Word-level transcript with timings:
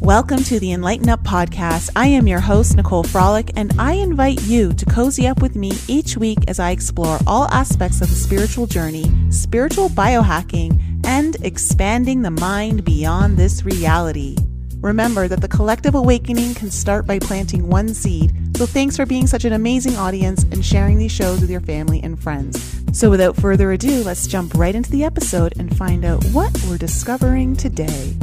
Welcome 0.00 0.42
to 0.44 0.58
the 0.58 0.72
Enlighten 0.72 1.10
Up 1.10 1.22
podcast. 1.24 1.90
I 1.94 2.06
am 2.06 2.26
your 2.26 2.40
host, 2.40 2.74
Nicole 2.74 3.04
Frolick, 3.04 3.50
and 3.54 3.70
I 3.78 3.92
invite 3.92 4.40
you 4.44 4.72
to 4.72 4.86
cozy 4.86 5.28
up 5.28 5.42
with 5.42 5.56
me 5.56 5.72
each 5.88 6.16
week 6.16 6.38
as 6.48 6.58
I 6.58 6.70
explore 6.70 7.18
all 7.26 7.48
aspects 7.48 8.00
of 8.00 8.08
the 8.08 8.14
spiritual 8.14 8.66
journey, 8.66 9.12
spiritual 9.28 9.90
biohacking, 9.90 11.04
and 11.04 11.36
expanding 11.44 12.22
the 12.22 12.30
mind 12.30 12.82
beyond 12.82 13.36
this 13.36 13.62
reality. 13.62 14.36
Remember 14.80 15.28
that 15.28 15.42
the 15.42 15.48
collective 15.48 15.94
awakening 15.94 16.54
can 16.54 16.70
start 16.70 17.06
by 17.06 17.18
planting 17.18 17.68
one 17.68 17.92
seed. 17.92 18.32
So 18.56 18.64
thanks 18.64 18.96
for 18.96 19.04
being 19.04 19.26
such 19.26 19.44
an 19.44 19.52
amazing 19.52 19.96
audience 19.96 20.44
and 20.44 20.64
sharing 20.64 20.98
these 20.98 21.12
shows 21.12 21.42
with 21.42 21.50
your 21.50 21.60
family 21.60 22.02
and 22.02 22.18
friends. 22.18 22.82
So 22.98 23.10
without 23.10 23.36
further 23.36 23.70
ado, 23.72 24.02
let's 24.02 24.26
jump 24.26 24.54
right 24.54 24.74
into 24.74 24.90
the 24.90 25.04
episode 25.04 25.58
and 25.58 25.76
find 25.76 26.06
out 26.06 26.24
what 26.32 26.58
we're 26.66 26.78
discovering 26.78 27.54
today. 27.54 28.16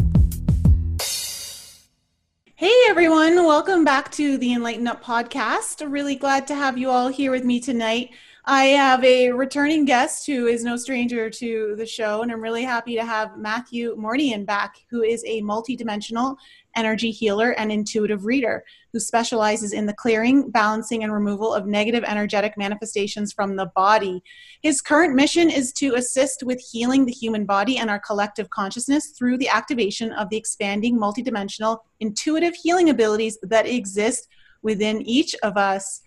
Hey 2.60 2.74
everyone, 2.90 3.36
welcome 3.36 3.84
back 3.84 4.12
to 4.14 4.36
the 4.40 4.52
Enlighten 4.52 4.88
Up 4.88 5.04
podcast. 5.04 5.88
Really 5.88 6.16
glad 6.16 6.48
to 6.48 6.56
have 6.56 6.76
you 6.76 6.90
all 6.90 7.08
here 7.08 7.30
with 7.30 7.44
me 7.44 7.60
tonight. 7.60 8.10
I 8.46 8.64
have 8.70 9.04
a 9.04 9.30
returning 9.30 9.86
guest 9.86 10.26
who 10.26 10.48
is 10.48 10.64
no 10.64 10.76
stranger 10.76 11.30
to 11.30 11.76
the 11.78 11.86
show, 11.86 12.24
and 12.24 12.32
I'm 12.32 12.42
really 12.42 12.64
happy 12.64 12.96
to 12.96 13.06
have 13.06 13.38
Matthew 13.38 13.96
Mournian 13.96 14.44
back, 14.44 14.78
who 14.90 15.04
is 15.04 15.24
a 15.28 15.44
multidimensional 15.44 16.36
energy 16.76 17.12
healer 17.12 17.52
and 17.52 17.72
intuitive 17.72 18.26
reader 18.26 18.64
who 18.98 19.02
specializes 19.02 19.74
in 19.74 19.86
the 19.86 19.94
clearing, 19.94 20.50
balancing, 20.50 21.04
and 21.04 21.14
removal 21.14 21.54
of 21.54 21.68
negative 21.68 22.04
energetic 22.04 22.58
manifestations 22.58 23.32
from 23.32 23.56
the 23.56 23.68
body. 23.76 24.24
His 24.64 24.82
current 24.82 25.14
mission 25.14 25.52
is 25.52 25.72
to 25.74 25.94
assist 25.94 26.42
with 26.42 26.60
healing 26.72 27.06
the 27.06 27.12
human 27.12 27.46
body 27.46 27.78
and 27.78 27.92
our 27.92 28.00
collective 28.00 28.50
consciousness 28.50 29.12
through 29.16 29.38
the 29.38 29.50
activation 29.50 30.12
of 30.14 30.32
the 30.32 30.38
expanding 30.38 30.98
multidimensional 30.98 31.78
intuitive 32.00 32.56
healing 32.56 32.90
abilities 32.90 33.38
that 33.44 33.68
exist 33.68 34.30
within 34.64 35.04
each 35.04 35.36
of 35.44 35.58
us. 35.58 36.02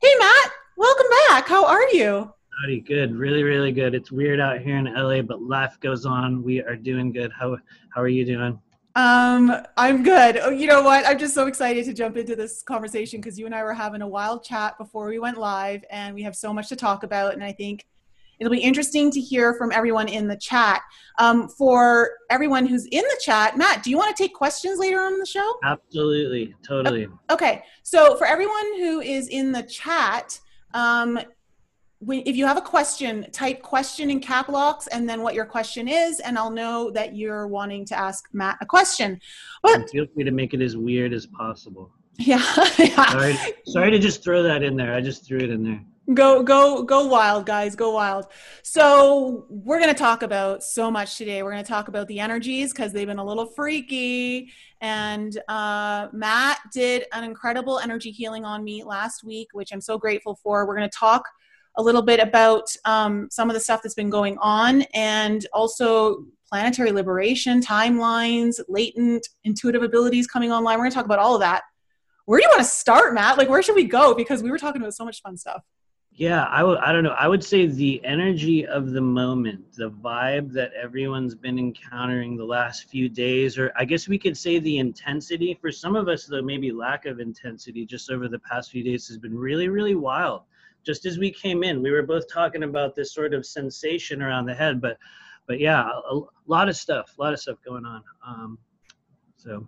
Hey, 0.00 0.14
Matt, 0.20 0.52
welcome 0.76 1.08
back. 1.26 1.48
How 1.48 1.66
are 1.66 1.88
you? 1.88 2.32
Howdy, 2.62 2.82
good, 2.82 3.12
really, 3.12 3.42
really 3.42 3.72
good. 3.72 3.92
It's 3.96 4.12
weird 4.12 4.38
out 4.38 4.60
here 4.60 4.76
in 4.76 4.84
LA, 4.84 5.22
but 5.22 5.42
life 5.42 5.80
goes 5.80 6.06
on. 6.06 6.44
We 6.44 6.62
are 6.62 6.76
doing 6.76 7.10
good. 7.10 7.32
How 7.32 7.56
how 7.92 8.00
are 8.00 8.08
you 8.08 8.24
doing? 8.24 8.60
Um, 8.96 9.54
I'm 9.76 10.02
good. 10.02 10.38
Oh, 10.38 10.50
you 10.50 10.66
know 10.66 10.82
what? 10.82 11.06
I'm 11.06 11.18
just 11.18 11.34
so 11.34 11.46
excited 11.46 11.84
to 11.84 11.92
jump 11.92 12.16
into 12.16 12.34
this 12.34 12.62
conversation 12.62 13.20
because 13.20 13.38
you 13.38 13.46
and 13.46 13.54
I 13.54 13.62
were 13.62 13.72
having 13.72 14.02
a 14.02 14.08
wild 14.08 14.42
chat 14.42 14.76
before 14.78 15.08
we 15.08 15.18
went 15.18 15.38
live, 15.38 15.84
and 15.90 16.14
we 16.14 16.22
have 16.22 16.34
so 16.34 16.52
much 16.52 16.68
to 16.70 16.76
talk 16.76 17.02
about. 17.02 17.34
And 17.34 17.44
I 17.44 17.52
think 17.52 17.86
it'll 18.40 18.50
be 18.50 18.58
interesting 18.58 19.10
to 19.12 19.20
hear 19.20 19.54
from 19.54 19.70
everyone 19.70 20.08
in 20.08 20.26
the 20.26 20.36
chat. 20.36 20.82
Um, 21.18 21.48
for 21.48 22.10
everyone 22.30 22.66
who's 22.66 22.86
in 22.86 23.02
the 23.02 23.20
chat, 23.22 23.56
Matt, 23.56 23.82
do 23.84 23.90
you 23.90 23.96
want 23.96 24.16
to 24.16 24.20
take 24.20 24.34
questions 24.34 24.80
later 24.80 25.00
on 25.00 25.18
the 25.18 25.26
show? 25.26 25.58
Absolutely, 25.62 26.54
totally. 26.66 27.06
Okay, 27.30 27.62
so 27.84 28.16
for 28.16 28.26
everyone 28.26 28.76
who 28.78 29.00
is 29.00 29.28
in 29.28 29.52
the 29.52 29.62
chat, 29.62 30.40
um, 30.74 31.18
if 32.08 32.36
you 32.36 32.46
have 32.46 32.56
a 32.56 32.62
question, 32.62 33.26
type 33.30 33.62
question 33.62 34.10
in 34.10 34.20
cap 34.20 34.48
locks 34.48 34.86
and 34.86 35.08
then 35.08 35.22
what 35.22 35.34
your 35.34 35.44
question 35.44 35.86
is, 35.86 36.20
and 36.20 36.38
I'll 36.38 36.50
know 36.50 36.90
that 36.92 37.14
you're 37.14 37.46
wanting 37.46 37.84
to 37.86 37.98
ask 37.98 38.28
Matt 38.32 38.56
a 38.60 38.66
question. 38.66 39.20
But 39.62 39.74
and 39.74 39.90
feel 39.90 40.06
free 40.14 40.24
to 40.24 40.30
make 40.30 40.54
it 40.54 40.62
as 40.62 40.76
weird 40.76 41.12
as 41.12 41.26
possible. 41.26 41.92
Yeah. 42.18 42.42
yeah. 42.78 43.10
Sorry, 43.12 43.36
sorry 43.64 43.90
to 43.92 43.98
just 43.98 44.22
throw 44.22 44.42
that 44.42 44.62
in 44.62 44.76
there. 44.76 44.92
I 44.94 45.00
just 45.00 45.26
threw 45.26 45.38
it 45.38 45.48
in 45.48 45.62
there. 45.62 45.80
Go, 46.12 46.42
go, 46.42 46.82
go 46.82 47.06
wild, 47.06 47.46
guys. 47.46 47.74
Go 47.74 47.92
wild. 47.92 48.26
So, 48.62 49.46
we're 49.48 49.78
going 49.78 49.94
to 49.94 49.98
talk 49.98 50.22
about 50.22 50.62
so 50.62 50.90
much 50.90 51.16
today. 51.16 51.42
We're 51.42 51.52
going 51.52 51.64
to 51.64 51.68
talk 51.68 51.88
about 51.88 52.08
the 52.08 52.20
energies 52.20 52.74
because 52.74 52.92
they've 52.92 53.06
been 53.06 53.20
a 53.20 53.24
little 53.24 53.46
freaky. 53.46 54.50
And 54.82 55.40
uh, 55.48 56.08
Matt 56.12 56.58
did 56.74 57.04
an 57.14 57.24
incredible 57.24 57.78
energy 57.78 58.10
healing 58.10 58.44
on 58.44 58.64
me 58.64 58.82
last 58.82 59.24
week, 59.24 59.48
which 59.52 59.72
I'm 59.72 59.80
so 59.80 59.96
grateful 59.96 60.38
for. 60.42 60.66
We're 60.66 60.76
going 60.76 60.90
to 60.90 60.96
talk 60.96 61.24
a 61.76 61.82
little 61.82 62.02
bit 62.02 62.20
about 62.20 62.68
um, 62.84 63.28
some 63.30 63.48
of 63.48 63.54
the 63.54 63.60
stuff 63.60 63.82
that's 63.82 63.94
been 63.94 64.10
going 64.10 64.36
on 64.38 64.82
and 64.94 65.46
also 65.52 66.24
planetary 66.48 66.92
liberation, 66.92 67.60
timelines, 67.60 68.60
latent 68.68 69.28
intuitive 69.44 69.82
abilities 69.82 70.26
coming 70.26 70.50
online. 70.50 70.76
We're 70.78 70.84
going 70.84 70.90
to 70.90 70.94
talk 70.96 71.04
about 71.04 71.20
all 71.20 71.34
of 71.34 71.40
that. 71.40 71.62
Where 72.26 72.38
do 72.38 72.44
you 72.44 72.50
want 72.50 72.60
to 72.60 72.68
start, 72.68 73.14
Matt? 73.14 73.38
Like, 73.38 73.48
where 73.48 73.62
should 73.62 73.76
we 73.76 73.84
go? 73.84 74.14
Because 74.14 74.42
we 74.42 74.50
were 74.50 74.58
talking 74.58 74.80
about 74.80 74.94
so 74.94 75.04
much 75.04 75.22
fun 75.22 75.36
stuff. 75.36 75.62
Yeah, 76.12 76.44
I 76.44 76.64
would. 76.64 76.78
I 76.78 76.92
don't 76.92 77.04
know. 77.04 77.14
I 77.18 77.28
would 77.28 77.42
say 77.42 77.66
the 77.66 78.04
energy 78.04 78.66
of 78.66 78.90
the 78.90 79.00
moment, 79.00 79.72
the 79.74 79.90
vibe 79.90 80.52
that 80.52 80.72
everyone's 80.74 81.34
been 81.34 81.58
encountering 81.58 82.36
the 82.36 82.44
last 82.44 82.90
few 82.90 83.08
days, 83.08 83.56
or 83.56 83.72
I 83.76 83.84
guess 83.84 84.08
we 84.08 84.18
could 84.18 84.36
say 84.36 84.58
the 84.58 84.78
intensity. 84.78 85.56
For 85.60 85.70
some 85.70 85.96
of 85.96 86.08
us, 86.08 86.26
though, 86.26 86.42
maybe 86.42 86.72
lack 86.72 87.06
of 87.06 87.20
intensity 87.20 87.86
just 87.86 88.10
over 88.10 88.28
the 88.28 88.40
past 88.40 88.70
few 88.70 88.82
days 88.82 89.06
has 89.08 89.18
been 89.18 89.36
really, 89.36 89.68
really 89.68 89.94
wild 89.94 90.42
just 90.84 91.06
as 91.06 91.18
we 91.18 91.30
came 91.30 91.62
in 91.62 91.82
we 91.82 91.90
were 91.90 92.02
both 92.02 92.28
talking 92.32 92.62
about 92.62 92.94
this 92.94 93.14
sort 93.14 93.34
of 93.34 93.44
sensation 93.44 94.22
around 94.22 94.46
the 94.46 94.54
head 94.54 94.80
but 94.80 94.96
but 95.46 95.58
yeah 95.58 95.88
a, 96.10 96.16
a 96.16 96.22
lot 96.46 96.68
of 96.68 96.76
stuff 96.76 97.14
a 97.18 97.22
lot 97.22 97.32
of 97.32 97.40
stuff 97.40 97.58
going 97.64 97.84
on 97.84 98.02
um, 98.26 98.58
so. 99.36 99.66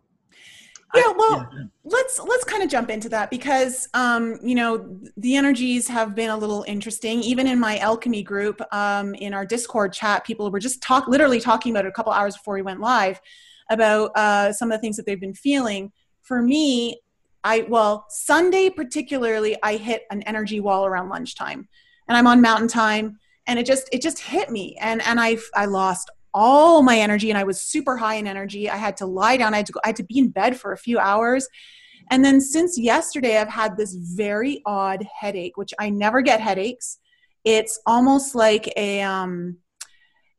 Yeah 0.95 1.11
well 1.17 1.51
let's 1.85 2.21
let's 2.21 2.45
kind 2.45 2.63
of 2.63 2.69
jump 2.69 2.91
into 2.91 3.09
that 3.09 3.31
because 3.31 3.89
um, 3.95 4.39
you 4.43 4.55
know 4.55 4.99
the 5.17 5.37
energies 5.37 5.89
have 5.89 6.15
been 6.15 6.29
a 6.29 6.37
little 6.37 6.67
interesting. 6.69 7.23
Even 7.23 7.47
in 7.47 7.59
my 7.59 7.79
alchemy 7.79 8.23
group 8.23 8.61
um, 8.75 9.15
in 9.15 9.33
our 9.33 9.47
discord 9.47 9.95
chat 9.95 10.23
people 10.25 10.51
were 10.51 10.59
just 10.59 10.83
talk 10.83 11.09
literally 11.09 11.41
talking 11.41 11.73
about 11.73 11.87
it 11.87 11.89
a 11.89 11.93
couple 11.93 12.13
hours 12.13 12.37
before 12.37 12.55
we 12.55 12.63
went 12.63 12.81
live 12.81 13.23
about 13.71 14.11
uh, 14.17 14.53
some 14.53 14.71
of 14.71 14.77
the 14.77 14.83
things 14.83 14.99
that 14.99 15.07
they've 15.07 15.21
been 15.21 15.35
feeling. 15.35 15.91
For 16.21 16.43
me 16.43 17.01
I 17.45 17.67
well 17.69 18.07
Sunday 18.09 18.71
particularly 18.71 19.57
I 19.63 19.77
hit 19.77 20.05
an 20.11 20.23
energy 20.23 20.61
wall 20.61 20.87
around 20.87 21.09
lunchtime, 21.09 21.69
and 22.09 22.17
I'm 22.17 22.27
on 22.27 22.41
mountain 22.41 22.69
time, 22.69 23.19
and 23.47 23.59
it 23.59 23.67
just 23.67 23.89
it 23.93 24.03
just 24.03 24.19
hit 24.19 24.51
me, 24.51 24.77
and 24.81 25.03
and 25.03 25.21
I 25.21 25.39
I 25.55 25.67
lost 25.67 26.11
all 26.35 26.83
my 26.83 26.99
energy, 26.99 27.31
and 27.31 27.39
I 27.39 27.45
was 27.45 27.61
super 27.61 27.97
high 27.97 28.15
in 28.15 28.27
energy. 28.27 28.71
I 28.71 28.77
had 28.77 28.97
to 28.99 29.07
lie 29.07 29.37
down. 29.37 29.55
I 29.55 29.59
had 29.59 29.67
to 29.67 29.73
go, 29.73 29.81
I 29.85 29.89
had 29.89 29.97
to 29.97 30.05
be 30.05 30.19
in 30.19 30.29
bed 30.29 30.59
for 30.59 30.73
a 30.73 30.79
few 30.79 30.99
hours, 30.99 31.49
and 32.11 32.25
then 32.25 32.41
since 32.41 32.79
yesterday 32.79 33.39
I've 33.39 33.49
had 33.49 33.77
this 33.77 33.95
very 33.95 34.63
odd 34.65 35.07
headache, 35.19 35.57
which 35.57 35.75
I 35.79 35.91
never 35.91 36.23
get 36.23 36.41
headaches. 36.41 36.99
It's 37.45 37.81
almost 37.87 38.35
like 38.35 38.73
a 38.77 39.03
um 39.03 39.57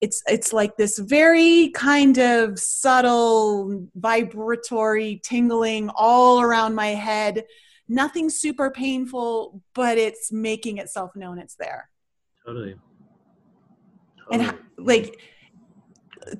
it's 0.04 0.22
it's 0.28 0.52
like 0.52 0.76
this 0.76 1.00
very 1.00 1.70
kind 1.70 2.18
of 2.18 2.60
subtle 2.60 3.88
vibratory 3.96 5.22
tingling 5.24 5.90
all 5.96 6.42
around 6.42 6.76
my 6.76 6.88
head. 6.88 7.46
Nothing 7.88 8.30
super 8.30 8.70
painful 8.70 9.62
but 9.74 9.98
it's 9.98 10.30
making 10.30 10.78
itself 10.80 11.16
known 11.16 11.40
it's 11.40 11.56
there. 11.56 11.90
Totally, 12.46 12.76
totally. 14.30 14.46
and 14.46 14.58
like 14.78 15.18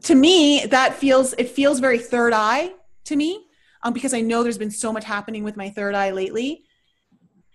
to 0.02 0.14
me 0.14 0.66
that 0.66 0.94
feels 0.96 1.34
it 1.38 1.48
feels 1.48 1.80
very 1.80 2.00
third 2.00 2.34
eye 2.34 2.74
to 3.06 3.16
me 3.16 3.46
um, 3.84 3.94
because 3.94 4.14
i 4.14 4.22
know 4.22 4.42
there's 4.44 4.58
been 4.58 4.72
so 4.72 4.94
much 4.94 5.04
happening 5.04 5.44
with 5.44 5.58
my 5.58 5.70
third 5.70 5.94
eye 5.94 6.12
lately 6.12 6.64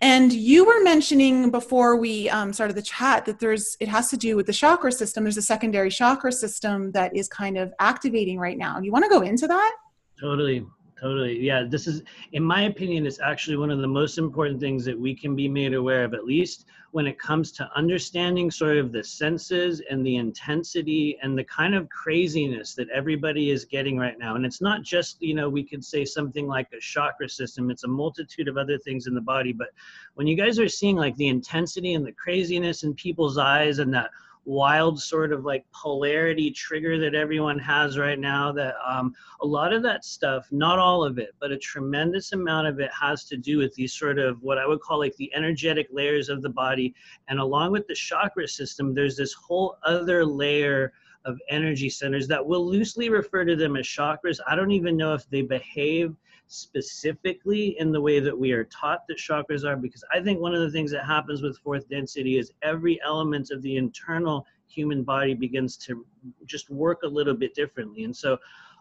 and 0.00 0.32
you 0.32 0.64
were 0.64 0.82
mentioning 0.82 1.50
before 1.50 1.96
we 1.96 2.28
um, 2.28 2.52
started 2.52 2.76
the 2.76 2.82
chat 2.82 3.24
that 3.24 3.40
there's 3.40 3.76
it 3.80 3.88
has 3.88 4.10
to 4.10 4.16
do 4.16 4.36
with 4.36 4.46
the 4.46 4.52
chakra 4.52 4.92
system. 4.92 5.24
There's 5.24 5.36
a 5.36 5.42
secondary 5.42 5.90
chakra 5.90 6.30
system 6.32 6.92
that 6.92 7.16
is 7.16 7.28
kind 7.28 7.58
of 7.58 7.72
activating 7.80 8.38
right 8.38 8.56
now. 8.56 8.78
You 8.80 8.92
want 8.92 9.04
to 9.04 9.08
go 9.08 9.22
into 9.22 9.48
that? 9.48 9.76
Totally. 10.20 10.64
Totally. 11.00 11.38
Yeah. 11.40 11.64
This 11.68 11.86
is, 11.86 12.02
in 12.32 12.42
my 12.42 12.62
opinion, 12.62 13.06
it's 13.06 13.20
actually 13.20 13.56
one 13.56 13.70
of 13.70 13.78
the 13.78 13.86
most 13.86 14.18
important 14.18 14.58
things 14.58 14.84
that 14.84 14.98
we 14.98 15.14
can 15.14 15.36
be 15.36 15.48
made 15.48 15.74
aware 15.74 16.04
of, 16.04 16.12
at 16.12 16.24
least 16.24 16.66
when 16.92 17.06
it 17.06 17.18
comes 17.18 17.52
to 17.52 17.70
understanding 17.76 18.50
sort 18.50 18.78
of 18.78 18.92
the 18.92 19.04
senses 19.04 19.82
and 19.90 20.06
the 20.06 20.16
intensity 20.16 21.18
and 21.22 21.38
the 21.38 21.44
kind 21.44 21.74
of 21.74 21.88
craziness 21.90 22.74
that 22.74 22.88
everybody 22.90 23.50
is 23.50 23.64
getting 23.64 23.98
right 23.98 24.18
now. 24.18 24.36
And 24.36 24.46
it's 24.46 24.62
not 24.62 24.82
just, 24.82 25.20
you 25.20 25.34
know, 25.34 25.50
we 25.50 25.62
could 25.62 25.84
say 25.84 26.04
something 26.04 26.46
like 26.46 26.68
a 26.72 26.80
chakra 26.80 27.28
system, 27.28 27.70
it's 27.70 27.84
a 27.84 27.88
multitude 27.88 28.48
of 28.48 28.56
other 28.56 28.78
things 28.78 29.06
in 29.06 29.14
the 29.14 29.20
body. 29.20 29.52
But 29.52 29.68
when 30.14 30.26
you 30.26 30.36
guys 30.36 30.58
are 30.58 30.68
seeing 30.68 30.96
like 30.96 31.16
the 31.16 31.28
intensity 31.28 31.94
and 31.94 32.06
the 32.06 32.12
craziness 32.12 32.82
in 32.84 32.94
people's 32.94 33.36
eyes 33.36 33.80
and 33.80 33.92
that, 33.92 34.10
wild 34.48 34.98
sort 34.98 35.30
of 35.30 35.44
like 35.44 35.62
polarity 35.74 36.50
trigger 36.50 36.98
that 36.98 37.14
everyone 37.14 37.58
has 37.58 37.98
right 37.98 38.18
now 38.18 38.50
that 38.50 38.74
um, 38.82 39.14
a 39.42 39.46
lot 39.46 39.74
of 39.74 39.82
that 39.82 40.06
stuff 40.06 40.48
not 40.50 40.78
all 40.78 41.04
of 41.04 41.18
it 41.18 41.34
but 41.38 41.52
a 41.52 41.58
tremendous 41.58 42.32
amount 42.32 42.66
of 42.66 42.80
it 42.80 42.90
has 42.98 43.24
to 43.24 43.36
do 43.36 43.58
with 43.58 43.74
these 43.74 43.92
sort 43.92 44.18
of 44.18 44.42
what 44.42 44.56
i 44.56 44.66
would 44.66 44.80
call 44.80 44.98
like 44.98 45.14
the 45.16 45.30
energetic 45.34 45.86
layers 45.92 46.30
of 46.30 46.40
the 46.40 46.48
body. 46.48 46.94
And 47.28 47.38
along 47.38 47.72
with 47.72 47.86
the 47.86 47.94
chakra 47.94 48.48
system 48.48 48.94
there's 48.94 49.16
this 49.16 49.34
whole 49.34 49.76
other 49.84 50.24
layer 50.24 50.94
of 51.26 51.38
energy 51.50 51.90
centers 51.90 52.26
that 52.28 52.44
we'll 52.44 52.66
loosely 52.66 53.10
refer 53.10 53.44
to 53.44 53.54
them 53.54 53.76
as 53.76 53.86
chakras. 53.86 54.38
I 54.46 54.56
don't 54.56 54.70
even 54.70 54.96
know 54.96 55.12
if 55.12 55.28
they 55.28 55.42
behave 55.42 56.16
specifically 56.48 57.78
in 57.78 57.92
the 57.92 58.00
way 58.00 58.20
that 58.20 58.36
we 58.36 58.52
are 58.52 58.64
taught 58.64 59.06
that 59.06 59.18
chakras 59.18 59.64
are 59.64 59.76
because 59.76 60.02
i 60.14 60.20
think 60.20 60.40
one 60.40 60.54
of 60.54 60.60
the 60.60 60.70
things 60.70 60.90
that 60.90 61.04
happens 61.04 61.42
with 61.42 61.58
fourth 61.58 61.86
density 61.90 62.38
is 62.38 62.52
every 62.62 62.98
element 63.04 63.50
of 63.50 63.60
the 63.62 63.76
internal 63.76 64.46
human 64.68 65.02
body 65.02 65.34
begins 65.34 65.76
to 65.76 66.06
just 66.46 66.70
work 66.70 67.02
a 67.02 67.06
little 67.08 67.34
bit 67.34 67.54
differently. 67.54 68.04
And 68.04 68.14
so 68.14 68.38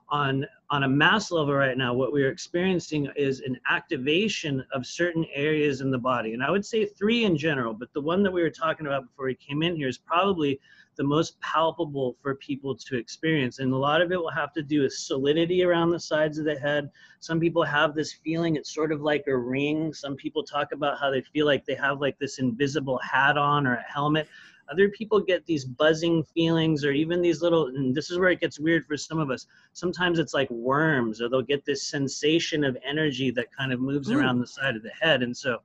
on 0.10 0.46
on 0.70 0.84
a 0.84 0.88
mass 0.88 1.32
level 1.32 1.54
right 1.54 1.78
now 1.78 1.94
what 1.94 2.12
we're 2.12 2.32
experiencing 2.32 3.10
is 3.16 3.42
an 3.42 3.58
activation 3.70 4.64
of 4.74 4.86
certain 4.86 5.26
areas 5.34 5.82
in 5.82 5.92
the 5.92 5.98
body. 5.98 6.34
And 6.34 6.44
i 6.44 6.50
would 6.52 6.66
say 6.66 6.86
three 6.86 7.26
in 7.26 7.38
general 7.38 7.74
but 7.74 7.92
the 7.94 8.02
one 8.02 8.24
that 8.24 8.32
we 8.32 8.42
were 8.42 8.50
talking 8.50 8.88
about 8.88 9.04
before 9.08 9.26
we 9.26 9.36
came 9.36 9.64
in 9.64 9.76
here 9.76 9.88
is 9.88 9.98
probably 9.98 10.60
the 10.98 11.04
most 11.04 11.40
palpable 11.42 12.18
for 12.22 12.36
people 12.36 12.76
to 12.76 12.98
experience. 12.98 13.60
And 13.60 13.72
a 13.72 13.78
lot 13.78 14.02
of 14.02 14.12
it 14.12 14.18
will 14.18 14.32
have 14.32 14.52
to 14.54 14.64
do 14.64 14.82
with 14.82 14.94
solidity 14.94 15.64
around 15.64 15.92
the 15.92 16.00
sides 16.00 16.40
of 16.40 16.46
the 16.46 16.56
head. 16.56 16.90
Some 17.20 17.40
people 17.40 17.64
have 17.64 17.96
this 17.96 18.14
feeling 18.14 18.56
it's 18.56 18.74
sort 18.74 18.92
of 18.92 19.02
like 19.02 19.24
a 19.28 19.38
ring. 19.38 19.94
Some 19.94 20.16
people 20.16 20.44
talk 20.44 20.72
about 20.74 21.00
how 21.00 21.12
they 21.12 21.22
feel 21.22 21.46
like 21.46 21.66
they 21.66 21.76
have 21.76 22.02
like 22.02 22.18
this 22.20 22.40
invisible 22.40 23.00
hat 23.00 23.38
on 23.38 23.68
or 23.68 23.76
a 23.76 23.84
helmet 23.84 24.28
other 24.70 24.90
people 24.90 25.20
get 25.20 25.46
these 25.46 25.66
buzzing 25.66 26.24
feelings 26.24 26.84
or 26.84 26.92
even 26.92 27.22
these 27.22 27.42
little, 27.42 27.68
and 27.68 27.96
this 27.96 28.12
is 28.12 28.20
where 28.20 28.30
it 28.30 28.40
gets 28.40 28.60
weird 28.60 28.86
for 28.86 28.98
some 28.98 29.20
of 29.20 29.30
us. 29.30 29.48
Sometimes 29.74 30.20
it's 30.20 30.34
like 30.34 30.50
worms, 30.50 31.22
or 31.22 31.30
they'll 31.30 31.42
get 31.42 31.66
this 31.66 31.84
sensation 31.84 32.64
of 32.64 32.78
energy 32.86 33.32
that 33.32 33.52
kind 33.56 33.72
of 33.72 33.80
moves 33.80 34.10
mm. 34.10 34.18
around 34.18 34.40
the 34.40 34.48
side 34.48 34.76
of 34.76 34.84
the 34.84 34.92
head. 35.02 35.24
And 35.24 35.36
so 35.36 35.62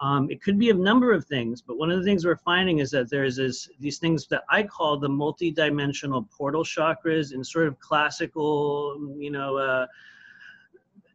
um, 0.00 0.30
it 0.30 0.42
could 0.42 0.58
be 0.58 0.70
a 0.70 0.74
number 0.74 1.12
of 1.12 1.24
things, 1.24 1.62
but 1.62 1.78
one 1.78 1.90
of 1.90 1.98
the 1.98 2.04
things 2.04 2.24
we're 2.24 2.36
finding 2.36 2.80
is 2.80 2.90
that 2.90 3.08
there's 3.08 3.36
this, 3.36 3.68
these 3.80 3.98
things 3.98 4.26
that 4.26 4.42
I 4.50 4.64
call 4.64 4.98
the 4.98 5.08
multidimensional 5.08 6.28
portal 6.30 6.64
chakras 6.64 7.32
in 7.32 7.44
sort 7.44 7.68
of 7.68 7.78
classical, 7.78 9.14
you 9.16 9.30
know, 9.30 9.56
uh, 9.56 9.86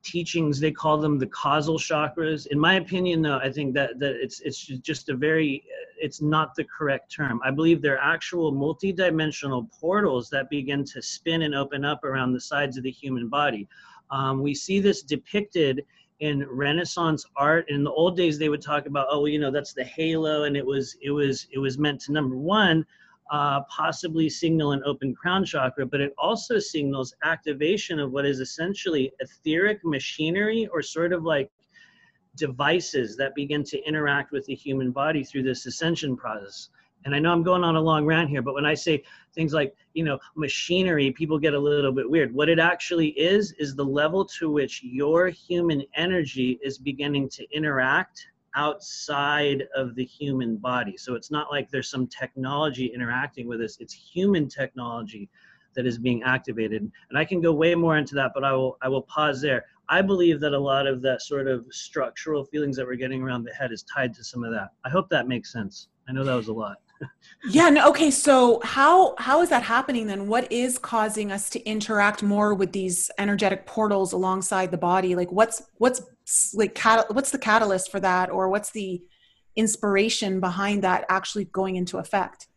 teachings 0.04 0.60
they 0.60 0.72
call 0.72 0.98
them 0.98 1.18
the 1.18 1.28
causal 1.28 1.78
chakras. 1.78 2.48
In 2.48 2.60
my 2.60 2.76
opinion 2.76 3.22
though 3.22 3.38
i 3.38 3.52
think 3.52 3.74
that 3.74 4.00
that 4.00 4.16
it's 4.16 4.40
it's 4.42 4.60
just 4.60 5.10
a 5.10 5.16
very 5.16 5.64
it's 6.00 6.22
not 6.22 6.56
the 6.56 6.64
correct 6.64 7.12
term. 7.12 7.42
I 7.44 7.52
believe 7.52 7.82
they're 7.82 8.00
actual 8.00 8.54
multidimensional 8.54 9.70
portals 9.72 10.30
that 10.30 10.50
begin 10.50 10.84
to 10.86 11.02
spin 11.02 11.44
and 11.44 11.54
open 11.54 11.86
up 11.86 12.04
around 12.04 12.34
the 12.34 12.42
sides 12.42 12.78
of 12.78 12.84
the 12.84 12.92
human 12.92 13.28
body. 13.28 13.68
Um, 14.12 14.42
we 14.42 14.56
see 14.56 14.80
this 14.80 15.04
depicted 15.04 15.86
in 16.20 16.46
renaissance 16.50 17.26
art. 17.36 17.70
In 17.70 17.84
the 17.84 17.92
old 17.92 18.18
days 18.18 18.38
they 18.38 18.50
would 18.50 18.62
talk 18.62 18.86
about 18.86 19.08
oh 19.10 19.20
well, 19.20 19.28
you 19.28 19.40
know 19.40 19.52
that's 19.52 19.74
the 19.74 19.84
halo 19.84 20.44
and 20.44 20.58
it 20.58 20.66
was 20.66 20.98
it 21.02 21.12
was 21.12 21.48
it 21.52 21.60
was 21.60 21.78
meant 21.78 22.02
to 22.02 22.12
number 22.12 22.38
one 22.38 22.86
uh, 23.32 23.62
possibly 23.64 24.30
signal 24.30 24.72
an 24.72 24.82
open 24.86 25.14
crown 25.14 25.46
chakra, 25.46 25.86
but 25.86 26.02
it 26.02 26.14
also 26.18 26.58
signals 26.60 27.14
activation 27.24 28.00
of 28.00 28.12
what 28.12 28.26
is 28.26 28.40
essentially 28.40 29.12
etheric 29.20 29.80
machinery 29.84 30.68
or 30.74 30.82
sort 30.82 31.14
of 31.14 31.24
like 31.24 31.52
devices 32.36 33.16
that 33.18 33.36
begin 33.36 33.64
to 33.64 33.80
interact 33.84 34.32
with 34.32 34.46
the 34.46 34.56
human 34.56 34.92
body 34.92 35.24
through 35.24 35.44
this 35.44 35.66
ascension 35.66 36.16
process. 36.16 36.70
And 37.06 37.16
I 37.16 37.20
know 37.20 37.32
I'm 37.32 37.44
going 37.44 37.64
on 37.64 37.76
a 37.76 37.82
long 37.82 38.06
rant 38.06 38.30
here, 38.30 38.42
but 38.42 38.54
when 38.54 38.66
I 38.66 38.74
say 38.74 39.04
things 39.34 39.54
like, 39.54 39.74
you 39.94 40.04
know, 40.04 40.20
machinery, 40.36 41.12
people 41.12 41.40
get 41.40 41.54
a 41.54 41.60
little 41.60 41.94
bit 41.94 42.10
weird. 42.10 42.34
What 42.34 42.50
it 42.50 42.60
actually 42.60 43.10
is, 43.10 43.54
is 43.54 43.76
the 43.76 43.86
level 43.86 44.26
to 44.40 44.50
which 44.50 44.84
your 44.84 45.30
human 45.30 45.84
energy 45.96 46.60
is 46.62 46.78
beginning 46.78 47.30
to 47.30 47.46
interact 47.56 48.28
outside 48.56 49.64
of 49.76 49.96
the 49.96 50.06
human 50.06 50.58
body. 50.58 50.98
So 50.98 51.16
it's 51.16 51.32
not 51.32 51.52
like 51.52 51.70
there's 51.70 51.90
some 51.90 52.08
technology 52.08 52.88
interacting 52.88 53.48
with 53.48 53.62
us, 53.62 53.78
it's 53.80 53.94
human 53.94 54.48
technology 54.48 55.30
that 55.76 55.86
is 55.86 55.98
being 55.98 56.24
activated. 56.24 56.82
And 57.10 57.18
I 57.18 57.26
can 57.26 57.42
go 57.42 57.54
way 57.54 57.76
more 57.76 57.98
into 57.98 58.16
that, 58.16 58.32
but 58.34 58.44
I 58.44 58.54
will 58.54 58.78
I 58.82 58.90
will 58.90 59.04
pause 59.04 59.42
there. 59.42 59.66
I 59.88 60.02
believe 60.02 60.40
that 60.42 60.54
a 60.54 60.60
lot 60.60 60.88
of 60.88 61.02
that 61.02 61.22
sort 61.22 61.48
of 61.48 61.66
structural 61.72 62.46
feelings 62.46 62.78
that 62.78 62.86
we're 62.86 62.96
getting 62.96 63.22
around 63.24 63.44
the 63.44 63.54
head 63.54 63.72
is 63.72 63.84
tied 63.84 64.14
to 64.16 64.24
some 64.24 64.44
of 64.44 64.52
that. 64.52 64.70
I 64.86 64.90
hope 64.90 65.10
that 65.10 65.28
makes 65.28 65.52
sense. 65.52 65.88
I 66.08 66.12
know 66.12 66.24
that 66.24 66.36
was 66.36 66.48
a 66.48 66.54
lot. 66.54 66.78
Yeah 67.50 67.70
no, 67.70 67.90
okay 67.90 68.12
so 68.12 68.60
how 68.64 69.16
how 69.18 69.42
is 69.42 69.50
that 69.50 69.64
happening 69.64 70.08
then? 70.08 70.28
What 70.28 70.52
is 70.52 70.78
causing 70.78 71.32
us 71.32 71.50
to 71.52 71.64
interact 71.64 72.22
more 72.22 72.54
with 72.54 72.72
these 72.74 73.10
energetic 73.18 73.66
portals 73.66 74.12
alongside 74.14 74.72
the 74.72 74.78
body? 74.78 75.16
Like 75.16 75.32
what's 75.32 75.62
what's 75.78 76.02
like 76.54 76.78
what's 77.10 77.32
the 77.32 77.40
catalyst 77.40 77.92
for 77.92 78.00
that 78.02 78.30
or 78.30 78.50
what's 78.50 78.72
the 78.72 79.02
inspiration 79.56 80.40
behind 80.40 80.84
that 80.84 81.06
actually 81.10 81.46
going 81.46 81.76
into 81.76 81.98
effect 81.98 82.49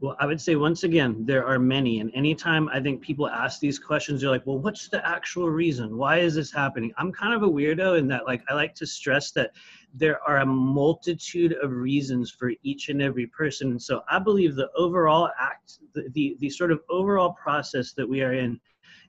well 0.00 0.16
i 0.18 0.26
would 0.26 0.40
say 0.40 0.56
once 0.56 0.82
again 0.82 1.24
there 1.24 1.46
are 1.46 1.58
many 1.58 2.00
and 2.00 2.10
anytime 2.14 2.68
i 2.70 2.80
think 2.80 3.00
people 3.00 3.28
ask 3.28 3.60
these 3.60 3.78
questions 3.78 4.20
they're 4.20 4.30
like 4.30 4.46
well 4.46 4.58
what's 4.58 4.88
the 4.88 5.06
actual 5.06 5.48
reason? 5.48 5.96
Why 5.96 6.18
is 6.18 6.34
this 6.34 6.52
happening? 6.52 6.92
I'm 6.96 7.12
kind 7.12 7.34
of 7.34 7.42
a 7.42 7.48
weirdo 7.48 7.98
in 7.98 8.08
that 8.08 8.26
like 8.26 8.42
i 8.48 8.54
like 8.54 8.74
to 8.76 8.86
stress 8.86 9.30
that 9.32 9.52
there 9.94 10.20
are 10.26 10.38
a 10.38 10.46
multitude 10.46 11.54
of 11.62 11.72
reasons 11.72 12.30
for 12.30 12.52
each 12.62 12.88
and 12.88 13.02
every 13.02 13.26
person. 13.26 13.70
And 13.70 13.82
so 13.82 14.02
i 14.10 14.18
believe 14.18 14.54
the 14.54 14.70
overall 14.76 15.30
act 15.38 15.78
the, 15.94 16.08
the, 16.12 16.36
the 16.40 16.50
sort 16.50 16.72
of 16.72 16.80
overall 16.88 17.32
process 17.32 17.92
that 17.92 18.08
we 18.08 18.22
are 18.22 18.34
in 18.34 18.60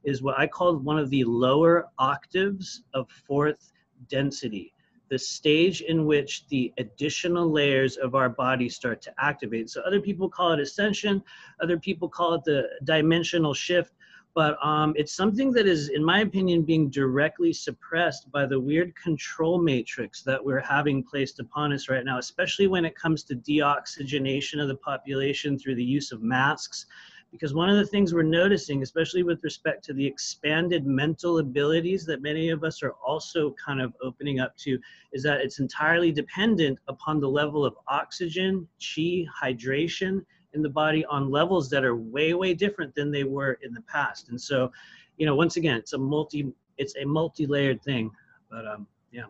is 0.04 0.22
what 0.22 0.38
i 0.38 0.48
call 0.48 0.78
one 0.78 0.98
of 0.98 1.10
the 1.10 1.24
lower 1.24 1.88
octaves 2.00 2.84
of 2.94 3.10
fourth 3.10 3.72
density, 4.10 4.74
the 5.12 5.20
stage 5.20 5.82
in 5.82 6.06
which 6.06 6.48
the 6.48 6.74
additional 6.78 7.52
layers 7.52 7.98
of 7.98 8.16
our 8.16 8.30
body 8.30 8.70
start 8.70 9.02
to 9.02 9.14
activate. 9.20 9.70
So 9.70 9.82
other 9.82 10.00
people 10.00 10.30
call 10.30 10.54
it 10.54 10.60
ascension, 10.62 11.22
other 11.62 11.78
people 11.78 12.08
call 12.08 12.34
it 12.36 12.46
the 12.46 12.70
dimensional 12.86 13.54
shift, 13.54 13.92
but 14.34 14.58
um, 14.66 14.94
it's 14.96 15.14
something 15.14 15.52
that 15.52 15.68
is, 15.68 15.90
in 15.90 16.02
my 16.02 16.22
opinion, 16.22 16.62
being 16.62 16.90
directly 16.90 17.52
suppressed 17.52 18.32
by 18.32 18.46
the 18.46 18.58
weird 18.58 18.96
control 18.96 19.62
matrix 19.62 20.22
that 20.24 20.42
we're 20.44 20.62
having 20.62 21.04
placed 21.04 21.42
upon 21.42 21.74
us 21.74 21.90
right 21.90 22.06
now, 22.06 22.18
especially 22.18 22.68
when 22.68 22.86
it 22.86 22.96
comes 22.96 23.24
to 23.24 23.36
deoxygenation 23.36 24.62
of 24.62 24.70
the 24.70 24.78
population 24.78 25.60
through 25.60 25.76
the 25.76 25.84
use 25.84 26.14
of 26.14 26.24
masks 26.24 26.86
because 27.32 27.54
one 27.54 27.70
of 27.70 27.78
the 27.78 27.86
things 27.86 28.14
we're 28.14 28.24
noticing, 28.24 28.84
especially 28.84 29.24
with 29.24 29.42
respect 29.44 29.84
to 29.86 29.94
the 29.94 30.06
expanded 30.06 30.86
mental 30.86 31.40
abilities 31.40 32.06
that 32.06 32.22
many 32.22 32.50
of 32.50 32.64
us 32.64 32.84
are 32.84 32.94
also 33.06 33.56
kind 33.64 33.82
of 33.82 33.94
opening 34.04 34.40
up 34.40 34.56
to, 34.58 34.78
is 35.14 35.24
that 35.24 35.40
it's 35.40 35.60
entirely 35.60 36.12
dependent 36.12 36.78
upon 36.88 37.22
the 37.22 37.30
level 37.30 37.66
of 37.66 37.76
oxygen, 37.88 38.68
chi, 38.80 39.26
hydration 39.42 40.24
in 40.54 40.62
the 40.62 40.70
body 40.70 41.06
on 41.06 41.32
levels 41.32 41.70
that 41.70 41.86
are 41.86 41.96
way, 41.96 42.34
way 42.34 42.54
different 42.54 42.94
than 42.96 43.12
they 43.12 43.24
were 43.24 43.58
in 43.64 43.74
the 43.74 43.82
past. 43.84 44.30
And 44.30 44.40
so, 44.40 44.72
you 45.18 45.26
know, 45.26 45.36
once 45.36 45.56
again, 45.56 45.78
it's 45.78 45.94
a 45.94 45.98
multi, 45.98 46.52
it's 46.78 46.96
a 46.98 47.06
multi-layered 47.06 47.82
thing, 47.82 48.12
but 48.50 48.68
um, 48.68 48.88
yeah. 49.12 49.24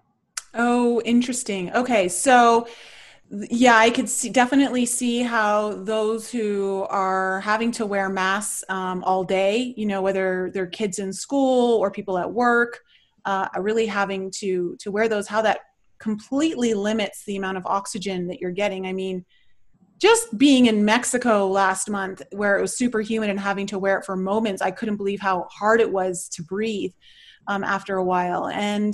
Oh, 0.56 1.02
interesting. 1.06 1.72
Okay, 1.74 2.08
so 2.08 2.68
yeah 3.50 3.78
i 3.78 3.90
could 3.90 4.10
see, 4.10 4.30
definitely 4.30 4.86
see 4.86 5.22
how 5.22 5.74
those 5.84 6.30
who 6.30 6.86
are 6.90 7.40
having 7.42 7.72
to 7.72 7.86
wear 7.86 8.10
masks 8.10 8.64
um, 8.70 9.04
all 9.04 9.24
day 9.24 9.74
you 9.78 9.86
know 9.86 10.02
whether 10.02 10.52
they're 10.54 10.68
kids 10.68 11.00
in 11.00 11.14
school 11.14 11.78
or 11.78 11.90
people 11.90 12.18
at 12.18 12.32
work 12.32 12.82
uh, 13.26 13.48
are 13.54 13.62
really 13.62 13.86
having 13.86 14.32
to 14.32 14.76
to 14.80 14.92
wear 14.92 15.08
those 15.08 15.28
how 15.28 15.42
that 15.42 15.60
completely 16.00 16.74
limits 16.74 17.24
the 17.26 17.36
amount 17.36 17.58
of 17.58 17.66
oxygen 17.68 18.26
that 18.26 18.40
you're 18.40 18.50
getting. 18.50 18.88
I 18.88 18.94
mean 18.94 19.24
just 20.00 20.36
being 20.36 20.66
in 20.66 20.84
mexico 20.84 21.48
last 21.48 21.88
month 21.88 22.24
where 22.32 22.58
it 22.58 22.62
was 22.62 22.76
super 22.76 23.02
humid 23.02 23.30
and 23.30 23.40
having 23.40 23.68
to 23.68 23.78
wear 23.78 24.00
it 24.00 24.04
for 24.04 24.16
moments 24.16 24.60
i 24.60 24.72
couldn't 24.72 24.98
believe 24.98 25.20
how 25.20 25.48
hard 25.52 25.80
it 25.80 25.92
was 25.92 26.28
to 26.28 26.42
breathe 26.42 26.92
um, 27.48 27.64
after 27.64 27.98
a 27.98 28.04
while. 28.04 28.48
And 28.48 28.94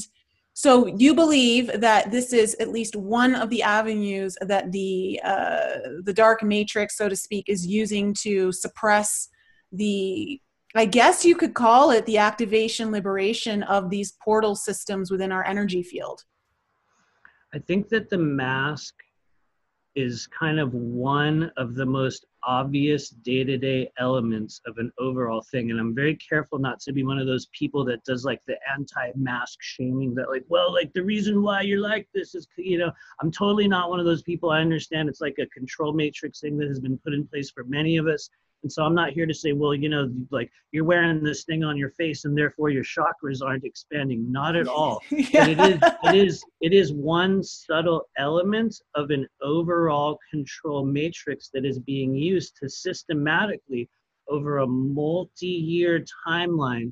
so 0.57 0.87
you 0.87 1.13
believe 1.13 1.69
that 1.81 2.09
this 2.09 2.33
is 2.33 2.55
at 2.55 2.69
least 2.69 2.95
one 2.95 3.35
of 3.35 3.51
the 3.51 3.61
avenues 3.61 4.35
that 4.41 4.71
the 4.71 5.21
uh, 5.23 5.77
the 6.01 6.13
dark 6.15 6.41
matrix, 6.41 6.97
so 6.97 7.07
to 7.07 7.15
speak, 7.15 7.45
is 7.47 7.67
using 7.67 8.11
to 8.21 8.51
suppress 8.51 9.29
the 9.71 10.41
I 10.73 10.85
guess 10.85 11.23
you 11.23 11.35
could 11.35 11.53
call 11.53 11.91
it 11.91 12.07
the 12.07 12.17
activation 12.17 12.91
liberation 12.91 13.61
of 13.61 13.91
these 13.91 14.13
portal 14.13 14.55
systems 14.55 15.11
within 15.11 15.31
our 15.31 15.45
energy 15.45 15.83
field. 15.83 16.23
I 17.53 17.59
think 17.59 17.87
that 17.89 18.09
the 18.09 18.17
mask 18.17 18.95
is 19.95 20.25
kind 20.25 20.59
of 20.59 20.73
one 20.73 21.51
of 21.57 21.75
the 21.75 21.85
most 21.85 22.25
obvious 22.47 23.09
day-to-day 23.09 23.91
elements 23.99 24.61
of 24.65 24.77
an 24.77 24.91
overall 24.97 25.41
thing 25.51 25.69
and 25.69 25.79
i'm 25.79 25.93
very 25.93 26.15
careful 26.15 26.57
not 26.57 26.79
to 26.79 26.91
be 26.91 27.03
one 27.03 27.19
of 27.19 27.27
those 27.27 27.47
people 27.47 27.85
that 27.85 28.03
does 28.03 28.23
like 28.25 28.41
the 28.47 28.55
anti-mask 28.73 29.57
shaming 29.61 30.15
that 30.15 30.29
like 30.29 30.43
well 30.47 30.73
like 30.73 30.91
the 30.93 31.03
reason 31.03 31.43
why 31.43 31.61
you're 31.61 31.81
like 31.81 32.07
this 32.13 32.33
is 32.33 32.47
you 32.57 32.77
know? 32.77 32.91
I'm 33.21 33.31
totally 33.31 33.67
not 33.67 33.89
one 33.89 33.99
of 33.99 34.05
those 34.05 34.23
people. 34.23 34.49
I 34.49 34.61
understand 34.61 35.09
it's 35.09 35.21
like 35.21 35.37
a 35.39 35.45
control 35.47 35.93
matrix 35.93 36.39
thing 36.39 36.57
that 36.57 36.67
has 36.67 36.79
been 36.79 36.97
put 36.97 37.13
in 37.13 37.27
place 37.27 37.51
for 37.51 37.63
many 37.63 37.97
of 37.97 38.07
us 38.07 38.29
and 38.63 38.71
so 38.71 38.83
I'm 38.83 38.95
not 38.95 39.11
here 39.11 39.25
to 39.25 39.33
say, 39.33 39.51
well, 39.51 39.73
you 39.73 39.87
know, 39.87 40.11
like 40.31 40.51
you're 40.71 40.83
wearing 40.83 41.23
this 41.23 41.43
thing 41.43 41.63
on 41.63 41.77
your 41.77 41.91
face 41.91 42.25
and 42.25 42.37
therefore 42.37 42.69
your 42.69 42.83
chakras 42.83 43.41
aren't 43.45 43.63
expanding. 43.63 44.31
Not 44.31 44.55
at 44.55 44.67
all. 44.67 45.01
yeah. 45.11 45.45
But 45.45 45.49
it 45.49 45.59
is 45.59 45.79
it 46.03 46.15
is 46.15 46.43
it 46.61 46.73
is 46.73 46.93
one 46.93 47.43
subtle 47.43 48.09
element 48.17 48.75
of 48.95 49.11
an 49.11 49.27
overall 49.41 50.17
control 50.31 50.85
matrix 50.85 51.49
that 51.53 51.65
is 51.65 51.79
being 51.79 52.15
used 52.15 52.57
to 52.57 52.69
systematically 52.69 53.89
over 54.27 54.57
a 54.57 54.67
multi-year 54.67 56.03
timeline 56.27 56.91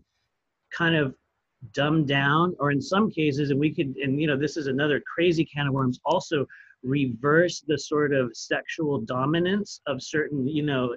kind 0.75 0.95
of 0.95 1.15
dumb 1.74 2.05
down 2.05 2.55
or 2.60 2.72
in 2.72 2.81
some 2.81 3.10
cases 3.10 3.50
and 3.50 3.60
we 3.60 3.74
could 3.74 3.95
and 3.98 4.22
you 4.22 4.27
know 4.27 4.38
this 4.38 4.55
is 4.55 4.67
another 4.67 5.01
crazy 5.13 5.43
can 5.43 5.67
of 5.67 5.74
worms 5.74 6.00
also 6.05 6.45
reverse 6.84 7.63
the 7.67 7.77
sort 7.77 8.13
of 8.13 8.29
sexual 8.36 9.00
dominance 9.00 9.81
of 9.88 10.01
certain 10.01 10.48
you 10.48 10.62
know 10.62 10.95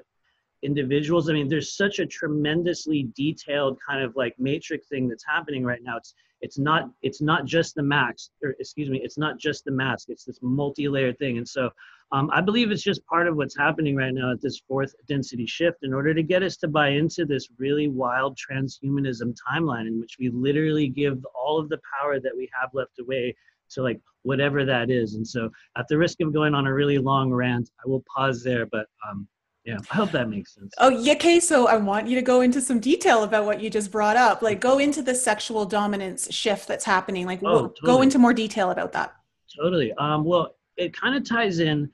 individuals. 0.63 1.29
I 1.29 1.35
mean, 1.35 1.49
there's 1.49 1.77
such 1.77 1.99
a 1.99 2.07
tremendously 2.07 3.09
detailed 3.15 3.79
kind 3.87 4.03
of 4.03 4.17
like 4.17 4.35
matrix 4.39 4.89
thing 4.89 5.09
that's 5.09 5.25
happening 5.25 5.65
right 5.65 5.83
now. 5.83 5.97
It's 5.97 6.15
it's 6.41 6.59
not 6.59 6.91
it's 7.03 7.21
not 7.21 7.45
just 7.47 7.75
the 7.75 7.83
max 7.83 8.31
or 8.43 8.55
excuse 8.61 8.89
me, 8.89 9.01
it's 9.03 9.19
not 9.19 9.39
just 9.39 9.65
the 9.65 9.73
mask. 9.73 10.09
It's 10.09 10.25
this 10.25 10.39
multi-layered 10.43 11.19
thing. 11.19 11.39
And 11.39 11.49
so 11.49 11.71
um, 12.11 12.31
I 12.33 12.41
believe 12.41 12.71
it's 12.71 12.83
just 12.83 13.05
part 13.07 13.29
of 13.29 13.37
what's 13.37 13.57
happening 13.57 13.95
right 13.95 14.15
now 14.15 14.33
at 14.33 14.41
this 14.41 14.63
fourth 14.67 14.95
density 15.09 15.47
shift 15.47 15.79
in 15.83 15.93
order 15.93 16.15
to 16.15 16.23
get 16.23 16.43
us 16.43 16.57
to 16.59 16.69
buy 16.69 16.89
into 16.91 17.27
this 17.27 17.49
really 17.59 17.89
wild 17.89 18.39
transhumanism 18.39 19.37
timeline 19.51 19.87
in 19.87 20.01
which 20.01 20.17
we 20.19 20.31
literally 20.31 20.89
give 20.89 21.19
all 21.35 21.59
of 21.59 21.69
the 21.69 21.81
power 22.01 22.19
that 22.19 22.33
we 22.35 22.49
have 22.59 22.71
left 22.73 22.99
away 22.99 23.35
to 23.71 23.83
like 23.83 24.01
whatever 24.23 24.65
that 24.65 24.91
is. 24.91 25.15
And 25.15 25.27
so 25.27 25.51
at 25.77 25.87
the 25.89 25.99
risk 25.99 26.21
of 26.21 26.33
going 26.33 26.55
on 26.55 26.67
a 26.67 26.73
really 26.73 26.99
long 26.99 27.31
rant, 27.31 27.71
I 27.85 27.89
will 27.89 28.03
pause 28.15 28.43
there, 28.43 28.65
but 28.65 28.87
um, 29.09 29.29
yeah, 29.69 29.77
I 29.91 29.97
hope 29.97 30.13
that 30.13 30.31
makes 30.31 30.55
sense. 30.55 30.73
Oh, 30.79 30.89
yeah, 30.89 31.13
okay. 31.13 31.39
So 31.39 31.69
I 31.69 31.77
want 31.77 32.09
you 32.09 32.15
to 32.15 32.23
go 32.23 32.41
into 32.41 32.59
some 32.59 32.81
detail 32.81 33.23
about 33.23 33.45
what 33.45 33.61
you 33.61 33.69
just 33.69 33.93
brought 33.93 34.17
up. 34.17 34.41
Like, 34.41 34.63
go 34.63 34.79
into 34.79 35.03
the 35.03 35.15
sexual 35.15 35.67
dominance 35.67 36.33
shift 36.33 36.67
that's 36.67 36.87
happening. 36.87 37.27
Like, 37.27 37.41
oh, 37.45 37.69
totally. 37.69 37.75
go 37.85 38.01
into 38.01 38.19
more 38.19 38.33
detail 38.33 38.71
about 38.71 38.93
that. 38.93 39.15
Totally. 39.55 39.93
Um, 39.99 40.25
well, 40.25 40.55
it 40.79 40.95
kind 40.99 41.15
of 41.15 41.29
ties 41.29 41.59
in 41.59 41.91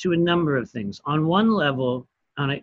to 0.00 0.12
a 0.12 0.16
number 0.16 0.58
of 0.58 0.68
things. 0.68 1.00
On 1.06 1.26
one 1.26 1.50
level, 1.50 2.06
on 2.36 2.50
an 2.50 2.62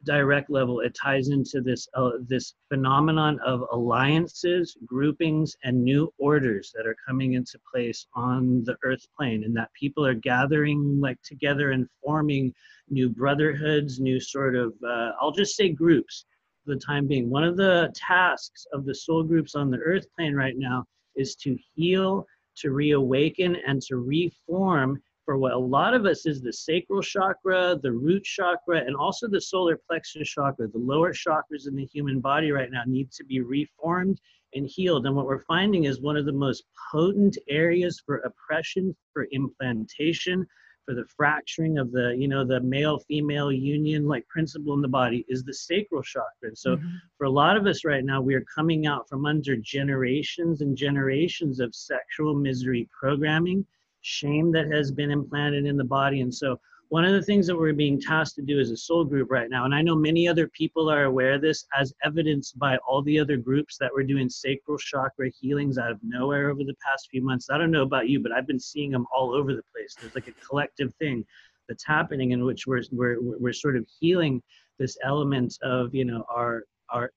indirect 0.00 0.50
level, 0.50 0.80
it 0.80 0.94
ties 0.94 1.28
into 1.28 1.60
this 1.60 1.88
uh, 1.94 2.12
this 2.26 2.54
phenomenon 2.68 3.38
of 3.44 3.64
alliances, 3.72 4.76
groupings, 4.86 5.56
and 5.64 5.82
new 5.82 6.12
orders 6.18 6.72
that 6.76 6.86
are 6.86 6.96
coming 7.06 7.34
into 7.34 7.58
place 7.70 8.06
on 8.14 8.64
the 8.64 8.76
Earth 8.84 9.06
plane, 9.16 9.44
and 9.44 9.56
that 9.56 9.72
people 9.72 10.04
are 10.04 10.14
gathering 10.14 11.00
like 11.00 11.20
together 11.22 11.72
and 11.72 11.88
forming 12.02 12.52
new 12.90 13.08
brotherhoods, 13.08 14.00
new 14.00 14.20
sort 14.20 14.56
of 14.56 14.72
uh, 14.86 15.12
I'll 15.20 15.32
just 15.32 15.56
say 15.56 15.70
groups 15.70 16.24
for 16.64 16.74
the 16.74 16.80
time 16.80 17.06
being. 17.06 17.30
One 17.30 17.44
of 17.44 17.56
the 17.56 17.92
tasks 17.94 18.66
of 18.72 18.84
the 18.84 18.94
soul 18.94 19.22
groups 19.22 19.54
on 19.54 19.70
the 19.70 19.78
Earth 19.78 20.06
plane 20.16 20.34
right 20.34 20.56
now 20.56 20.84
is 21.16 21.34
to 21.36 21.56
heal, 21.74 22.26
to 22.56 22.70
reawaken, 22.70 23.56
and 23.66 23.82
to 23.82 23.96
reform 23.96 25.00
for 25.28 25.36
what 25.36 25.52
a 25.52 25.58
lot 25.58 25.92
of 25.92 26.06
us 26.06 26.24
is 26.24 26.40
the 26.40 26.50
sacral 26.50 27.02
chakra, 27.02 27.78
the 27.82 27.92
root 27.92 28.24
chakra, 28.24 28.78
and 28.78 28.96
also 28.96 29.28
the 29.28 29.38
solar 29.38 29.76
plexus 29.76 30.26
chakra. 30.26 30.66
The 30.68 30.78
lower 30.78 31.12
chakras 31.12 31.68
in 31.68 31.76
the 31.76 31.84
human 31.84 32.18
body 32.18 32.50
right 32.50 32.70
now 32.70 32.84
need 32.86 33.12
to 33.12 33.24
be 33.24 33.42
reformed 33.42 34.22
and 34.54 34.66
healed. 34.66 35.04
And 35.04 35.14
what 35.14 35.26
we're 35.26 35.42
finding 35.42 35.84
is 35.84 36.00
one 36.00 36.16
of 36.16 36.24
the 36.24 36.32
most 36.32 36.64
potent 36.90 37.36
areas 37.46 38.02
for 38.06 38.20
oppression, 38.20 38.96
for 39.12 39.28
implantation, 39.30 40.46
for 40.86 40.94
the 40.94 41.04
fracturing 41.14 41.76
of 41.76 41.92
the, 41.92 42.16
you 42.18 42.26
know, 42.26 42.42
the 42.42 42.60
male 42.60 42.98
female 43.00 43.52
union 43.52 44.08
like 44.08 44.26
principle 44.28 44.72
in 44.72 44.80
the 44.80 44.88
body 44.88 45.26
is 45.28 45.44
the 45.44 45.52
sacral 45.52 46.02
chakra. 46.02 46.48
And 46.48 46.56
so 46.56 46.76
mm-hmm. 46.76 46.88
for 47.18 47.26
a 47.26 47.30
lot 47.30 47.58
of 47.58 47.66
us 47.66 47.84
right 47.84 48.02
now, 48.02 48.22
we 48.22 48.34
are 48.34 48.46
coming 48.54 48.86
out 48.86 49.06
from 49.10 49.26
under 49.26 49.56
generations 49.56 50.62
and 50.62 50.74
generations 50.74 51.60
of 51.60 51.74
sexual 51.74 52.34
misery 52.34 52.88
programming 52.98 53.66
shame 54.02 54.52
that 54.52 54.70
has 54.70 54.90
been 54.90 55.10
implanted 55.10 55.66
in 55.66 55.76
the 55.76 55.84
body. 55.84 56.20
And 56.20 56.34
so, 56.34 56.58
one 56.90 57.04
of 57.04 57.12
the 57.12 57.22
things 57.22 57.46
that 57.46 57.56
we're 57.56 57.74
being 57.74 58.00
tasked 58.00 58.36
to 58.36 58.42
do 58.42 58.58
as 58.58 58.70
a 58.70 58.76
soul 58.76 59.04
group 59.04 59.30
right 59.30 59.50
now, 59.50 59.66
and 59.66 59.74
I 59.74 59.82
know 59.82 59.94
many 59.94 60.26
other 60.26 60.48
people 60.48 60.90
are 60.90 61.04
aware 61.04 61.34
of 61.34 61.42
this, 61.42 61.66
as 61.78 61.92
evidenced 62.02 62.58
by 62.58 62.78
all 62.78 63.02
the 63.02 63.18
other 63.18 63.36
groups 63.36 63.76
that 63.76 63.92
were 63.92 64.02
doing 64.02 64.30
sacral 64.30 64.78
chakra 64.78 65.30
healings 65.38 65.76
out 65.76 65.90
of 65.90 65.98
nowhere 66.02 66.48
over 66.48 66.64
the 66.64 66.76
past 66.82 67.08
few 67.10 67.22
months. 67.22 67.50
I 67.50 67.58
don't 67.58 67.70
know 67.70 67.82
about 67.82 68.08
you, 68.08 68.20
but 68.20 68.32
I've 68.32 68.46
been 68.46 68.58
seeing 68.58 68.90
them 68.90 69.06
all 69.14 69.34
over 69.34 69.54
the 69.54 69.62
place. 69.74 69.96
There's 70.00 70.14
like 70.14 70.28
a 70.28 70.46
collective 70.46 70.94
thing 70.94 71.26
that's 71.68 71.84
happening 71.86 72.30
in 72.30 72.44
which 72.44 72.66
we're 72.66 72.82
we're 72.90 73.18
we're 73.20 73.52
sort 73.52 73.76
of 73.76 73.86
healing 74.00 74.42
this 74.78 74.96
element 75.04 75.58
of 75.62 75.94
you 75.94 76.06
know 76.06 76.24
our 76.34 76.64
our 76.90 77.12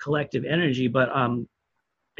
collective 0.00 0.44
energy. 0.44 0.88
But 0.88 1.14
um, 1.14 1.48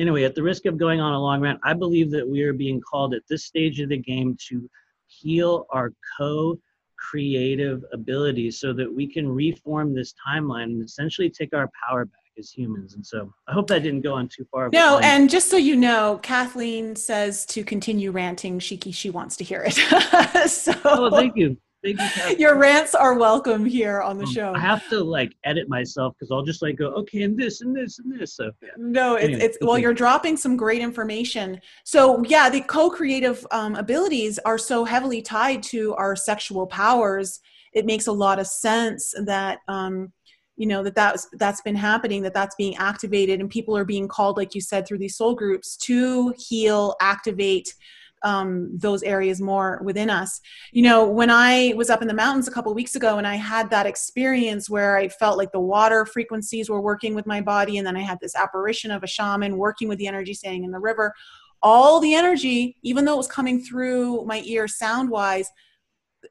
anyway, 0.01 0.25
at 0.25 0.35
the 0.35 0.43
risk 0.43 0.67
of 0.67 0.79
going 0.79 1.01
on 1.01 1.13
a 1.13 1.21
long 1.21 1.41
rant, 1.41 1.61
I 1.63 1.75
believe 1.75 2.11
that 2.13 2.29
we 2.29 2.43
are 2.43 2.53
being 2.53 2.81
called 2.81 3.15
at 3.15 3.23
this 3.29 3.45
stage 3.45 3.81
of 3.81 3.91
the 3.91 3.99
game 3.99 4.37
to 4.49 4.69
heal 5.07 5.67
our 5.71 5.93
co 6.19 6.59
creative 6.99 7.83
abilities 7.93 8.61
so 8.61 8.73
that 8.75 8.93
we 8.93 9.07
can 9.07 9.29
reform 9.29 9.95
this 9.95 10.15
timeline 10.27 10.65
and 10.65 10.85
essentially 10.85 11.31
take 11.31 11.55
our 11.55 11.71
power 11.89 12.05
back 12.05 12.15
as 12.39 12.51
humans. 12.51 12.95
And 12.95 13.05
so 13.05 13.33
I 13.49 13.53
hope 13.53 13.67
that 13.69 13.83
didn't 13.83 14.03
go 14.03 14.15
on 14.15 14.29
too 14.29 14.47
far. 14.51 14.69
No, 14.73 14.97
um, 14.97 15.05
and 15.05 15.31
just 15.31 15.51
so 15.51 15.57
you 15.57 15.77
know, 15.77 16.21
Kathleen 16.23 16.97
says 16.97 17.47
to 17.47 17.65
continue 17.65 18.11
ranting. 18.11 18.59
She 18.59 18.79
she 18.93 19.11
wants 19.11 19.37
to 19.37 19.45
hear 19.45 19.65
it. 19.67 19.75
so 20.51 20.73
oh, 20.85 21.11
thank 21.11 21.37
you. 21.37 21.57
Thank 21.83 21.99
you. 21.99 22.37
Your 22.39 22.59
rants 22.59 22.95
are 22.95 23.15
welcome 23.15 23.65
here 23.65 24.03
on 24.03 24.19
the 24.19 24.25
um, 24.25 24.33
show. 24.33 24.53
I 24.55 24.59
have 24.59 24.87
to 24.91 25.03
like 25.03 25.35
edit 25.45 25.69
myself 25.69 26.15
because 26.15 26.31
I'll 26.31 26.43
just 26.43 26.61
like 26.61 26.77
go, 26.77 26.89
okay, 26.89 27.23
and 27.23 27.39
this 27.39 27.63
and 27.63 27.75
this 27.75 27.99
and 27.99 28.21
this. 28.21 28.37
So 28.37 28.51
yeah. 28.63 28.69
no, 28.77 29.15
it's 29.15 29.25
anyway, 29.25 29.41
it's 29.43 29.57
okay. 29.57 29.67
well, 29.67 29.79
you're 29.79 29.95
dropping 29.95 30.37
some 30.37 30.57
great 30.57 30.83
information. 30.83 31.61
So 31.85 32.23
yeah, 32.25 32.51
the 32.51 32.61
co-creative 32.61 33.47
um, 33.51 33.77
abilities 33.77 34.39
are 34.41 34.59
so 34.59 34.85
heavily 34.85 35.23
tied 35.23 35.63
to 35.65 35.95
our 35.95 36.15
sexual 36.17 36.67
powers. 36.67 37.41
It 37.73 37.87
makes 37.87 38.09
a 38.09 38.13
lot 38.13 38.39
of 38.39 38.47
sense 38.47 39.15
that 39.25 39.61
um, 39.69 40.13
you 40.57 40.67
know 40.67 40.83
that 40.83 40.95
that's 40.95 41.27
that's 41.39 41.63
been 41.63 41.77
happening 41.77 42.21
that 42.23 42.35
that's 42.35 42.55
being 42.57 42.77
activated 42.77 43.41
and 43.41 43.49
people 43.49 43.75
are 43.75 43.85
being 43.87 44.07
called 44.07 44.37
like 44.37 44.55
you 44.55 44.61
said 44.61 44.87
through 44.87 44.99
these 44.99 45.17
soul 45.17 45.35
groups 45.35 45.75
to 45.79 46.35
heal 46.37 46.95
activate 47.01 47.75
um, 48.23 48.71
those 48.77 49.03
areas 49.03 49.41
more 49.41 49.81
within 49.83 50.11
us. 50.11 50.41
You 50.73 50.83
know, 50.83 51.09
when 51.09 51.31
I 51.31 51.73
was 51.77 51.91
up 51.91 52.03
in 52.03 52.09
the 52.09 52.15
mountains 52.15 52.49
a 52.49 52.51
couple 52.51 52.73
weeks 52.75 52.97
ago 52.97 53.19
and 53.19 53.27
I 53.27 53.37
had 53.37 53.71
that 53.71 53.87
experience 53.87 54.69
where 54.69 54.97
I 54.97 55.09
felt 55.09 55.39
like 55.39 55.53
the 55.53 55.61
water 55.61 56.05
frequencies 56.07 56.69
were 56.69 56.81
working 56.81 57.15
with 57.15 57.27
my 57.27 57.41
body, 57.41 57.79
and 57.79 57.87
then 57.87 57.97
I 57.97 58.03
had 58.03 58.19
this 58.21 58.35
apparition 58.35 58.91
of 58.91 59.03
a 59.03 59.07
shaman 59.07 59.57
working 59.57 59.89
with 59.89 59.99
the 59.99 60.07
energy 60.07 60.35
staying 60.35 60.65
in 60.65 60.71
the 60.71 60.79
river. 60.79 61.15
All 61.63 62.01
the 62.01 62.15
energy, 62.15 62.77
even 62.83 63.05
though 63.05 63.15
it 63.15 63.19
was 63.19 63.29
coming 63.29 63.63
through 63.63 64.25
my 64.25 64.43
ear 64.45 64.67
sound 64.67 65.11
wise, 65.11 65.51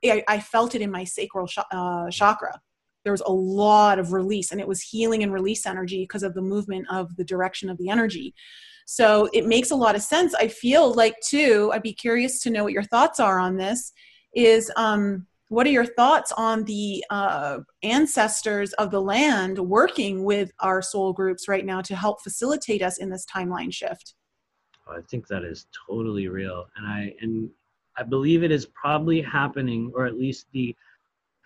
I, 0.04 0.24
I, 0.28 0.40
felt 0.40 0.76
it 0.76 0.82
in 0.82 0.92
my 0.92 1.04
sacral 1.04 1.48
sh- 1.48 1.60
uh, 1.72 2.10
chakra. 2.10 2.60
There 3.04 3.14
was 3.14 3.22
a 3.22 3.32
lot 3.32 4.00
of 4.00 4.14
release, 4.14 4.52
and 4.52 4.60
it 4.60 4.68
was 4.68 4.82
healing 4.82 5.24
and 5.24 5.34
release 5.34 5.66
energy 5.66 6.04
because 6.04 6.24
of 6.24 6.34
the 6.34 6.42
movement 6.42 6.88
of 6.92 7.16
the 7.16 7.24
direction 7.24 7.70
of 7.70 7.78
the 7.78 7.90
energy. 7.90 8.34
So 8.92 9.30
it 9.34 9.46
makes 9.46 9.70
a 9.70 9.76
lot 9.76 9.96
of 9.96 10.02
sense. 10.02 10.34
I 10.34 10.48
feel 10.48 10.96
like, 10.96 11.14
too, 11.24 11.70
I'd 11.72 11.84
be 11.84 11.94
curious 11.94 12.42
to 12.42 12.50
know 12.50 12.64
what 12.64 12.74
your 12.74 12.82
thoughts 12.82 13.20
are 13.20 13.38
on 13.38 13.56
this. 13.56 13.94
Is 14.34 14.72
um, 14.78 15.28
what 15.50 15.68
are 15.68 15.70
your 15.70 15.86
thoughts 15.86 16.32
on 16.32 16.64
the 16.64 17.06
uh, 17.12 17.60
ancestors 17.84 18.74
of 18.74 18.90
the 18.90 19.00
land 19.00 19.60
working 19.60 20.24
with 20.24 20.52
our 20.60 20.82
soul 20.82 21.14
groups 21.14 21.48
right 21.48 21.68
now 21.68 21.82
to 21.82 21.96
help 21.96 22.24
facilitate 22.24 22.82
us 22.82 22.98
in 22.98 23.12
this 23.12 23.28
timeline 23.32 23.72
shift? 23.72 24.16
I 24.88 25.02
think 25.08 25.28
that 25.28 25.44
is 25.44 25.68
totally 25.88 26.28
real, 26.28 26.66
and 26.76 26.88
I 26.88 27.14
and 27.22 27.48
I 27.96 28.02
believe 28.02 28.42
it 28.42 28.52
is 28.52 28.66
probably 28.66 29.22
happening, 29.22 29.92
or 29.94 30.08
at 30.08 30.18
least 30.18 30.48
the 30.52 30.76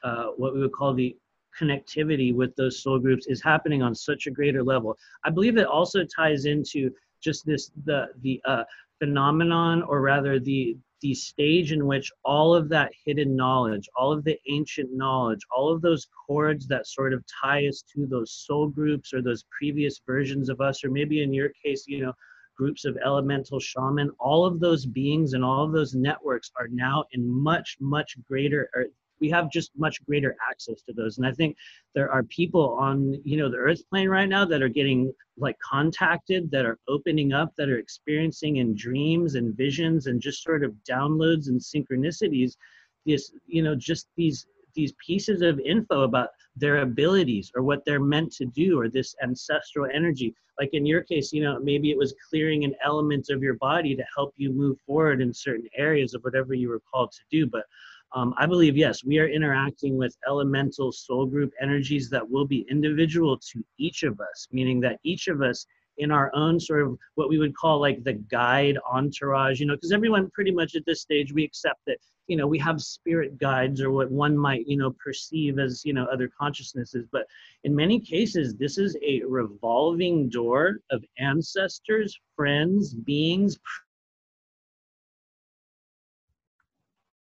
uh, 0.06 0.28
what 0.38 0.54
we 0.54 0.62
would 0.62 0.72
call 0.72 0.94
the 0.94 1.14
connectivity 1.60 2.34
with 2.34 2.56
those 2.56 2.82
soul 2.82 3.00
groups 3.00 3.28
is 3.28 3.44
happening 3.44 3.84
on 3.84 3.94
such 3.94 4.28
a 4.28 4.32
greater 4.32 4.64
level. 4.64 4.98
I 5.26 5.30
believe 5.30 5.58
it 5.58 5.68
also 5.68 6.06
ties 6.06 6.46
into 6.46 6.90
just 7.24 7.46
this 7.46 7.72
the 7.86 8.08
the 8.22 8.42
uh, 8.46 8.64
phenomenon 9.00 9.82
or 9.84 10.02
rather 10.02 10.40
the 10.40 10.78
the 11.02 11.14
stage 11.14 11.74
in 11.74 11.86
which 11.86 12.10
all 12.24 12.56
of 12.56 12.70
that 12.70 12.92
hidden 13.06 13.36
knowledge 13.36 13.90
all 13.98 14.12
of 14.12 14.24
the 14.24 14.38
ancient 14.50 14.90
knowledge 14.94 15.42
all 15.56 15.72
of 15.74 15.82
those 15.82 16.08
cords 16.28 16.68
that 16.68 16.88
sort 16.88 17.14
of 17.14 17.24
tie 17.42 17.68
us 17.68 17.84
to 17.94 18.06
those 18.06 18.32
soul 18.32 18.68
groups 18.68 19.14
or 19.14 19.22
those 19.22 19.44
previous 19.58 20.02
versions 20.06 20.50
of 20.50 20.62
us 20.62 20.84
or 20.84 20.90
maybe 20.90 21.22
in 21.22 21.34
your 21.34 21.50
case 21.64 21.86
you 21.88 22.02
know 22.02 22.14
groups 22.56 22.86
of 22.86 22.98
elemental 23.04 23.60
shaman 23.60 24.10
all 24.20 24.46
of 24.46 24.60
those 24.60 24.86
beings 24.86 25.34
and 25.34 25.44
all 25.44 25.66
of 25.66 25.74
those 25.74 25.94
networks 25.96 26.52
are 26.58 26.70
now 26.70 27.04
in 27.12 27.28
much 27.28 27.78
much 27.82 28.16
greater 28.28 28.70
we 29.24 29.30
have 29.30 29.50
just 29.50 29.72
much 29.78 30.06
greater 30.06 30.36
access 30.52 30.82
to 30.82 30.92
those. 30.92 31.18
And 31.18 31.26
i 31.26 31.32
think 31.32 31.56
there 31.96 32.12
are 32.12 32.24
people 32.24 32.66
on 32.88 32.98
you 33.24 33.38
know 33.38 33.50
the 33.50 33.64
earth 33.68 33.82
plane 33.90 34.10
right 34.10 34.28
now 34.36 34.44
that 34.52 34.62
are 34.62 34.76
getting 34.80 35.00
like 35.46 35.58
contacted 35.74 36.52
that 36.52 36.66
are 36.66 36.78
opening 36.90 37.32
up 37.32 37.50
that 37.58 37.70
are 37.70 37.80
experiencing 37.86 38.58
in 38.58 38.76
dreams 38.76 39.36
and 39.36 39.56
visions 39.56 40.08
and 40.08 40.26
just 40.28 40.44
sort 40.44 40.62
of 40.66 40.72
downloads 40.96 41.46
and 41.48 41.60
synchronicities 41.72 42.52
this 43.06 43.32
you 43.56 43.64
know 43.64 43.76
just 43.76 44.08
these 44.18 44.46
these 44.76 44.94
pieces 45.08 45.42
of 45.42 45.60
info 45.60 46.02
about 46.02 46.30
their 46.64 46.78
abilities 46.90 47.52
or 47.56 47.62
what 47.64 47.82
they're 47.86 48.10
meant 48.16 48.32
to 48.34 48.46
do 48.46 48.80
or 48.80 48.90
this 48.90 49.16
ancestral 49.24 49.88
energy. 49.94 50.34
Like 50.60 50.72
in 50.74 50.86
your 50.86 51.04
case 51.12 51.32
you 51.32 51.44
know 51.46 51.60
maybe 51.72 51.92
it 51.92 51.98
was 51.98 52.14
clearing 52.30 52.66
an 52.66 52.76
element 52.90 53.26
of 53.30 53.42
your 53.42 53.58
body 53.70 53.96
to 53.96 54.04
help 54.16 54.34
you 54.36 54.50
move 54.52 54.78
forward 54.86 55.22
in 55.22 55.34
certain 55.34 55.70
areas 55.88 56.14
of 56.14 56.22
whatever 56.24 56.54
you 56.54 56.68
were 56.70 56.84
called 56.92 57.12
to 57.14 57.24
do 57.32 57.48
but 57.56 57.66
um, 58.14 58.34
I 58.38 58.46
believe, 58.46 58.78
yes, 58.78 59.04
we 59.04 59.20
are 59.20 59.28
interacting 59.28 59.98
with 59.98 60.16
elemental 60.28 60.92
soul 60.92 61.26
group 61.26 61.52
energies 61.62 62.10
that 62.12 62.30
will 62.30 62.46
be 62.46 62.66
individual 62.70 63.38
to 63.52 63.64
each 63.80 64.04
of 64.04 64.20
us, 64.20 64.48
meaning 64.52 64.80
that 64.82 65.00
each 65.04 65.28
of 65.28 65.42
us 65.42 65.66
in 65.98 66.12
our 66.12 66.32
own 66.36 66.60
sort 66.60 66.82
of 66.82 66.98
what 67.16 67.30
we 67.30 67.38
would 67.38 67.56
call 67.56 67.80
like 67.80 68.04
the 68.04 68.14
guide 68.14 68.78
entourage, 68.92 69.60
you 69.60 69.66
know, 69.66 69.76
because 69.76 69.92
everyone 69.92 70.30
pretty 70.32 70.52
much 70.52 70.76
at 70.76 70.86
this 70.86 71.02
stage, 71.02 71.34
we 71.34 71.44
accept 71.44 71.80
that 71.86 71.98
you 72.28 72.38
know 72.38 72.48
we 72.48 72.58
have 72.58 72.82
spirit 72.82 73.38
guides 73.38 73.82
or 73.82 73.92
what 73.92 74.10
one 74.10 74.38
might 74.38 74.66
you 74.66 74.78
know 74.78 74.96
perceive 75.04 75.60
as 75.60 75.84
you 75.84 75.94
know 75.94 76.06
other 76.06 76.30
consciousnesses. 76.40 77.06
But 77.12 77.26
in 77.64 77.76
many 77.76 78.00
cases 78.00 78.56
this 78.56 78.78
is 78.78 78.96
a 79.06 79.22
revolving 79.28 80.30
door 80.30 80.78
of 80.90 81.04
ancestors 81.20 82.18
friends 82.36 82.94
beings 82.94 83.60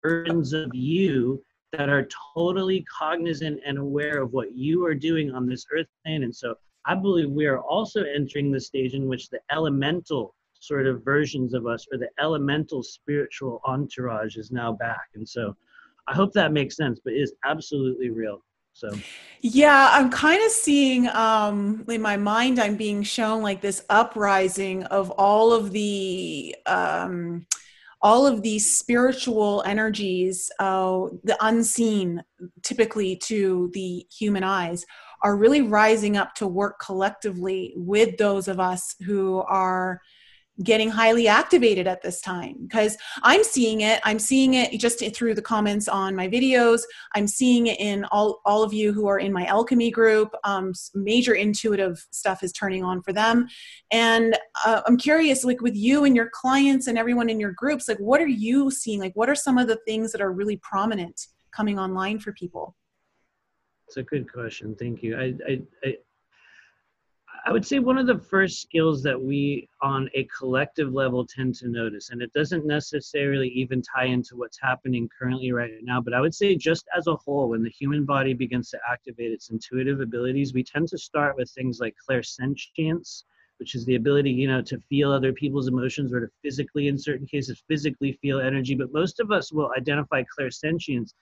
versions 0.02 0.52
of 0.52 0.71
you 0.75 1.43
that 1.73 1.88
are 1.88 2.09
totally 2.35 2.85
cognizant 2.85 3.61
and 3.67 3.78
aware 3.78 4.23
of 4.23 4.33
what 4.33 4.57
you 4.57 4.85
are 4.85 4.95
doing 4.95 5.31
on 5.33 5.47
this 5.47 5.67
earth 5.73 5.87
plane. 6.05 6.23
And 6.25 6.35
so 6.35 6.55
i 6.87 6.95
believe 6.95 7.31
we 7.31 7.47
are 7.47 7.61
also 7.61 8.02
entering 8.05 8.50
the 8.50 8.61
stage 8.61 8.95
in 8.95 9.07
which 9.07 9.28
the 9.28 9.40
elemental 9.52 10.35
sort 10.55 10.87
of 10.87 11.05
versions 11.05 11.55
of 11.55 11.67
us 11.67 11.87
or 11.93 11.99
the 11.99 12.09
elemental 12.19 12.83
spiritual 12.83 13.61
entourage 13.64 14.37
is 14.37 14.50
now 14.50 14.73
back. 14.73 15.09
And 15.14 15.28
so 15.28 15.57
i 16.07 16.14
hope 16.14 16.33
that 16.33 16.52
makes 16.52 16.76
sense 16.76 17.00
but 17.05 17.12
it 17.12 17.21
is 17.21 17.35
absolutely 17.45 18.11
real. 18.11 18.43
So 18.73 18.90
yeah 19.40 19.90
i'm 19.93 20.09
kind 20.11 20.45
of 20.45 20.52
seeing 20.52 21.09
um 21.09 21.85
in 21.88 22.00
my 22.00 22.17
mind 22.17 22.61
i'm 22.61 22.76
being 22.76 23.02
shown 23.02 23.43
like 23.43 23.61
this 23.61 23.85
uprising 23.90 24.85
of 24.85 25.11
all 25.12 25.52
of 25.52 25.73
the 25.73 26.55
um 26.67 27.45
all 28.00 28.26
of 28.26 28.43
these 28.43 28.78
spiritual 28.78 29.62
energies 29.67 30.50
uh, 30.61 31.07
the 31.25 31.37
unseen 31.40 32.23
typically 32.62 33.17
to 33.17 33.71
the 33.75 34.07
human 34.11 34.45
eyes 34.45 34.85
are 35.23 35.37
really 35.37 35.62
rising 35.62 36.17
up 36.17 36.35
to 36.35 36.47
work 36.47 36.78
collectively 36.81 37.75
with 37.76 38.17
those 38.19 38.47
of 38.47 38.61
us 38.61 38.95
who 39.05 39.38
are 39.49 40.00
getting 40.62 40.91
highly 40.91 41.29
activated 41.29 41.87
at 41.87 42.03
this 42.03 42.21
time 42.21 42.57
because 42.62 42.97
i'm 43.23 43.45
seeing 43.45 43.83
it 43.83 44.00
i'm 44.05 44.19
seeing 44.19 44.55
it 44.55 44.79
just 44.79 44.99
through 45.15 45.35
the 45.35 45.43
comments 45.43 45.88
on 45.88 46.15
my 46.15 46.29
videos. 46.29 46.83
I'm 47.15 47.27
seeing 47.27 47.67
it 47.69 47.79
in 47.81 48.05
all, 48.07 48.41
all 48.45 48.62
of 48.62 48.73
you 48.73 48.93
who 48.93 49.07
are 49.07 49.19
in 49.19 49.33
my 49.33 49.47
alchemy 49.47 49.91
group. 49.91 50.35
Um, 50.45 50.73
major 50.95 51.35
intuitive 51.35 52.07
stuff 52.11 52.43
is 52.43 52.53
turning 52.53 52.85
on 52.85 53.03
for 53.03 53.12
them. 53.12 53.49
And 53.91 54.37
uh, 54.65 54.83
i'm 54.87 54.97
curious 54.97 55.45
like 55.45 55.61
with 55.61 55.77
you 55.77 56.05
and 56.05 56.15
your 56.15 56.31
clients 56.33 56.87
and 56.87 56.99
everyone 56.99 57.29
in 57.29 57.41
your 57.41 57.53
groups 57.53 57.88
like 57.88 57.99
what 57.99 58.21
are 58.21 58.27
you 58.27 58.71
seeing? 58.71 59.00
Like 59.00 59.15
what 59.15 59.29
are 59.29 59.35
some 59.35 59.59
of 59.59 59.67
the 59.69 59.79
things 59.87 60.12
that 60.12 60.21
are 60.21 60.33
really 60.33 60.57
prominent 60.62 61.27
coming 61.53 61.79
online 61.79 62.19
for 62.19 62.33
people? 62.33 62.77
It's 63.87 63.97
a 63.97 64.03
good 64.03 64.31
question. 64.31 64.77
Thank 64.79 65.03
you. 65.03 65.17
I, 65.17 65.35
I, 65.49 65.62
I 65.83 65.97
I 67.49 67.50
would 67.50 67.64
say 67.64 67.78
one 67.78 67.97
of 67.97 68.07
the 68.07 68.19
first 68.19 68.61
skills 68.61 69.02
that 69.05 69.19
we 69.19 69.71
on 69.81 70.11
a 70.12 70.25
collective 70.25 70.93
level 70.93 71.26
tend 71.26 71.55
to 71.55 71.69
notice, 71.69 72.11
and 72.11 72.21
it 72.21 72.31
doesn't 72.35 72.67
necessarily 72.67 73.49
even 73.49 73.81
tie 73.81 74.05
into 74.05 74.37
what's 74.37 74.61
happening 74.61 75.09
currently 75.19 75.50
right 75.50 75.71
now, 75.81 75.99
but 75.99 76.12
I 76.12 76.21
would 76.21 76.35
say 76.35 76.57
just 76.57 76.85
as 76.95 77.07
a 77.07 77.17
whole, 77.17 77.49
when 77.49 77.62
the 77.62 77.71
human 77.71 78.05
body 78.05 78.35
begins 78.35 78.69
to 78.73 78.78
activate 78.87 79.33
its 79.33 79.49
intuitive 79.49 80.02
abilities, 80.02 80.52
we 80.52 80.62
tend 80.62 80.88
to 80.88 80.99
start 80.99 81.37
with 81.38 81.50
things 81.50 81.81
like 81.81 81.97
clairsentience, 82.07 83.25
which 83.57 83.75
is 83.75 83.87
the 83.87 83.95
ability, 83.95 84.31
you 84.31 84.47
know, 84.47 84.61
to 84.61 84.78
feel 84.90 85.11
other 85.11 85.33
people's 85.33 85.69
emotions 85.69 86.12
or 86.12 86.21
to 86.21 86.28
physically, 86.43 86.88
in 86.88 86.99
certain 86.99 87.26
cases, 87.26 87.64
physically 87.67 88.12
feel 88.21 88.40
energy. 88.40 88.75
But 88.75 88.93
most 88.93 89.21
of 89.21 89.33
us 89.33 89.55
will 89.55 89.73
identify 89.75 90.23
clairsentience 90.38 91.14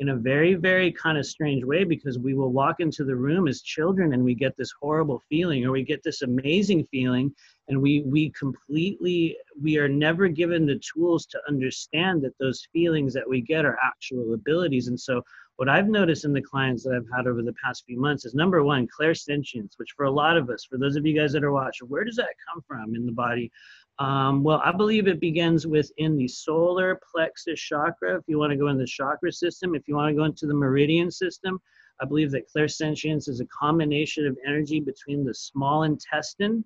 in 0.00 0.08
a 0.08 0.16
very, 0.16 0.54
very 0.54 0.90
kind 0.90 1.16
of 1.16 1.26
strange 1.26 1.64
way 1.64 1.84
because 1.84 2.18
we 2.18 2.34
will 2.34 2.52
walk 2.52 2.76
into 2.80 3.04
the 3.04 3.14
room 3.14 3.46
as 3.46 3.62
children 3.62 4.12
and 4.12 4.24
we 4.24 4.34
get 4.34 4.56
this 4.56 4.72
horrible 4.80 5.22
feeling 5.28 5.64
or 5.64 5.70
we 5.70 5.84
get 5.84 6.02
this 6.02 6.22
amazing 6.22 6.84
feeling 6.90 7.32
and 7.68 7.80
we 7.80 8.02
we 8.02 8.30
completely 8.30 9.36
we 9.62 9.78
are 9.78 9.88
never 9.88 10.28
given 10.28 10.66
the 10.66 10.80
tools 10.80 11.26
to 11.26 11.40
understand 11.48 12.22
that 12.22 12.36
those 12.38 12.66
feelings 12.72 13.14
that 13.14 13.28
we 13.28 13.40
get 13.40 13.64
are 13.64 13.78
actual 13.82 14.34
abilities. 14.34 14.88
And 14.88 14.98
so 14.98 15.22
what 15.56 15.68
I've 15.68 15.86
noticed 15.86 16.24
in 16.24 16.32
the 16.32 16.42
clients 16.42 16.82
that 16.82 16.94
I've 16.94 17.16
had 17.16 17.28
over 17.28 17.40
the 17.40 17.54
past 17.64 17.84
few 17.86 17.98
months 18.00 18.24
is 18.24 18.34
number 18.34 18.64
one, 18.64 18.88
clairsentience, 18.88 19.74
which 19.76 19.92
for 19.96 20.06
a 20.06 20.10
lot 20.10 20.36
of 20.36 20.50
us, 20.50 20.64
for 20.64 20.78
those 20.78 20.96
of 20.96 21.06
you 21.06 21.14
guys 21.16 21.32
that 21.32 21.44
are 21.44 21.52
watching, 21.52 21.88
where 21.88 22.04
does 22.04 22.16
that 22.16 22.34
come 22.48 22.62
from 22.66 22.96
in 22.96 23.06
the 23.06 23.12
body? 23.12 23.52
Um, 23.98 24.42
well, 24.42 24.60
I 24.64 24.72
believe 24.72 25.06
it 25.06 25.20
begins 25.20 25.66
within 25.66 26.16
the 26.16 26.26
solar 26.26 27.00
plexus 27.12 27.60
chakra. 27.60 28.16
If 28.16 28.24
you 28.26 28.38
want 28.38 28.50
to 28.50 28.56
go 28.56 28.68
in 28.68 28.78
the 28.78 28.86
chakra 28.86 29.30
system, 29.30 29.74
if 29.74 29.86
you 29.86 29.94
want 29.94 30.10
to 30.10 30.16
go 30.16 30.24
into 30.24 30.46
the 30.46 30.54
meridian 30.54 31.10
system, 31.10 31.60
I 32.00 32.04
believe 32.04 32.32
that 32.32 32.50
clairsentience 32.54 33.28
is 33.28 33.40
a 33.40 33.46
combination 33.46 34.26
of 34.26 34.36
energy 34.44 34.80
between 34.80 35.24
the 35.24 35.34
small 35.34 35.84
intestine. 35.84 36.64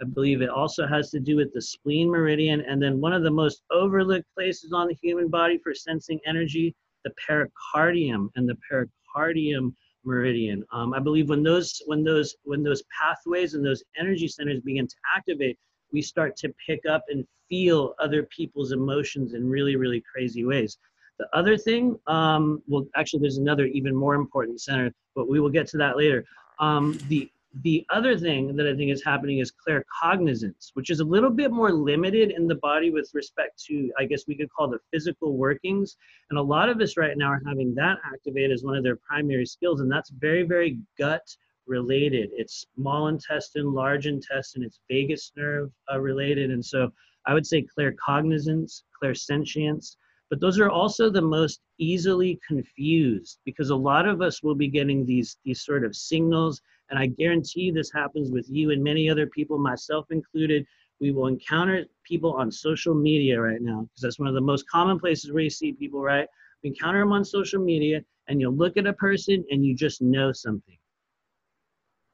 I 0.00 0.06
believe 0.06 0.40
it 0.40 0.48
also 0.48 0.86
has 0.86 1.10
to 1.10 1.20
do 1.20 1.36
with 1.36 1.52
the 1.52 1.60
spleen 1.60 2.08
meridian. 2.10 2.62
And 2.62 2.82
then 2.82 3.00
one 3.00 3.12
of 3.12 3.22
the 3.22 3.30
most 3.30 3.62
overlooked 3.70 4.26
places 4.34 4.72
on 4.72 4.88
the 4.88 4.96
human 5.02 5.28
body 5.28 5.58
for 5.62 5.74
sensing 5.74 6.18
energy, 6.26 6.74
the 7.04 7.12
pericardium 7.28 8.30
and 8.36 8.48
the 8.48 8.56
pericardium 8.70 9.74
meridian. 10.04 10.64
Um, 10.72 10.94
I 10.94 10.98
believe 10.98 11.28
when 11.28 11.42
those 11.42 11.82
when 11.84 12.02
those 12.02 12.34
when 12.44 12.62
those 12.62 12.82
pathways 12.98 13.52
and 13.52 13.64
those 13.64 13.82
energy 13.98 14.28
centers 14.28 14.60
begin 14.62 14.86
to 14.86 14.96
activate, 15.14 15.58
we 15.92 16.02
start 16.02 16.36
to 16.36 16.52
pick 16.66 16.80
up 16.86 17.04
and 17.08 17.26
feel 17.48 17.94
other 17.98 18.22
people's 18.24 18.72
emotions 18.72 19.34
in 19.34 19.48
really, 19.48 19.76
really 19.76 20.02
crazy 20.12 20.44
ways. 20.44 20.78
The 21.18 21.28
other 21.36 21.58
thing, 21.58 21.98
um, 22.06 22.62
well, 22.66 22.86
actually, 22.96 23.20
there's 23.20 23.36
another 23.36 23.66
even 23.66 23.94
more 23.94 24.14
important 24.14 24.60
center, 24.60 24.90
but 25.14 25.28
we 25.28 25.38
will 25.38 25.50
get 25.50 25.66
to 25.68 25.76
that 25.78 25.96
later. 25.96 26.24
Um, 26.58 26.98
the 27.08 27.30
the 27.62 27.84
other 27.90 28.16
thing 28.16 28.54
that 28.56 28.66
I 28.66 28.76
think 28.76 28.92
is 28.92 29.02
happening 29.02 29.38
is 29.40 29.52
claircognizance, 29.52 30.70
which 30.74 30.88
is 30.88 31.00
a 31.00 31.04
little 31.04 31.30
bit 31.30 31.50
more 31.50 31.72
limited 31.72 32.30
in 32.30 32.46
the 32.46 32.54
body 32.54 32.90
with 32.90 33.10
respect 33.12 33.60
to, 33.64 33.90
I 33.98 34.04
guess 34.04 34.22
we 34.28 34.36
could 34.36 34.48
call 34.52 34.68
the 34.68 34.78
physical 34.92 35.36
workings. 35.36 35.96
And 36.30 36.38
a 36.38 36.42
lot 36.42 36.68
of 36.68 36.80
us 36.80 36.96
right 36.96 37.18
now 37.18 37.26
are 37.26 37.42
having 37.44 37.74
that 37.74 37.98
activate 38.04 38.52
as 38.52 38.62
one 38.62 38.76
of 38.76 38.84
their 38.84 38.96
primary 38.96 39.46
skills, 39.46 39.80
and 39.80 39.90
that's 39.90 40.10
very, 40.10 40.44
very 40.44 40.78
gut 40.96 41.22
related. 41.70 42.30
It's 42.32 42.66
small 42.74 43.06
intestine, 43.06 43.72
large 43.72 44.06
intestine, 44.06 44.64
it's 44.64 44.80
vagus 44.90 45.32
nerve 45.36 45.70
uh, 45.90 46.00
related. 46.00 46.50
And 46.50 46.62
so 46.62 46.90
I 47.26 47.32
would 47.32 47.46
say 47.46 47.64
claircognizance, 47.78 48.82
clairsentience, 49.02 49.96
but 50.28 50.40
those 50.40 50.60
are 50.60 50.68
also 50.68 51.10
the 51.10 51.22
most 51.22 51.60
easily 51.78 52.38
confused 52.46 53.38
because 53.44 53.70
a 53.70 53.76
lot 53.76 54.06
of 54.06 54.20
us 54.20 54.42
will 54.42 54.54
be 54.54 54.68
getting 54.68 55.06
these, 55.06 55.38
these 55.44 55.64
sort 55.64 55.84
of 55.84 55.96
signals. 55.96 56.60
And 56.90 56.98
I 56.98 57.06
guarantee 57.06 57.70
this 57.70 57.92
happens 57.92 58.30
with 58.30 58.46
you 58.48 58.70
and 58.70 58.82
many 58.82 59.08
other 59.08 59.26
people, 59.26 59.58
myself 59.58 60.06
included. 60.10 60.66
We 61.00 61.12
will 61.12 61.28
encounter 61.28 61.86
people 62.04 62.32
on 62.34 62.50
social 62.50 62.94
media 62.94 63.40
right 63.40 63.62
now 63.62 63.82
because 63.82 64.02
that's 64.02 64.18
one 64.18 64.28
of 64.28 64.34
the 64.34 64.40
most 64.40 64.68
common 64.68 64.98
places 64.98 65.32
where 65.32 65.42
you 65.42 65.50
see 65.50 65.72
people, 65.72 66.00
right? 66.00 66.28
We 66.62 66.70
encounter 66.70 67.00
them 67.00 67.12
on 67.12 67.24
social 67.24 67.62
media 67.64 68.02
and 68.28 68.40
you'll 68.40 68.56
look 68.56 68.76
at 68.76 68.86
a 68.86 68.92
person 68.92 69.44
and 69.50 69.64
you 69.64 69.74
just 69.74 70.02
know 70.02 70.32
something 70.32 70.76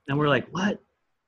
and 0.08 0.18
we're 0.18 0.28
like, 0.28 0.46
what? 0.50 0.78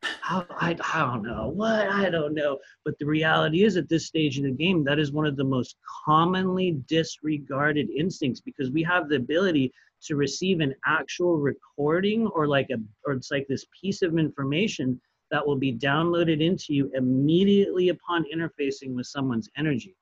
How, 0.02 0.46
I, 0.50 0.76
I 0.94 1.00
don't 1.00 1.22
know. 1.22 1.48
What? 1.48 1.88
I 1.88 2.08
don't 2.08 2.34
know. 2.34 2.58
But 2.84 2.98
the 2.98 3.06
reality 3.06 3.64
is, 3.64 3.76
at 3.76 3.88
this 3.88 4.06
stage 4.06 4.38
in 4.38 4.44
the 4.44 4.50
game, 4.52 4.84
that 4.84 4.98
is 4.98 5.10
one 5.10 5.26
of 5.26 5.36
the 5.36 5.44
most 5.44 5.76
commonly 6.04 6.78
disregarded 6.86 7.88
instincts 7.90 8.40
because 8.40 8.70
we 8.70 8.82
have 8.84 9.08
the 9.08 9.16
ability 9.16 9.72
to 10.04 10.14
receive 10.14 10.60
an 10.60 10.74
actual 10.86 11.38
recording 11.38 12.28
or 12.28 12.46
like 12.46 12.68
a, 12.70 12.76
or 13.04 13.14
it's 13.14 13.32
like 13.32 13.46
this 13.48 13.66
piece 13.80 14.02
of 14.02 14.16
information 14.16 15.00
that 15.32 15.44
will 15.44 15.56
be 15.56 15.74
downloaded 15.74 16.40
into 16.40 16.72
you 16.74 16.90
immediately 16.94 17.88
upon 17.88 18.24
interfacing 18.32 18.94
with 18.94 19.06
someone's 19.06 19.48
energy. 19.56 19.96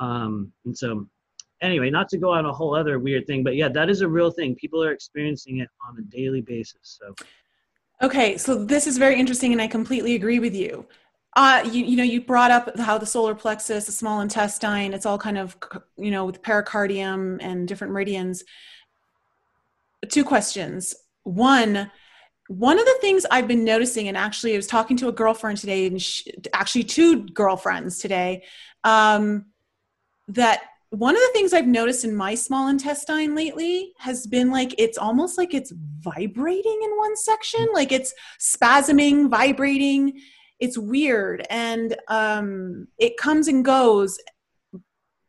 Um, 0.00 0.50
and 0.64 0.76
so, 0.76 1.06
anyway, 1.60 1.90
not 1.90 2.08
to 2.08 2.18
go 2.18 2.32
on 2.32 2.46
a 2.46 2.52
whole 2.52 2.74
other 2.74 2.98
weird 2.98 3.26
thing, 3.26 3.44
but 3.44 3.54
yeah, 3.54 3.68
that 3.68 3.90
is 3.90 4.00
a 4.00 4.08
real 4.08 4.30
thing. 4.30 4.54
People 4.54 4.82
are 4.82 4.92
experiencing 4.92 5.58
it 5.58 5.68
on 5.86 5.98
a 5.98 6.02
daily 6.02 6.40
basis. 6.40 6.98
So. 6.98 7.14
Okay, 8.02 8.36
so 8.36 8.64
this 8.64 8.86
is 8.86 8.98
very 8.98 9.18
interesting, 9.18 9.52
and 9.52 9.62
I 9.62 9.68
completely 9.68 10.14
agree 10.14 10.38
with 10.38 10.54
you. 10.54 10.86
Uh, 11.34 11.62
you, 11.70 11.84
you 11.84 11.96
know, 11.96 12.02
you 12.02 12.20
brought 12.20 12.50
up 12.50 12.78
how 12.78 12.98
the 12.98 13.06
solar 13.06 13.34
plexus, 13.34 13.86
the 13.86 13.92
small 13.92 14.20
intestine, 14.20 14.92
it's 14.92 15.06
all 15.06 15.18
kind 15.18 15.38
of, 15.38 15.56
you 15.96 16.10
know, 16.10 16.24
with 16.24 16.42
pericardium 16.42 17.38
and 17.40 17.66
different 17.68 17.92
meridians. 17.92 18.44
Two 20.08 20.24
questions. 20.24 20.94
One, 21.24 21.90
one 22.48 22.78
of 22.78 22.84
the 22.84 22.98
things 23.00 23.26
I've 23.30 23.48
been 23.48 23.64
noticing, 23.64 24.08
and 24.08 24.16
actually, 24.16 24.54
I 24.54 24.56
was 24.56 24.66
talking 24.66 24.96
to 24.98 25.08
a 25.08 25.12
girlfriend 25.12 25.58
today, 25.58 25.86
and 25.86 26.00
she, 26.00 26.32
actually 26.52 26.84
two 26.84 27.26
girlfriends 27.28 27.98
today, 27.98 28.44
um, 28.84 29.46
that 30.28 30.60
one 30.90 31.14
of 31.14 31.20
the 31.20 31.30
things 31.32 31.52
I've 31.52 31.66
noticed 31.66 32.04
in 32.04 32.14
my 32.14 32.34
small 32.34 32.68
intestine 32.68 33.34
lately 33.34 33.92
has 33.98 34.26
been 34.26 34.50
like 34.50 34.74
it's 34.78 34.98
almost 34.98 35.36
like 35.36 35.52
it's 35.52 35.72
vibrating 36.00 36.80
in 36.82 36.96
one 36.96 37.16
section, 37.16 37.66
like 37.72 37.92
it's 37.92 38.14
spasming, 38.40 39.28
vibrating. 39.28 40.20
It's 40.58 40.78
weird 40.78 41.46
and 41.50 41.96
um, 42.08 42.88
it 42.98 43.16
comes 43.18 43.48
and 43.48 43.64
goes. 43.64 44.18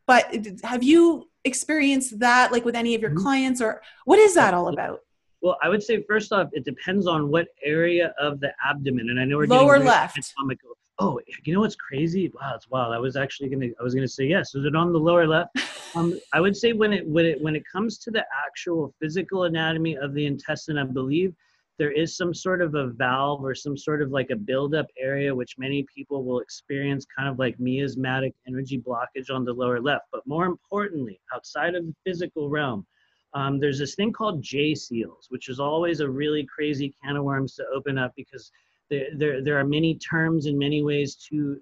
But 0.06 0.34
have 0.64 0.84
you 0.84 1.28
experienced 1.44 2.20
that 2.20 2.52
like 2.52 2.64
with 2.64 2.76
any 2.76 2.96
of 2.96 3.02
your 3.02 3.12
mm-hmm. 3.12 3.24
clients 3.24 3.62
or 3.62 3.82
what 4.06 4.20
is 4.20 4.36
that 4.36 4.54
all 4.54 4.70
about? 4.70 5.02
Well, 5.42 5.58
I 5.62 5.70
would 5.70 5.84
say 5.84 6.04
first 6.04 6.32
off, 6.32 6.50
it 6.54 6.66
depends 6.66 7.08
on 7.08 7.30
what 7.30 7.48
area 7.64 8.14
of 8.20 8.40
the 8.40 8.52
abdomen, 8.68 9.10
and 9.12 9.20
I 9.20 9.26
know 9.26 9.38
we're 9.38 9.46
lower 9.46 9.78
left. 9.78 10.18
Anatomical 10.18 10.72
oh, 11.00 11.20
you 11.44 11.54
know 11.54 11.60
what's 11.60 11.76
crazy? 11.76 12.32
Wow, 12.34 12.54
it's 12.56 12.70
wild. 12.70 12.94
I 12.94 13.00
was 13.00 13.16
actually 13.16 13.50
gonna, 13.50 13.68
I 13.80 13.84
was 13.84 13.94
gonna 13.94 14.08
say 14.08 14.26
yes. 14.26 14.56
Is 14.56 14.66
it 14.66 14.76
on 14.76 14.92
the 14.92 15.00
lower 15.00 15.28
left? 15.28 15.56
Um, 15.96 16.20
I 16.34 16.42
would 16.42 16.56
say 16.56 16.74
when 16.74 16.92
it 16.92 17.08
when 17.08 17.26
it 17.26 17.42
when 17.42 17.56
it 17.56 17.64
comes 17.72 17.98
to 18.00 18.12
the 18.12 18.24
actual 18.46 18.94
physical 19.00 19.46
anatomy 19.46 19.96
of 19.96 20.14
the 20.14 20.26
intestine, 20.26 20.78
I 20.78 20.84
believe 20.84 21.34
there 21.80 21.92
is 21.92 22.18
some 22.18 22.34
sort 22.34 22.62
of 22.62 22.76
a 22.76 22.88
valve 22.88 23.44
or 23.44 23.56
some 23.56 23.78
sort 23.78 24.02
of 24.02 24.12
like 24.12 24.30
a 24.30 24.36
buildup 24.36 24.88
area, 25.00 25.34
which 25.34 25.58
many 25.58 25.86
people 25.96 26.24
will 26.24 26.40
experience 26.40 27.06
kind 27.06 27.30
of 27.30 27.40
like 27.40 27.60
miasmatic 27.60 28.34
energy 28.48 28.80
blockage 28.80 29.34
on 29.34 29.46
the 29.46 29.54
lower 29.54 29.80
left. 29.80 30.06
But 30.12 30.28
more 30.28 30.46
importantly, 30.46 31.20
outside 31.34 31.74
of 31.74 31.86
the 31.86 31.96
physical 32.06 32.50
realm, 32.50 32.86
um, 33.34 33.60
there's 33.60 33.80
this 33.80 33.96
thing 33.96 34.12
called 34.12 34.42
J 34.42 34.74
seals, 34.74 35.28
which 35.30 35.50
is 35.50 35.60
always 35.60 36.00
a 36.00 36.10
really 36.10 36.46
crazy 36.46 36.94
can 37.04 37.16
of 37.16 37.24
worms 37.24 37.54
to 37.56 37.66
open 37.74 37.98
up 37.98 38.12
because 38.16 38.52
there, 38.90 39.08
there, 39.16 39.44
there 39.44 39.58
are 39.60 39.66
many 39.66 39.96
terms 39.96 40.46
and 40.46 40.58
many 40.58 40.84
ways 40.84 41.16
to 41.30 41.60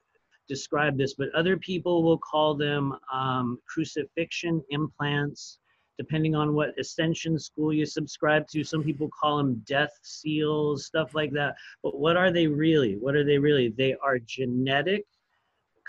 describe 0.47 0.97
this, 0.97 1.15
but 1.15 1.33
other 1.35 1.57
people 1.57 2.03
will 2.03 2.19
call 2.19 2.55
them 2.55 2.93
um, 3.11 3.59
crucifixion 3.67 4.63
implants, 4.69 5.59
depending 5.97 6.35
on 6.35 6.53
what 6.53 6.77
ascension 6.79 7.39
school 7.39 7.73
you 7.73 7.85
subscribe 7.85 8.47
to. 8.49 8.63
Some 8.63 8.83
people 8.83 9.09
call 9.19 9.37
them 9.37 9.63
death 9.65 9.91
seals, 10.03 10.85
stuff 10.85 11.15
like 11.15 11.31
that. 11.31 11.55
But 11.83 11.97
what 11.97 12.17
are 12.17 12.31
they 12.31 12.47
really? 12.47 12.95
What 12.95 13.15
are 13.15 13.23
they 13.23 13.37
really? 13.37 13.73
They 13.75 13.95
are 14.03 14.19
genetic 14.19 15.05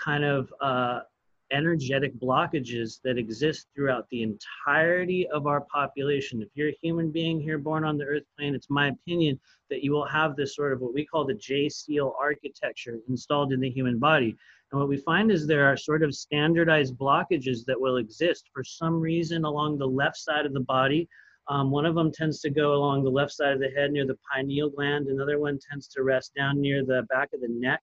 kind 0.03 0.23
of 0.23 0.51
uh, 0.61 1.01
energetic 1.51 2.13
blockages 2.19 2.99
that 3.03 3.17
exist 3.17 3.67
throughout 3.75 4.07
the 4.09 4.23
entirety 4.23 5.27
of 5.29 5.47
our 5.47 5.61
population. 5.61 6.41
If 6.41 6.49
you're 6.55 6.69
a 6.69 6.77
human 6.81 7.11
being 7.11 7.39
here 7.39 7.57
born 7.57 7.83
on 7.83 7.97
the 7.97 8.05
earth 8.05 8.23
plane, 8.37 8.55
it's 8.55 8.69
my 8.69 8.87
opinion 8.89 9.39
that 9.69 9.83
you 9.83 9.91
will 9.91 10.05
have 10.05 10.35
this 10.35 10.55
sort 10.55 10.73
of 10.73 10.81
what 10.81 10.93
we 10.93 11.05
call 11.05 11.25
the 11.25 11.33
J 11.33 11.69
seal 11.69 12.15
architecture 12.19 12.99
installed 13.09 13.53
in 13.53 13.59
the 13.59 13.69
human 13.69 13.99
body. 13.99 14.35
And 14.71 14.79
what 14.79 14.89
we 14.89 14.97
find 14.97 15.31
is 15.31 15.47
there 15.47 15.65
are 15.65 15.77
sort 15.77 16.03
of 16.03 16.13
standardized 16.13 16.97
blockages 16.97 17.63
that 17.65 17.79
will 17.79 17.97
exist 17.97 18.49
for 18.53 18.63
some 18.63 18.99
reason 18.99 19.45
along 19.45 19.77
the 19.77 19.87
left 19.87 20.17
side 20.17 20.45
of 20.45 20.53
the 20.53 20.59
body. 20.59 21.07
Um, 21.49 21.71
one 21.71 21.85
of 21.85 21.95
them 21.95 22.11
tends 22.11 22.41
to 22.41 22.49
go 22.49 22.73
along 22.73 23.03
the 23.03 23.09
left 23.09 23.31
side 23.31 23.53
of 23.53 23.59
the 23.59 23.69
head 23.69 23.91
near 23.91 24.05
the 24.05 24.17
pineal 24.33 24.69
gland. 24.69 25.07
Another 25.07 25.39
one 25.39 25.57
tends 25.69 25.87
to 25.89 26.03
rest 26.03 26.33
down 26.35 26.59
near 26.59 26.83
the 26.83 27.03
back 27.09 27.29
of 27.33 27.39
the 27.39 27.47
neck 27.47 27.81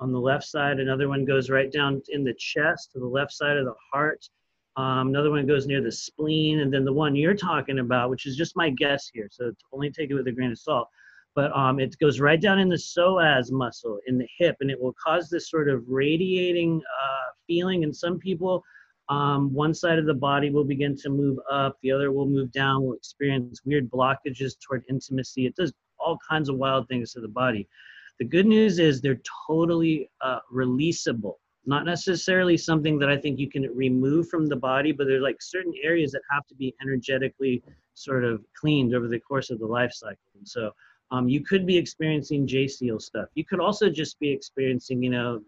on 0.00 0.12
the 0.12 0.20
left 0.20 0.44
side. 0.44 0.80
Another 0.80 1.08
one 1.08 1.24
goes 1.24 1.50
right 1.50 1.70
down 1.70 2.02
in 2.08 2.24
the 2.24 2.34
chest 2.34 2.92
to 2.92 2.98
the 2.98 3.06
left 3.06 3.32
side 3.32 3.56
of 3.56 3.64
the 3.64 3.74
heart. 3.92 4.28
Um, 4.76 5.08
another 5.08 5.30
one 5.30 5.46
goes 5.46 5.66
near 5.66 5.82
the 5.82 5.92
spleen. 5.92 6.60
And 6.60 6.72
then 6.72 6.84
the 6.84 6.92
one 6.92 7.14
you're 7.14 7.34
talking 7.34 7.78
about, 7.78 8.10
which 8.10 8.26
is 8.26 8.36
just 8.36 8.56
my 8.56 8.70
guess 8.70 9.08
here, 9.12 9.28
so 9.30 9.52
only 9.72 9.90
take 9.90 10.10
it 10.10 10.14
with 10.14 10.26
a 10.26 10.32
grain 10.32 10.50
of 10.50 10.58
salt, 10.58 10.88
but 11.34 11.56
um, 11.56 11.78
it 11.78 11.96
goes 12.00 12.20
right 12.20 12.40
down 12.40 12.58
in 12.58 12.68
the 12.68 12.76
psoas 12.76 13.52
muscle 13.52 13.98
in 14.06 14.18
the 14.18 14.26
hip, 14.38 14.56
and 14.60 14.70
it 14.70 14.80
will 14.80 14.94
cause 15.04 15.28
this 15.28 15.50
sort 15.50 15.68
of 15.68 15.84
radiating 15.88 16.80
uh, 16.80 17.32
feeling. 17.46 17.84
And 17.84 17.94
some 17.94 18.18
people, 18.18 18.64
um, 19.08 19.52
one 19.52 19.74
side 19.74 19.98
of 19.98 20.06
the 20.06 20.14
body 20.14 20.50
will 20.50 20.64
begin 20.64 20.96
to 20.98 21.08
move 21.08 21.38
up, 21.50 21.76
the 21.82 21.92
other 21.92 22.10
will 22.10 22.26
move 22.26 22.50
down, 22.50 22.84
will 22.84 22.94
experience 22.94 23.60
weird 23.64 23.88
blockages 23.90 24.54
toward 24.60 24.84
intimacy. 24.88 25.46
It 25.46 25.54
does 25.54 25.72
all 25.98 26.18
kinds 26.28 26.48
of 26.48 26.56
wild 26.56 26.88
things 26.88 27.12
to 27.12 27.20
the 27.20 27.28
body. 27.28 27.68
The 28.18 28.24
good 28.24 28.46
news 28.46 28.78
is 28.78 29.00
they're 29.00 29.20
totally 29.46 30.10
uh, 30.20 30.40
releasable. 30.52 31.34
Not 31.66 31.84
necessarily 31.84 32.56
something 32.56 32.98
that 32.98 33.08
I 33.08 33.16
think 33.16 33.38
you 33.38 33.48
can 33.48 33.62
remove 33.74 34.28
from 34.28 34.46
the 34.46 34.56
body, 34.56 34.92
but 34.92 35.06
there's 35.06 35.22
like 35.22 35.40
certain 35.40 35.72
areas 35.82 36.12
that 36.12 36.20
have 36.30 36.46
to 36.48 36.54
be 36.54 36.74
energetically 36.82 37.62
sort 37.94 38.24
of 38.24 38.44
cleaned 38.58 38.94
over 38.94 39.08
the 39.08 39.20
course 39.20 39.50
of 39.50 39.58
the 39.58 39.66
life 39.66 39.92
cycle. 39.92 40.18
And 40.36 40.46
so 40.46 40.70
um, 41.10 41.28
you 41.28 41.42
could 41.42 41.66
be 41.66 41.76
experiencing 41.76 42.46
J 42.46 42.68
seal 42.68 43.00
stuff. 43.00 43.28
You 43.34 43.44
could 43.44 43.60
also 43.60 43.88
just 43.88 44.18
be 44.20 44.30
experiencing, 44.30 45.02
you 45.02 45.10
know, 45.10 45.40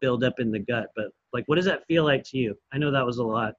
build 0.00 0.24
up 0.24 0.40
in 0.40 0.50
the 0.50 0.58
gut. 0.58 0.88
But 0.96 1.06
like, 1.32 1.44
what 1.46 1.56
does 1.56 1.64
that 1.66 1.86
feel 1.86 2.04
like 2.04 2.24
to 2.30 2.38
you? 2.38 2.56
I 2.72 2.78
know 2.78 2.90
that 2.90 3.04
was 3.04 3.18
a 3.18 3.24
lot. 3.24 3.54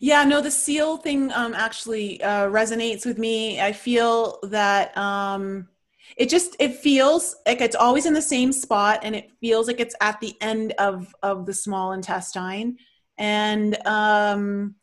Yeah, 0.00 0.24
no, 0.24 0.40
the 0.40 0.50
seal 0.50 0.96
thing 0.96 1.32
um, 1.32 1.54
actually 1.54 2.22
uh, 2.22 2.46
resonates 2.46 3.04
with 3.04 3.18
me. 3.18 3.60
I 3.60 3.72
feel 3.72 4.38
that 4.44 4.96
um, 4.96 5.68
it 6.16 6.28
just 6.28 6.56
it 6.58 6.76
feels 6.76 7.36
like 7.46 7.60
it's 7.60 7.76
always 7.76 8.06
in 8.06 8.14
the 8.14 8.22
same 8.22 8.52
spot 8.52 9.00
and 9.02 9.14
it 9.14 9.30
feels 9.40 9.66
like 9.66 9.80
it's 9.80 9.94
at 10.00 10.20
the 10.20 10.34
end 10.40 10.72
of 10.78 11.14
of 11.22 11.46
the 11.46 11.54
small 11.54 11.92
intestine. 11.92 12.76
And 13.18 13.76
um 13.86 14.74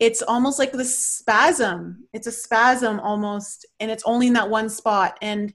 it's 0.00 0.22
almost 0.22 0.58
like 0.58 0.72
the 0.72 0.84
spasm 0.84 2.08
it's 2.12 2.26
a 2.26 2.32
spasm 2.32 2.98
almost 3.00 3.64
and 3.80 3.90
it's 3.90 4.02
only 4.04 4.26
in 4.26 4.32
that 4.34 4.50
one 4.50 4.68
spot. 4.68 5.18
And 5.22 5.52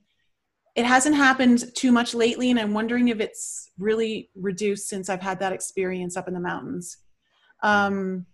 it 0.75 0.85
hasn't 0.85 1.15
happened 1.15 1.75
too 1.75 1.91
much 1.91 2.13
lately 2.13 2.49
and 2.51 2.59
i'm 2.59 2.73
wondering 2.73 3.09
if 3.09 3.19
it's 3.19 3.71
really 3.77 4.29
reduced 4.35 4.87
since 4.87 5.09
i've 5.09 5.21
had 5.21 5.39
that 5.39 5.51
experience 5.51 6.15
up 6.15 6.27
in 6.27 6.33
the 6.33 6.39
mountains. 6.39 6.97
Um 7.61 8.25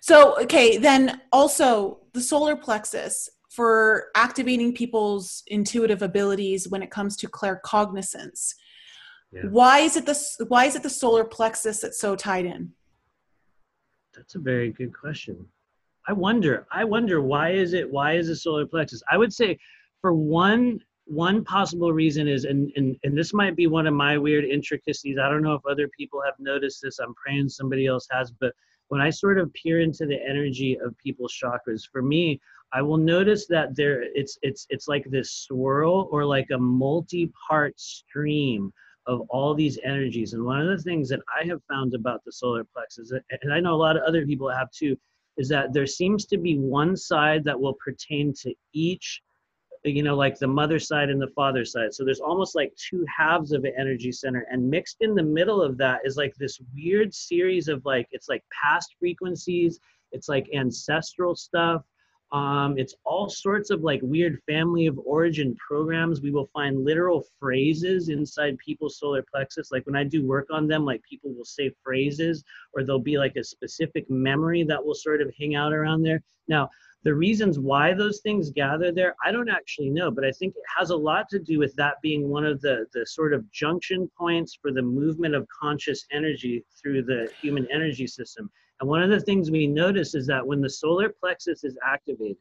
so 0.00 0.40
okay 0.42 0.76
then 0.76 1.20
also 1.32 2.00
the 2.12 2.20
solar 2.20 2.56
plexus 2.56 3.28
for 3.50 4.06
activating 4.14 4.72
people's 4.72 5.42
intuitive 5.48 6.02
abilities 6.02 6.68
when 6.68 6.82
it 6.82 6.90
comes 6.90 7.16
to 7.16 7.28
claircognizance. 7.28 8.54
Yeah. 9.32 9.42
Why 9.50 9.80
is 9.80 9.96
it 9.96 10.06
the 10.06 10.46
why 10.48 10.64
is 10.64 10.76
it 10.76 10.82
the 10.82 10.90
solar 10.90 11.24
plexus 11.24 11.80
that's 11.80 12.00
so 12.00 12.16
tied 12.16 12.46
in? 12.46 12.72
That's 14.14 14.34
a 14.36 14.38
very 14.38 14.70
good 14.70 14.96
question. 14.96 15.46
I 16.08 16.12
wonder. 16.12 16.66
I 16.72 16.84
wonder 16.84 17.20
why 17.20 17.50
is 17.50 17.74
it 17.74 17.90
why 17.90 18.14
is 18.14 18.28
the 18.28 18.36
solar 18.36 18.66
plexus? 18.66 19.02
I 19.10 19.16
would 19.16 19.32
say 19.32 19.58
for 20.00 20.12
one 20.12 20.80
one 21.06 21.44
possible 21.44 21.92
reason 21.92 22.28
is 22.28 22.44
and, 22.44 22.72
and 22.76 22.96
and 23.02 23.18
this 23.18 23.32
might 23.32 23.56
be 23.56 23.66
one 23.66 23.86
of 23.86 23.94
my 23.94 24.16
weird 24.16 24.44
intricacies. 24.44 25.18
I 25.18 25.28
don't 25.28 25.42
know 25.42 25.54
if 25.54 25.66
other 25.68 25.88
people 25.88 26.22
have 26.24 26.34
noticed 26.38 26.82
this. 26.82 27.00
I'm 27.00 27.14
praying 27.14 27.48
somebody 27.48 27.86
else 27.86 28.06
has, 28.12 28.32
but 28.40 28.52
when 28.88 29.00
I 29.00 29.10
sort 29.10 29.38
of 29.38 29.52
peer 29.54 29.80
into 29.80 30.04
the 30.04 30.18
energy 30.28 30.76
of 30.84 30.98
people's 30.98 31.32
chakras, 31.32 31.82
for 31.90 32.02
me, 32.02 32.40
I 32.72 32.82
will 32.82 32.98
notice 32.98 33.46
that 33.48 33.74
there 33.74 34.02
it's 34.14 34.38
it's 34.42 34.66
it's 34.70 34.86
like 34.86 35.04
this 35.06 35.32
swirl 35.32 36.08
or 36.12 36.24
like 36.24 36.48
a 36.52 36.58
multi-part 36.58 37.78
stream 37.80 38.72
of 39.06 39.22
all 39.28 39.54
these 39.54 39.78
energies. 39.84 40.34
And 40.34 40.44
one 40.44 40.60
of 40.60 40.68
the 40.68 40.82
things 40.82 41.08
that 41.08 41.20
I 41.40 41.44
have 41.46 41.62
found 41.68 41.94
about 41.94 42.24
the 42.24 42.32
solar 42.32 42.64
plexus, 42.64 43.12
and 43.42 43.52
I 43.52 43.58
know 43.60 43.74
a 43.74 43.76
lot 43.76 43.96
of 43.96 44.02
other 44.02 44.24
people 44.24 44.48
have 44.50 44.70
too, 44.70 44.96
is 45.36 45.48
that 45.48 45.72
there 45.72 45.86
seems 45.86 46.26
to 46.26 46.38
be 46.38 46.58
one 46.58 46.96
side 46.96 47.42
that 47.44 47.58
will 47.58 47.74
pertain 47.74 48.32
to 48.42 48.54
each 48.72 49.22
you 49.84 50.02
know 50.02 50.14
like 50.14 50.38
the 50.38 50.46
mother 50.46 50.78
side 50.78 51.08
and 51.08 51.20
the 51.20 51.28
father 51.28 51.64
side 51.64 51.94
so 51.94 52.04
there's 52.04 52.20
almost 52.20 52.54
like 52.54 52.70
two 52.76 53.04
halves 53.06 53.52
of 53.52 53.64
an 53.64 53.72
energy 53.78 54.12
center 54.12 54.46
and 54.50 54.68
mixed 54.68 54.98
in 55.00 55.14
the 55.14 55.22
middle 55.22 55.62
of 55.62 55.78
that 55.78 56.00
is 56.04 56.18
like 56.18 56.34
this 56.34 56.60
weird 56.74 57.14
series 57.14 57.66
of 57.68 57.82
like 57.86 58.06
it's 58.10 58.28
like 58.28 58.44
past 58.62 58.94
frequencies 58.98 59.80
it's 60.12 60.28
like 60.28 60.46
ancestral 60.54 61.34
stuff 61.34 61.82
um, 62.32 62.78
it's 62.78 62.94
all 63.04 63.28
sorts 63.28 63.70
of 63.70 63.82
like 63.82 64.00
weird 64.02 64.40
family 64.46 64.86
of 64.86 64.98
origin 65.04 65.56
programs. 65.56 66.20
We 66.20 66.30
will 66.30 66.48
find 66.52 66.84
literal 66.84 67.24
phrases 67.40 68.08
inside 68.08 68.56
people's 68.58 68.98
solar 68.98 69.24
plexus. 69.32 69.72
Like 69.72 69.84
when 69.86 69.96
I 69.96 70.04
do 70.04 70.24
work 70.24 70.46
on 70.52 70.68
them, 70.68 70.84
like 70.84 71.02
people 71.02 71.32
will 71.34 71.44
say 71.44 71.72
phrases 71.82 72.44
or 72.72 72.84
there'll 72.84 73.00
be 73.00 73.18
like 73.18 73.34
a 73.36 73.42
specific 73.42 74.08
memory 74.08 74.62
that 74.64 74.84
will 74.84 74.94
sort 74.94 75.20
of 75.20 75.32
hang 75.38 75.56
out 75.56 75.72
around 75.72 76.02
there. 76.02 76.22
Now, 76.46 76.70
the 77.02 77.14
reasons 77.14 77.58
why 77.58 77.94
those 77.94 78.20
things 78.20 78.50
gather 78.50 78.92
there, 78.92 79.16
I 79.24 79.32
don't 79.32 79.48
actually 79.48 79.88
know, 79.88 80.10
but 80.10 80.24
I 80.24 80.32
think 80.32 80.54
it 80.54 80.62
has 80.78 80.90
a 80.90 80.96
lot 80.96 81.28
to 81.30 81.38
do 81.38 81.58
with 81.58 81.74
that 81.76 81.94
being 82.02 82.28
one 82.28 82.44
of 82.44 82.60
the, 82.60 82.84
the 82.92 83.06
sort 83.06 83.32
of 83.32 83.50
junction 83.50 84.10
points 84.18 84.58
for 84.60 84.70
the 84.70 84.82
movement 84.82 85.34
of 85.34 85.48
conscious 85.48 86.04
energy 86.12 86.62
through 86.80 87.04
the 87.04 87.30
human 87.40 87.66
energy 87.72 88.06
system. 88.06 88.50
And 88.80 88.88
one 88.88 89.02
of 89.02 89.10
the 89.10 89.20
things 89.20 89.50
we 89.50 89.66
notice 89.66 90.14
is 90.14 90.26
that 90.26 90.46
when 90.46 90.60
the 90.60 90.70
solar 90.70 91.10
plexus 91.10 91.64
is 91.64 91.76
activated, 91.86 92.36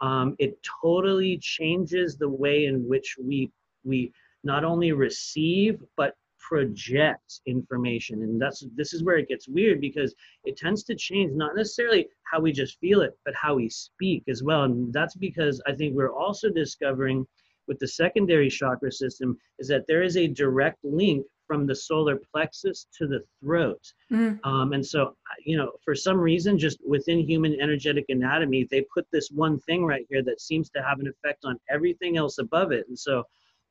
um, 0.00 0.34
it 0.38 0.58
totally 0.82 1.38
changes 1.38 2.16
the 2.16 2.28
way 2.28 2.66
in 2.66 2.88
which 2.88 3.16
we 3.20 3.50
we 3.84 4.12
not 4.44 4.64
only 4.64 4.92
receive 4.92 5.82
but 5.96 6.14
project 6.38 7.40
information. 7.46 8.22
And 8.22 8.40
that's 8.40 8.64
this 8.74 8.92
is 8.92 9.04
where 9.04 9.16
it 9.16 9.28
gets 9.28 9.48
weird 9.48 9.80
because 9.80 10.14
it 10.44 10.56
tends 10.56 10.82
to 10.84 10.94
change 10.94 11.32
not 11.34 11.54
necessarily 11.54 12.08
how 12.24 12.40
we 12.40 12.52
just 12.52 12.78
feel 12.80 13.00
it 13.02 13.16
but 13.24 13.34
how 13.34 13.54
we 13.54 13.68
speak 13.68 14.24
as 14.28 14.42
well. 14.42 14.64
And 14.64 14.92
that's 14.92 15.14
because 15.16 15.62
i 15.66 15.72
think 15.72 15.94
we're 15.94 16.12
also 16.12 16.48
discovering 16.50 17.26
with 17.68 17.78
the 17.78 17.88
secondary 17.88 18.50
chakra 18.50 18.90
system 18.90 19.38
is 19.58 19.68
that 19.68 19.86
there 19.86 20.02
is 20.02 20.16
a 20.16 20.26
direct 20.26 20.78
link 20.84 21.24
from 21.46 21.66
the 21.66 21.74
solar 21.74 22.18
plexus 22.32 22.86
to 22.98 23.06
the 23.06 23.20
throat. 23.40 23.82
Mm. 24.10 24.38
Um, 24.44 24.72
and 24.72 24.84
so, 24.84 25.16
you 25.44 25.56
know, 25.56 25.72
for 25.84 25.94
some 25.94 26.18
reason, 26.18 26.58
just 26.58 26.78
within 26.86 27.20
human 27.20 27.60
energetic 27.60 28.06
anatomy, 28.08 28.66
they 28.70 28.84
put 28.94 29.06
this 29.12 29.30
one 29.30 29.58
thing 29.60 29.84
right 29.84 30.06
here 30.08 30.22
that 30.22 30.40
seems 30.40 30.70
to 30.70 30.82
have 30.82 31.00
an 31.00 31.08
effect 31.08 31.44
on 31.44 31.58
everything 31.70 32.16
else 32.16 32.38
above 32.38 32.72
it. 32.72 32.86
And 32.88 32.98
so, 32.98 33.24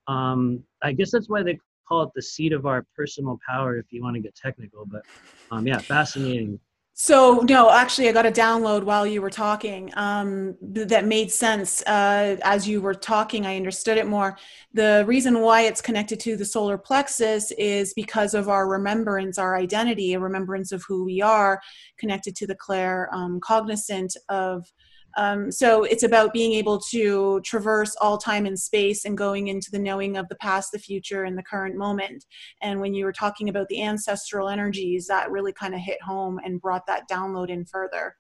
um, 0.08 0.64
I 0.82 0.92
guess 0.92 1.12
that's 1.12 1.30
why 1.30 1.44
they 1.44 1.60
call 1.88 2.04
it 2.04 2.10
the 2.16 2.22
seat 2.22 2.54
of 2.54 2.66
our 2.66 2.86
personal 2.96 3.40
power, 3.48 3.78
if 3.78 3.92
you 3.92 4.02
want 4.02 4.16
to 4.16 4.22
get 4.22 4.36
technical. 4.36 4.86
But 4.86 5.04
um, 5.52 5.68
yeah, 5.68 5.78
fascinating. 5.78 6.60
So 6.94 7.40
no, 7.50 7.72
actually, 7.72 8.10
I 8.10 8.12
got 8.12 8.26
a 8.26 8.32
download 8.32 8.84
while 8.84 9.08
you 9.08 9.22
were 9.22 9.30
talking 9.30 9.92
um, 9.96 10.56
that 10.62 11.06
made 11.06 11.32
sense 11.32 11.82
uh, 11.84 12.38
as 12.44 12.68
you 12.68 12.82
were 12.82 12.94
talking. 12.94 13.46
I 13.46 13.56
understood 13.56 13.98
it 13.98 14.08
more. 14.08 14.38
The 14.74 15.04
reason 15.08 15.40
why 15.40 15.62
it's 15.62 15.82
connected 15.82 16.20
to 16.22 16.36
the 16.36 16.46
solar 16.46 16.78
plexus 16.78 17.52
is 17.52 17.94
because 17.94 18.34
of 18.34 18.50
our 18.50 18.68
remembrance, 18.68 19.38
our 19.38 19.58
identity, 19.58 20.14
a 20.14 20.20
remembrance 20.20 20.72
of 20.72 20.84
who 20.88 21.06
we 21.06 21.22
are, 21.22 21.62
connected 21.98 22.36
to 22.36 22.46
the 22.46 22.56
clair 22.56 23.10
um, 23.14 23.40
cognizant 23.40 24.16
of 24.28 24.72
um, 25.18 25.52
so 25.52 25.84
it's 25.84 26.04
about 26.04 26.34
being 26.34 26.54
able 26.54 26.80
to 26.80 27.42
traverse 27.42 27.96
all 28.02 28.18
time 28.18 28.46
and 28.46 28.60
space 28.60 29.06
and 29.06 29.18
going 29.18 29.48
into 29.48 29.72
the 29.72 29.80
knowing 29.80 30.18
of 30.18 30.28
the 30.30 30.36
past, 30.36 30.72
the 30.72 30.80
future, 30.80 31.24
and 31.24 31.38
the 31.38 31.44
current 31.44 31.76
moment. 31.76 32.26
And 32.62 32.80
when 32.80 32.94
you 32.94 33.06
were 33.06 33.14
talking 33.14 33.50
about 33.50 33.68
the 33.68 33.82
ancestral 33.82 34.50
energies, 34.50 35.08
that 35.08 35.32
really 35.32 35.54
kind 35.54 35.74
of 35.74 35.82
hit 35.82 36.02
home 36.02 36.40
and 36.44 36.62
brought 36.62 36.86
that 36.88 37.10
download 37.10 37.50
in 37.50 37.66
further. 37.66 38.16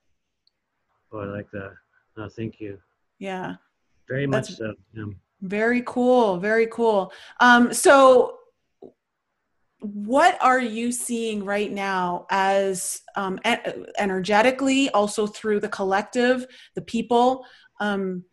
Oh, 1.14 1.20
I 1.20 1.26
like 1.26 1.50
that. 1.52 1.72
No, 2.18 2.30
thank 2.30 2.60
you. 2.60 2.78
Yeah. 3.20 3.56
Very 4.08 4.26
That's 4.26 4.50
much 4.50 4.58
so. 4.58 4.74
Yeah. 4.94 5.06
Very 5.42 5.84
cool. 5.86 6.38
Very 6.38 6.68
cool. 6.68 7.12
Um, 7.40 7.74
so 7.74 8.38
what 9.82 10.38
are 10.42 10.60
you 10.60 10.92
seeing 10.92 11.44
right 11.44 11.72
now 11.72 12.28
as 12.30 13.02
um, 13.16 13.40
energetically 13.98 14.90
also 14.92 15.26
through 15.26 15.60
the 15.60 15.70
collective 15.70 16.46
the 16.76 16.82
people? 16.82 17.46
Um, 17.80 18.24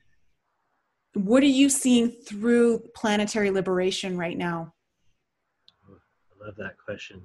what 1.14 1.42
are 1.42 1.46
you 1.46 1.70
seeing 1.70 2.10
through 2.10 2.82
planetary 2.94 3.50
liberation 3.50 4.16
right 4.18 4.36
now? 4.36 4.74
I 5.88 6.44
love 6.44 6.54
that 6.56 6.76
question. 6.76 7.22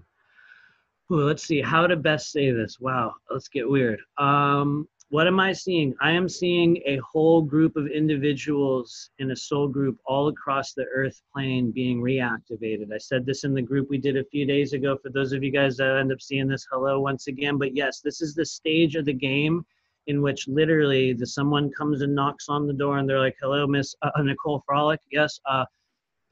Ooh, 1.11 1.25
let's 1.25 1.43
see 1.43 1.61
how 1.61 1.85
to 1.85 1.97
best 1.97 2.31
say 2.31 2.51
this. 2.51 2.79
Wow 2.79 3.13
let's 3.29 3.47
get 3.47 3.69
weird. 3.69 3.99
Um, 4.17 4.87
what 5.13 5.27
am 5.27 5.39
I 5.39 5.53
seeing? 5.53 5.93
I 6.01 6.09
am 6.09 6.27
seeing 6.27 6.81
a 6.87 6.97
whole 6.97 7.43
group 7.43 7.75
of 7.75 7.85
individuals 7.85 9.11
in 9.19 9.29
a 9.29 9.35
soul 9.35 9.67
group 9.67 9.99
all 10.07 10.27
across 10.27 10.73
the 10.73 10.85
earth 10.85 11.21
plane 11.31 11.69
being 11.69 12.01
reactivated. 12.01 12.91
I 12.91 12.97
said 12.97 13.23
this 13.23 13.43
in 13.43 13.53
the 13.53 13.61
group 13.61 13.91
we 13.91 13.99
did 13.99 14.17
a 14.17 14.23
few 14.23 14.47
days 14.47 14.73
ago. 14.73 14.97
For 14.97 15.11
those 15.11 15.31
of 15.31 15.43
you 15.43 15.51
guys 15.51 15.77
that 15.77 15.97
end 15.97 16.11
up 16.11 16.19
seeing 16.19 16.47
this, 16.47 16.65
hello 16.71 16.99
once 16.99 17.27
again. 17.27 17.59
But 17.59 17.75
yes, 17.75 18.01
this 18.01 18.21
is 18.23 18.33
the 18.33 18.43
stage 18.43 18.95
of 18.95 19.05
the 19.05 19.13
game 19.13 19.63
in 20.07 20.23
which 20.23 20.47
literally 20.47 21.13
the 21.13 21.27
someone 21.27 21.69
comes 21.69 22.01
and 22.01 22.15
knocks 22.15 22.49
on 22.49 22.65
the 22.65 22.73
door 22.73 22.97
and 22.97 23.07
they're 23.07 23.19
like, 23.19 23.37
hello, 23.39 23.67
Miss 23.67 23.93
uh, 24.01 24.09
Nicole 24.23 24.63
Frolick. 24.67 24.97
Yes, 25.11 25.39
uh, 25.45 25.65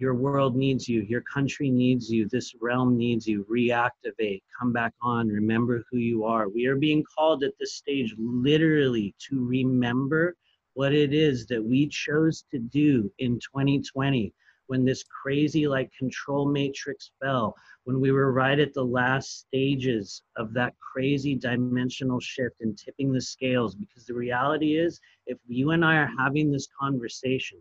your 0.02 0.16
world 0.16 0.56
needs 0.56 0.90
you. 0.90 1.02
Your 1.02 1.22
country 1.22 1.70
needs 1.70 2.10
you. 2.10 2.28
This 2.28 2.56
realm 2.60 2.98
needs 2.98 3.28
you. 3.28 3.46
Reactivate. 3.48 4.42
Come 4.60 4.74
back 4.74 4.94
on. 5.00 5.28
Remember 5.28 5.84
who 5.92 6.00
you 6.00 6.26
are. 6.26 6.50
We 6.50 6.66
are 6.66 6.76
being 6.76 7.04
called 7.04 7.44
at 7.44 7.54
this 7.60 7.76
stage 7.76 8.16
literally 8.18 9.14
to 9.30 9.46
remember 9.46 10.36
what 10.74 10.92
it 10.92 11.14
is 11.14 11.46
that 11.48 11.64
we 11.64 11.88
chose 11.88 12.44
to 12.50 12.58
do 12.58 13.12
in 13.20 13.34
2020 13.36 14.34
when 14.66 14.86
this 14.86 15.04
crazy 15.04 15.68
like 15.68 15.92
control 15.96 16.48
matrix 16.48 17.12
fell 17.22 17.54
when 17.84 18.00
we 18.00 18.12
were 18.12 18.32
right 18.32 18.58
at 18.60 18.74
the 18.74 18.84
last 18.84 19.42
stages 19.42 20.24
of 20.38 20.54
that 20.54 20.74
crazy 20.80 21.36
dimensional 21.36 22.22
shift 22.22 22.56
and 22.62 22.78
tipping 22.78 23.12
the 23.12 23.20
scales 23.20 23.76
because 23.76 24.06
the 24.06 24.14
reality 24.14 24.78
is 24.78 25.02
if 25.26 25.38
you 25.48 25.72
and 25.72 25.84
i 25.84 25.98
are 25.98 26.12
having 26.18 26.50
this 26.50 26.70
conversation 26.80 27.60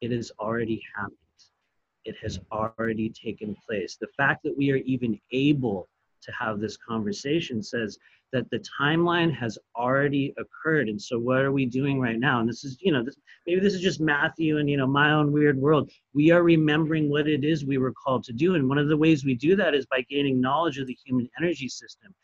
it 0.00 0.10
has 0.10 0.32
already 0.38 0.82
happened. 0.96 1.16
It 2.04 2.16
has 2.22 2.40
already 2.50 3.10
taken 3.10 3.54
place. 3.66 3.96
The 4.00 4.08
fact 4.16 4.42
that 4.44 4.56
we 4.56 4.70
are 4.70 4.76
even 4.76 5.20
able 5.32 5.88
to 6.22 6.32
have 6.32 6.60
this 6.60 6.76
conversation 6.76 7.62
says 7.62 7.98
that 8.32 8.48
the 8.50 8.62
timeline 8.80 9.34
has 9.34 9.58
already 9.76 10.32
occurred. 10.38 10.88
And 10.88 11.00
so 11.00 11.18
what 11.18 11.40
are 11.40 11.52
we 11.52 11.66
doing 11.66 12.00
right 12.00 12.18
now? 12.18 12.40
And 12.40 12.48
this 12.48 12.64
is, 12.64 12.78
you 12.80 12.92
know, 12.92 13.02
this, 13.02 13.16
maybe 13.46 13.60
this 13.60 13.74
is 13.74 13.80
just 13.80 14.00
Matthew 14.00 14.58
and, 14.58 14.70
you 14.70 14.76
know, 14.76 14.86
my 14.86 15.12
own 15.12 15.32
weird 15.32 15.58
world. 15.58 15.90
We 16.14 16.30
are 16.30 16.42
remembering 16.42 17.10
what 17.10 17.28
it 17.28 17.44
is 17.44 17.64
we 17.64 17.78
were 17.78 17.92
called 17.92 18.24
to 18.24 18.32
do. 18.32 18.54
And 18.54 18.68
one 18.68 18.78
of 18.78 18.88
the 18.88 18.96
ways 18.96 19.24
we 19.24 19.34
do 19.34 19.56
that 19.56 19.74
is 19.74 19.86
by 19.86 20.02
gaining 20.08 20.40
knowledge 20.40 20.78
of 20.78 20.86
the 20.86 20.96
human 21.04 21.28
energy 21.40 21.68
system, 21.68 22.14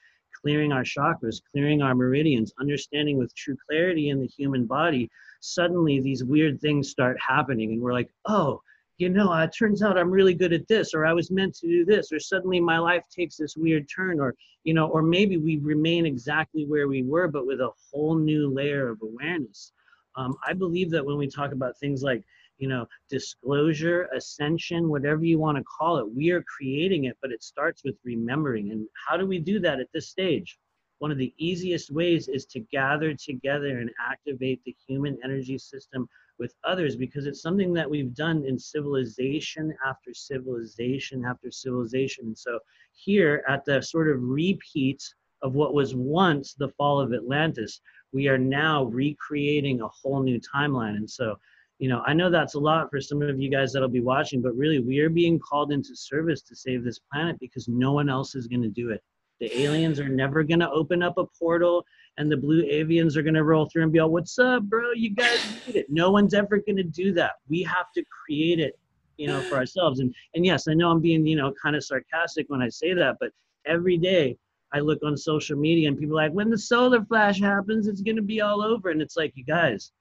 clearing 0.41 0.73
our 0.73 0.85
chakras, 0.85 1.41
clearing 1.53 1.83
our 1.83 1.95
meridians, 1.95 2.53
understanding 2.61 3.19
with 3.19 3.35
true 3.35 3.57
clarity 3.69 4.11
in 4.11 4.21
the 4.21 4.29
human 4.29 4.65
body 4.67 5.11
suddenly 5.47 6.01
these 6.01 6.25
weird 6.25 6.61
things 6.61 6.91
start 6.91 7.17
happening 7.21 7.73
and 7.73 7.81
we're 7.81 7.93
like 7.93 8.11
oh 8.27 8.61
you 8.99 9.09
know 9.09 9.33
it 9.33 9.51
turns 9.57 9.83
out 9.83 9.99
i'm 9.99 10.11
really 10.11 10.35
good 10.35 10.53
at 10.53 10.67
this 10.69 10.95
or 10.95 11.07
i 11.07 11.13
was 11.13 11.31
meant 11.31 11.55
to 11.55 11.67
do 11.69 11.85
this 11.85 12.13
or 12.13 12.19
suddenly 12.19 12.61
my 12.61 12.79
life 12.79 13.03
takes 13.15 13.37
this 13.37 13.57
weird 13.57 13.87
turn 13.95 14.19
or 14.19 14.35
you 14.65 14.75
know 14.75 14.89
or 14.89 15.03
maybe 15.03 15.37
we 15.37 15.59
remain 15.59 16.07
exactly 16.07 16.65
where 16.67 16.89
we 16.89 17.03
were 17.03 17.29
but 17.29 17.47
with 17.47 17.61
a 17.61 17.71
whole 17.91 18.17
new 18.17 18.53
layer 18.53 18.89
of 18.91 18.99
awareness. 19.03 19.73
Um, 20.17 20.37
i 20.47 20.53
believe 20.53 20.91
that 20.91 21.05
when 21.05 21.19
we 21.19 21.29
talk 21.29 21.53
about 21.53 21.79
things 21.79 22.03
like 22.03 22.25
you 22.59 22.69
know 22.69 22.87
disclosure 23.11 24.09
ascension 24.17 24.89
whatever 24.89 25.25
you 25.25 25.39
want 25.39 25.59
to 25.59 25.65
call 25.65 25.99
it 25.99 26.09
we 26.09 26.31
are 26.31 26.43
creating 26.43 27.05
it 27.05 27.17
but 27.21 27.31
it 27.31 27.43
starts 27.43 27.83
with 27.85 27.97
remembering. 28.05 28.73
And 28.73 28.87
how 29.07 29.17
do 29.17 29.27
we 29.27 29.39
do 29.39 29.61
that 29.61 29.79
at 29.79 29.89
this 29.93 30.09
stage 30.09 30.59
one 30.99 31.11
of 31.11 31.19
the 31.19 31.35
easiest 31.39 31.91
ways 31.91 32.29
is 32.29 32.47
to 32.47 32.61
gather 32.61 33.15
together 33.15 33.79
and 33.79 33.91
activate 34.01 34.63
the 34.65 34.75
human 34.87 35.19
energy 35.23 35.59
system 35.59 36.09
with 36.39 36.55
others 36.65 36.97
because 36.97 37.27
it's 37.27 37.43
something 37.43 37.73
that 37.75 37.89
we've 37.89 38.15
done 38.15 38.45
in 38.45 38.59
civilization 38.59 39.75
after 39.85 40.13
civilization 40.13 41.25
after 41.25 41.51
civilization. 41.51 42.27
And 42.27 42.39
so 42.39 42.59
here 42.93 43.45
at 43.49 43.65
the 43.65 43.81
sort 43.81 44.11
of 44.11 44.23
repeat 44.23 45.03
of 45.43 45.55
what 45.55 45.75
was 45.75 45.95
once 45.95 46.55
the 46.55 46.69
fall 46.71 47.01
of 47.01 47.13
Atlantis, 47.13 47.81
we 48.13 48.29
are 48.29 48.39
now 48.39 48.85
recreating 48.85 49.81
a 49.81 49.89
whole 49.89 50.23
new 50.23 50.41
timeline. 50.41 50.97
And 50.97 51.09
so, 51.09 51.37
you 51.79 51.89
know, 51.89 52.03
I 52.07 52.15
know 52.15 52.31
that's 52.31 52.55
a 52.55 52.59
lot 52.59 52.91
for 52.91 53.01
some 53.01 53.21
of 53.21 53.39
you 53.39 53.51
guys 53.51 53.73
that'll 53.73 53.89
be 53.89 54.01
watching, 54.01 54.41
but 54.41 54.57
really 54.57 54.81
we 54.81 55.01
are 55.01 55.11
being 55.11 55.39
called 55.39 55.73
into 55.73 55.95
service 55.95 56.43
to 56.43 56.57
save 56.57 56.85
this 56.85 57.01
planet 57.13 57.39
because 57.39 57.69
no 57.69 57.93
one 57.93 58.09
else 58.09 58.35
is 58.35 58.47
going 58.47 58.63
to 58.63 58.69
do 58.69 58.91
it. 58.91 59.03
The 59.40 59.62
aliens 59.62 60.01
are 60.01 60.09
never 60.09 60.42
going 60.42 60.61
to 60.61 60.70
open 60.70 61.03
up 61.03 61.18
a 61.18 61.27
portal 61.38 61.85
and 62.18 62.31
the 62.31 62.37
blue 62.37 62.62
avians 62.64 63.16
are 63.16 63.22
going 63.22 63.35
to 63.35 63.44
roll 63.44 63.66
through 63.66 63.83
and 63.83 63.92
be 63.92 63.99
all, 63.99 64.11
what's 64.11 64.38
up, 64.38 64.62
bro? 64.64 64.92
You 64.92 65.11
guys 65.11 65.44
need 65.66 65.77
it. 65.77 65.87
No 65.90 66.11
one's 66.11 66.35
ever 66.35 66.59
going 66.59 66.77
to 66.77 66.83
do 66.83 67.12
that. 67.14 67.33
We 67.49 67.62
have 67.64 67.92
to 67.94 68.03
create 68.05 68.59
it, 68.59 68.79
you 69.18 69.27
know, 69.27 69.40
for 69.42 69.57
ourselves. 69.57 70.01
And, 70.01 70.14
and 70.35 70.46
yes, 70.46 70.68
I 70.68 70.75
know 70.75 70.90
I'm 70.90 71.01
being, 71.01 71.27
you 71.27 71.37
know, 71.37 71.53
kind 71.62 71.77
of 71.77 71.85
sarcastic 71.85 72.46
when 72.49 72.62
I 72.62 72.68
say 72.68 72.94
that, 72.94 73.16
but 73.20 73.31
every 73.66 73.99
day 73.99 74.38
I 74.72 74.81
look 74.81 75.01
on 75.05 75.16
social 75.16 75.59
media 75.59 75.88
and 75.88 75.99
people 75.99 76.18
are 76.18 76.25
like, 76.25 76.33
when 76.33 76.51
the 76.51 76.59
solar 76.59 77.05
flash 77.05 77.38
happens, 77.40 77.87
it's 77.87 78.01
going 78.01 78.16
to 78.16 78.22
be 78.22 78.40
all 78.40 78.62
over. 78.62 78.90
And 78.90 79.03
it's 79.03 79.16
like, 79.16 79.33
you 79.37 79.44
guys, 79.44 79.92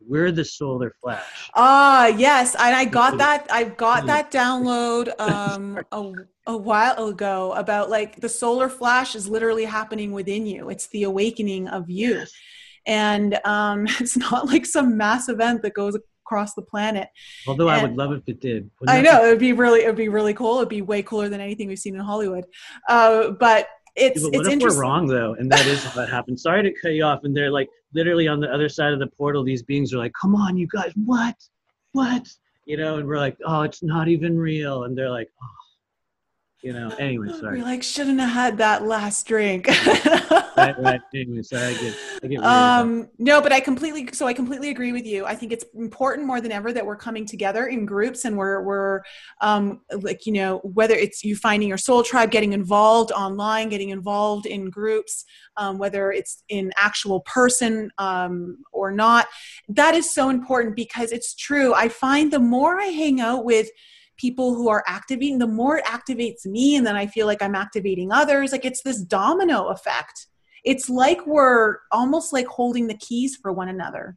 we're 0.00 0.32
the 0.32 0.44
solar 0.44 0.94
flash. 1.02 1.50
Ah, 1.54 2.06
yes, 2.06 2.54
and 2.54 2.74
I 2.74 2.84
got 2.84 3.18
that. 3.18 3.46
I 3.50 3.64
got 3.64 4.06
that 4.06 4.30
download 4.30 5.08
um, 5.20 5.80
a, 5.92 6.12
a 6.46 6.56
while 6.56 7.08
ago 7.08 7.52
about 7.52 7.90
like 7.90 8.20
the 8.20 8.28
solar 8.28 8.68
flash 8.68 9.14
is 9.14 9.28
literally 9.28 9.64
happening 9.64 10.12
within 10.12 10.46
you. 10.46 10.70
It's 10.70 10.86
the 10.88 11.04
awakening 11.04 11.68
of 11.68 11.90
you, 11.90 12.14
yes. 12.14 12.32
and 12.86 13.38
um, 13.44 13.86
it's 14.00 14.16
not 14.16 14.46
like 14.46 14.66
some 14.66 14.96
mass 14.96 15.28
event 15.28 15.62
that 15.62 15.74
goes 15.74 15.96
across 16.26 16.54
the 16.54 16.62
planet. 16.62 17.08
Although 17.46 17.68
and 17.68 17.80
I 17.80 17.82
would 17.82 17.96
love 17.96 18.12
if 18.12 18.22
it 18.26 18.40
did. 18.40 18.70
I 18.86 19.00
know 19.00 19.24
it 19.24 19.30
would 19.30 19.38
be 19.38 19.52
really 19.52 19.82
it 19.82 19.86
would 19.86 19.96
be 19.96 20.08
really 20.08 20.34
cool. 20.34 20.56
It'd 20.58 20.68
be 20.68 20.82
way 20.82 21.02
cooler 21.02 21.28
than 21.28 21.40
anything 21.40 21.68
we've 21.68 21.78
seen 21.78 21.94
in 21.94 22.00
Hollywood. 22.00 22.44
Uh, 22.88 23.30
but 23.30 23.68
it's 23.96 24.22
yeah, 24.22 24.28
but 24.30 24.38
what 24.38 24.52
it's 24.52 24.64
if 24.64 24.70
we're 24.70 24.80
wrong 24.80 25.06
though, 25.06 25.34
and 25.34 25.50
that 25.50 25.66
is 25.66 25.82
what 25.96 26.08
happened. 26.08 26.38
Sorry 26.38 26.62
to 26.62 26.72
cut 26.80 26.92
you 26.92 27.04
off, 27.04 27.20
and 27.24 27.36
they're 27.36 27.50
like 27.50 27.68
literally 27.96 28.28
on 28.28 28.38
the 28.38 28.52
other 28.52 28.68
side 28.68 28.92
of 28.92 29.00
the 29.00 29.08
portal. 29.08 29.42
These 29.42 29.62
beings 29.64 29.92
are 29.92 29.98
like, 29.98 30.12
"Come 30.20 30.36
on, 30.36 30.56
you 30.56 30.68
guys, 30.68 30.92
what, 31.04 31.36
what?" 31.92 32.28
You 32.66 32.76
know, 32.76 32.98
and 32.98 33.08
we're 33.08 33.18
like, 33.18 33.38
"Oh, 33.44 33.62
it's 33.62 33.82
not 33.82 34.06
even 34.06 34.38
real," 34.38 34.84
and 34.84 34.96
they're 34.96 35.10
like, 35.10 35.30
"Oh." 35.42 35.65
You 36.66 36.72
know. 36.72 36.88
Anyway, 36.98 37.28
sorry. 37.40 37.58
You're 37.58 37.66
like, 37.66 37.84
shouldn't 37.84 38.18
have 38.18 38.30
had 38.30 38.58
that 38.58 38.84
last 38.84 39.24
drink. 39.24 39.68
right, 40.56 40.74
right. 40.80 41.00
Anyway, 41.14 41.42
sorry. 41.42 41.62
I 41.62 41.74
get, 41.74 41.94
I 42.24 42.26
get 42.26 42.44
um, 42.44 43.08
no, 43.18 43.40
but 43.40 43.52
I 43.52 43.60
completely, 43.60 44.08
so 44.12 44.26
I 44.26 44.32
completely 44.32 44.70
agree 44.70 44.90
with 44.90 45.06
you. 45.06 45.24
I 45.24 45.36
think 45.36 45.52
it's 45.52 45.64
important 45.76 46.26
more 46.26 46.40
than 46.40 46.50
ever 46.50 46.72
that 46.72 46.84
we're 46.84 46.96
coming 46.96 47.24
together 47.24 47.66
in 47.66 47.86
groups 47.86 48.24
and 48.24 48.36
we're, 48.36 48.62
we're, 48.64 49.02
um, 49.40 49.82
like, 49.92 50.26
you 50.26 50.32
know, 50.32 50.58
whether 50.64 50.94
it's 50.94 51.22
you 51.22 51.36
finding 51.36 51.68
your 51.68 51.78
soul 51.78 52.02
tribe, 52.02 52.32
getting 52.32 52.52
involved 52.52 53.12
online, 53.12 53.68
getting 53.68 53.90
involved 53.90 54.46
in 54.46 54.68
groups, 54.68 55.24
um, 55.56 55.78
whether 55.78 56.10
it's 56.10 56.42
in 56.48 56.72
actual 56.76 57.20
person 57.20 57.92
um, 57.98 58.58
or 58.72 58.90
not, 58.90 59.28
that 59.68 59.94
is 59.94 60.12
so 60.12 60.30
important 60.30 60.74
because 60.74 61.12
it's 61.12 61.32
true. 61.36 61.74
I 61.74 61.88
find 61.88 62.32
the 62.32 62.40
more 62.40 62.80
I 62.80 62.86
hang 62.86 63.20
out 63.20 63.44
with, 63.44 63.68
people 64.16 64.54
who 64.54 64.68
are 64.68 64.82
activating, 64.86 65.38
the 65.38 65.46
more 65.46 65.78
it 65.78 65.84
activates 65.84 66.46
me, 66.46 66.76
and 66.76 66.86
then 66.86 66.96
I 66.96 67.06
feel 67.06 67.26
like 67.26 67.42
I'm 67.42 67.54
activating 67.54 68.12
others. 68.12 68.52
Like 68.52 68.64
it's 68.64 68.82
this 68.82 69.00
domino 69.02 69.68
effect. 69.68 70.26
It's 70.64 70.88
like 70.90 71.26
we're 71.26 71.78
almost 71.92 72.32
like 72.32 72.46
holding 72.46 72.86
the 72.88 72.96
keys 72.96 73.36
for 73.36 73.52
one 73.52 73.68
another. 73.68 74.16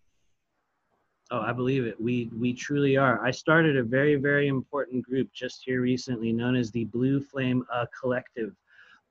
Oh, 1.31 1.41
I 1.41 1.53
believe 1.53 1.85
it. 1.85 1.99
We 2.01 2.31
we 2.35 2.53
truly 2.53 2.97
are. 2.97 3.23
I 3.23 3.31
started 3.31 3.77
a 3.77 3.83
very 3.83 4.15
very 4.15 4.47
important 4.47 5.03
group 5.03 5.29
just 5.33 5.61
here 5.65 5.81
recently, 5.81 6.33
known 6.33 6.55
as 6.55 6.71
the 6.71 6.85
Blue 6.85 7.21
Flame 7.21 7.63
uh, 7.71 7.85
Collective. 7.99 8.55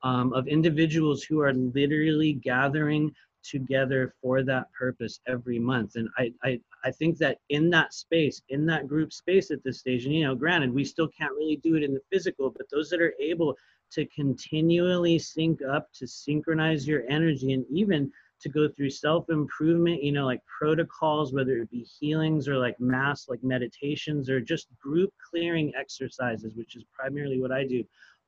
um, 0.03 0.33
of 0.33 0.47
individuals 0.47 1.23
who 1.25 1.41
are 1.41 1.53
literally 1.53 2.35
gathering 2.35 3.13
together 3.43 4.15
for 4.21 4.43
that 4.43 4.73
purpose 4.73 5.21
every 5.27 5.59
month. 5.59 5.97
And 5.97 6.09
I, 6.19 6.33
I, 6.43 6.61
I 6.85 6.91
think 6.91 7.19
that 7.19 7.39
in 7.49 7.71
that 7.71 7.95
space, 7.95 8.43
in 8.49 8.67
that 8.67 8.89
group 8.89 9.13
space 9.13 9.51
at 9.51 9.63
this 9.65 9.79
stage, 9.79 10.05
and 10.05 10.15
you 10.15 10.25
know, 10.25 10.35
granted, 10.35 10.73
we 10.73 10.85
still 10.85 11.09
can't 11.09 11.33
really 11.33 11.57
do 11.57 11.77
it 11.77 11.83
in 11.83 11.95
the 11.95 12.01
physical, 12.13 12.51
but 12.51 12.69
those 12.71 12.91
that 12.91 13.01
are 13.01 13.15
able 13.21 13.57
to 13.91 14.07
continually 14.07 15.19
sync 15.19 15.61
up, 15.63 15.89
to 15.95 16.07
synchronize 16.07 16.87
your 16.87 17.05
energy, 17.09 17.53
and 17.53 17.65
even 17.71 18.11
to 18.41 18.49
go 18.49 18.69
through 18.69 18.91
self 18.91 19.29
improvement, 19.31 20.03
you 20.03 20.13
know, 20.13 20.27
like 20.27 20.43
protocols, 20.47 21.33
whether 21.33 21.59
it 21.59 21.71
be 21.71 21.83
healings 21.83 22.49
or 22.49 22.57
like 22.57 22.79
mass, 22.79 23.29
like 23.29 23.43
meditations, 23.43 24.29
or 24.31 24.41
just 24.41 24.69
group 24.81 25.13
clearing 25.31 25.73
exercises, 25.79 26.55
which 26.55 26.77
is 26.77 26.85
primarily 26.93 27.41
what 27.41 27.53
I 27.53 27.65
do. 27.65 27.83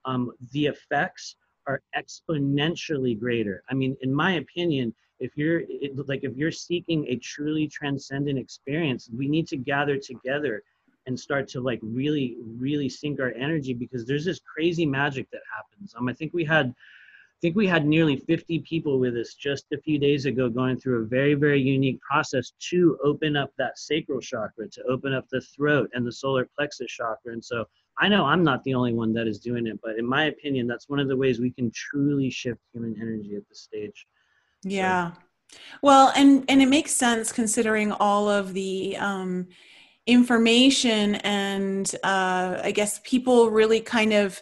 Um, 0.05 0.33
the 0.53 0.67
effects 0.67 1.37
are 1.67 1.83
exponentially 1.97 3.19
greater. 3.19 3.63
I 3.71 3.75
mean, 3.75 3.97
in 4.01 4.13
my 4.13 4.35
opinion, 4.35 4.95
if 5.19 5.37
you're 5.37 5.63
it, 5.69 6.09
like 6.09 6.25
if 6.25 6.37
you're 6.37 6.53
seeking 6.53 7.07
a 7.09 7.17
truly 7.17 7.69
transcendent 7.69 8.39
experience, 8.39 9.09
we 9.15 9.29
need 9.29 9.47
to 9.49 9.57
gather 9.57 9.97
together 9.97 10.63
and 11.07 11.19
start 11.19 11.49
to 11.49 11.61
like 11.61 11.81
really, 11.83 12.37
really 12.59 12.89
sync 12.89 13.21
our 13.21 13.33
energy 13.33 13.75
because 13.75 14.07
there's 14.07 14.25
this 14.25 14.41
crazy 14.41 14.87
magic 14.87 15.31
that 15.31 15.43
happens. 15.55 15.95
Um, 15.97 16.09
I 16.09 16.13
think 16.13 16.33
we 16.33 16.45
had 16.45 16.69
I 16.69 17.41
think 17.41 17.57
we 17.57 17.67
had 17.67 17.87
nearly 17.87 18.17
50 18.17 18.59
people 18.61 18.99
with 18.99 19.17
us 19.17 19.33
just 19.33 19.65
a 19.73 19.79
few 19.79 19.99
days 19.99 20.27
ago 20.27 20.51
going 20.51 20.79
through 20.79 21.03
a 21.03 21.07
very, 21.07 21.33
very 21.33 21.59
unique 21.59 21.99
process 22.03 22.53
to 22.69 22.99
open 23.03 23.35
up 23.35 23.51
that 23.57 23.79
sacral 23.79 24.21
chakra, 24.21 24.69
to 24.69 24.83
open 24.83 25.15
up 25.15 25.27
the 25.31 25.41
throat 25.41 25.89
and 25.95 26.07
the 26.07 26.13
solar 26.13 26.47
plexus 26.55 26.91
chakra. 26.91 27.33
And 27.33 27.43
so 27.43 27.65
I 27.99 28.09
know 28.09 28.25
I'm 28.25 28.43
not 28.43 28.65
the 28.65 28.75
only 28.75 28.95
one 28.95 29.13
that 29.15 29.27
is 29.27 29.39
doing 29.39 29.67
it, 29.67 29.79
but 29.83 29.99
in 29.99 30.07
my 30.07 30.25
opinion, 30.25 30.67
that's 30.67 30.89
one 30.89 30.99
of 30.99 31.09
the 31.09 31.17
ways 31.17 31.39
we 31.39 31.51
can 31.51 31.71
truly 31.71 32.31
shift 32.31 32.61
human 32.73 32.97
energy 33.01 33.37
at 33.37 33.49
this 33.49 33.61
stage. 33.61 34.07
Yeah. 34.63 35.13
So. 35.13 35.19
Well, 35.83 36.13
and 36.17 36.45
and 36.49 36.63
it 36.63 36.69
makes 36.69 36.93
sense 36.93 37.33
considering 37.33 37.93
all 37.93 38.29
of 38.29 38.55
the 38.55 38.97
um, 38.97 39.49
information 40.07 41.17
and 41.17 41.95
uh, 42.03 42.61
I 42.63 42.73
guess 42.73 43.01
people 43.05 43.51
really 43.51 43.81
kind 43.81 44.13
of 44.13 44.41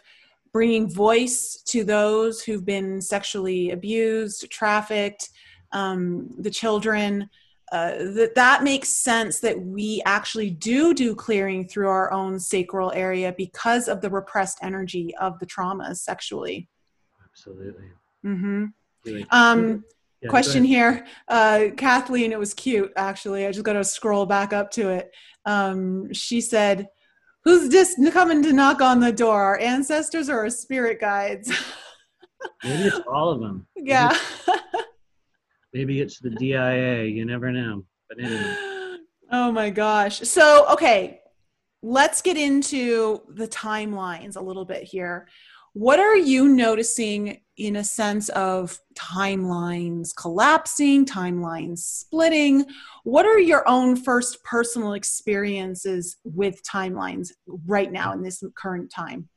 bringing 0.53 0.91
voice 0.91 1.63
to 1.67 1.85
those 1.85 2.43
who've 2.43 2.65
been 2.65 3.01
sexually 3.01 3.71
abused, 3.71 4.51
trafficked, 4.51 5.31
um, 5.73 6.31
the 6.39 6.51
children 6.51 7.29
uh, 7.73 7.91
that 8.15 8.35
that 8.35 8.63
makes 8.63 8.89
sense 8.89 9.41
that 9.41 9.61
we 9.61 10.03
actually 10.07 10.51
do 10.51 10.95
do 10.95 11.15
clearing 11.15 11.67
through 11.67 11.89
our 11.89 12.13
own 12.13 12.39
sacral 12.39 12.93
area 12.93 13.35
because 13.37 13.89
of 13.89 14.01
the 14.01 14.11
repressed 14.11 14.59
energy 14.63 15.15
of 15.17 15.39
the 15.39 15.47
traumas 15.47 15.97
sexually. 15.97 16.69
Absolutely. 17.25 17.85
Mm-hmm. 18.25 18.65
um, 19.31 19.85
yeah, 20.23 20.29
question 20.29 20.65
here. 20.65 21.07
Uh, 21.29 21.67
kathleen 21.77 22.33
it 22.33 22.39
was 22.39 22.55
cute 22.55 22.93
actually. 22.97 23.47
I 23.47 23.53
just 23.53 23.65
got 23.65 23.75
to 23.75 23.85
scroll 23.85 24.27
back 24.27 24.53
up 24.53 24.71
to 24.73 24.89
it. 24.91 25.11
Um, 25.45 26.13
she 26.13 26.41
said 26.41 26.89
who's 27.45 27.69
just 27.69 27.99
coming 28.13 28.43
to 28.43 28.53
knock 28.53 28.81
on 28.81 29.01
the 29.01 29.13
door 29.13 29.43
our 29.43 29.59
ancestors 29.59 30.29
or 30.29 30.39
our 30.39 30.51
spirit 30.51 31.01
guides? 31.01 31.53
Maybe 32.65 32.85
it's 32.85 33.01
all 33.07 33.31
of 33.31 33.41
them. 33.41 33.67
Yeah 33.77 34.17
Maybe 35.73 36.01
it's 36.01 36.19
the 36.19 36.31
DIA. 36.31 37.05
You 37.05 37.25
never 37.25 37.53
know. 37.53 37.85
But 38.09 38.21
anyway. 38.21 38.57
Oh 39.31 39.53
my 39.53 39.69
gosh. 39.69 40.21
So, 40.21 40.67
okay, 40.73 41.21
let's 41.83 42.23
get 42.23 42.39
into 42.39 43.21
the 43.29 43.47
timelines 43.47 44.37
a 44.37 44.41
little 44.41 44.65
bit 44.65 44.85
here. 44.85 45.29
What 45.75 46.01
are 46.01 46.17
you 46.17 46.49
noticing 46.49 47.43
in 47.59 47.77
a 47.77 47.85
sense 47.85 48.31
of 48.31 48.81
timelines 48.95 50.17
collapsing, 50.17 51.05
timelines 51.05 51.81
splitting? 51.81 52.65
What 53.05 53.27
are 53.27 53.39
your 53.39 53.69
own 53.69 53.97
first 53.97 54.43
personal 54.45 54.95
experiences 54.95 56.17
with 56.25 56.63
timelines 56.63 57.29
right 57.67 57.93
now 57.93 58.13
in 58.15 58.23
this 58.23 58.43
current 58.57 58.91
time? 58.91 59.29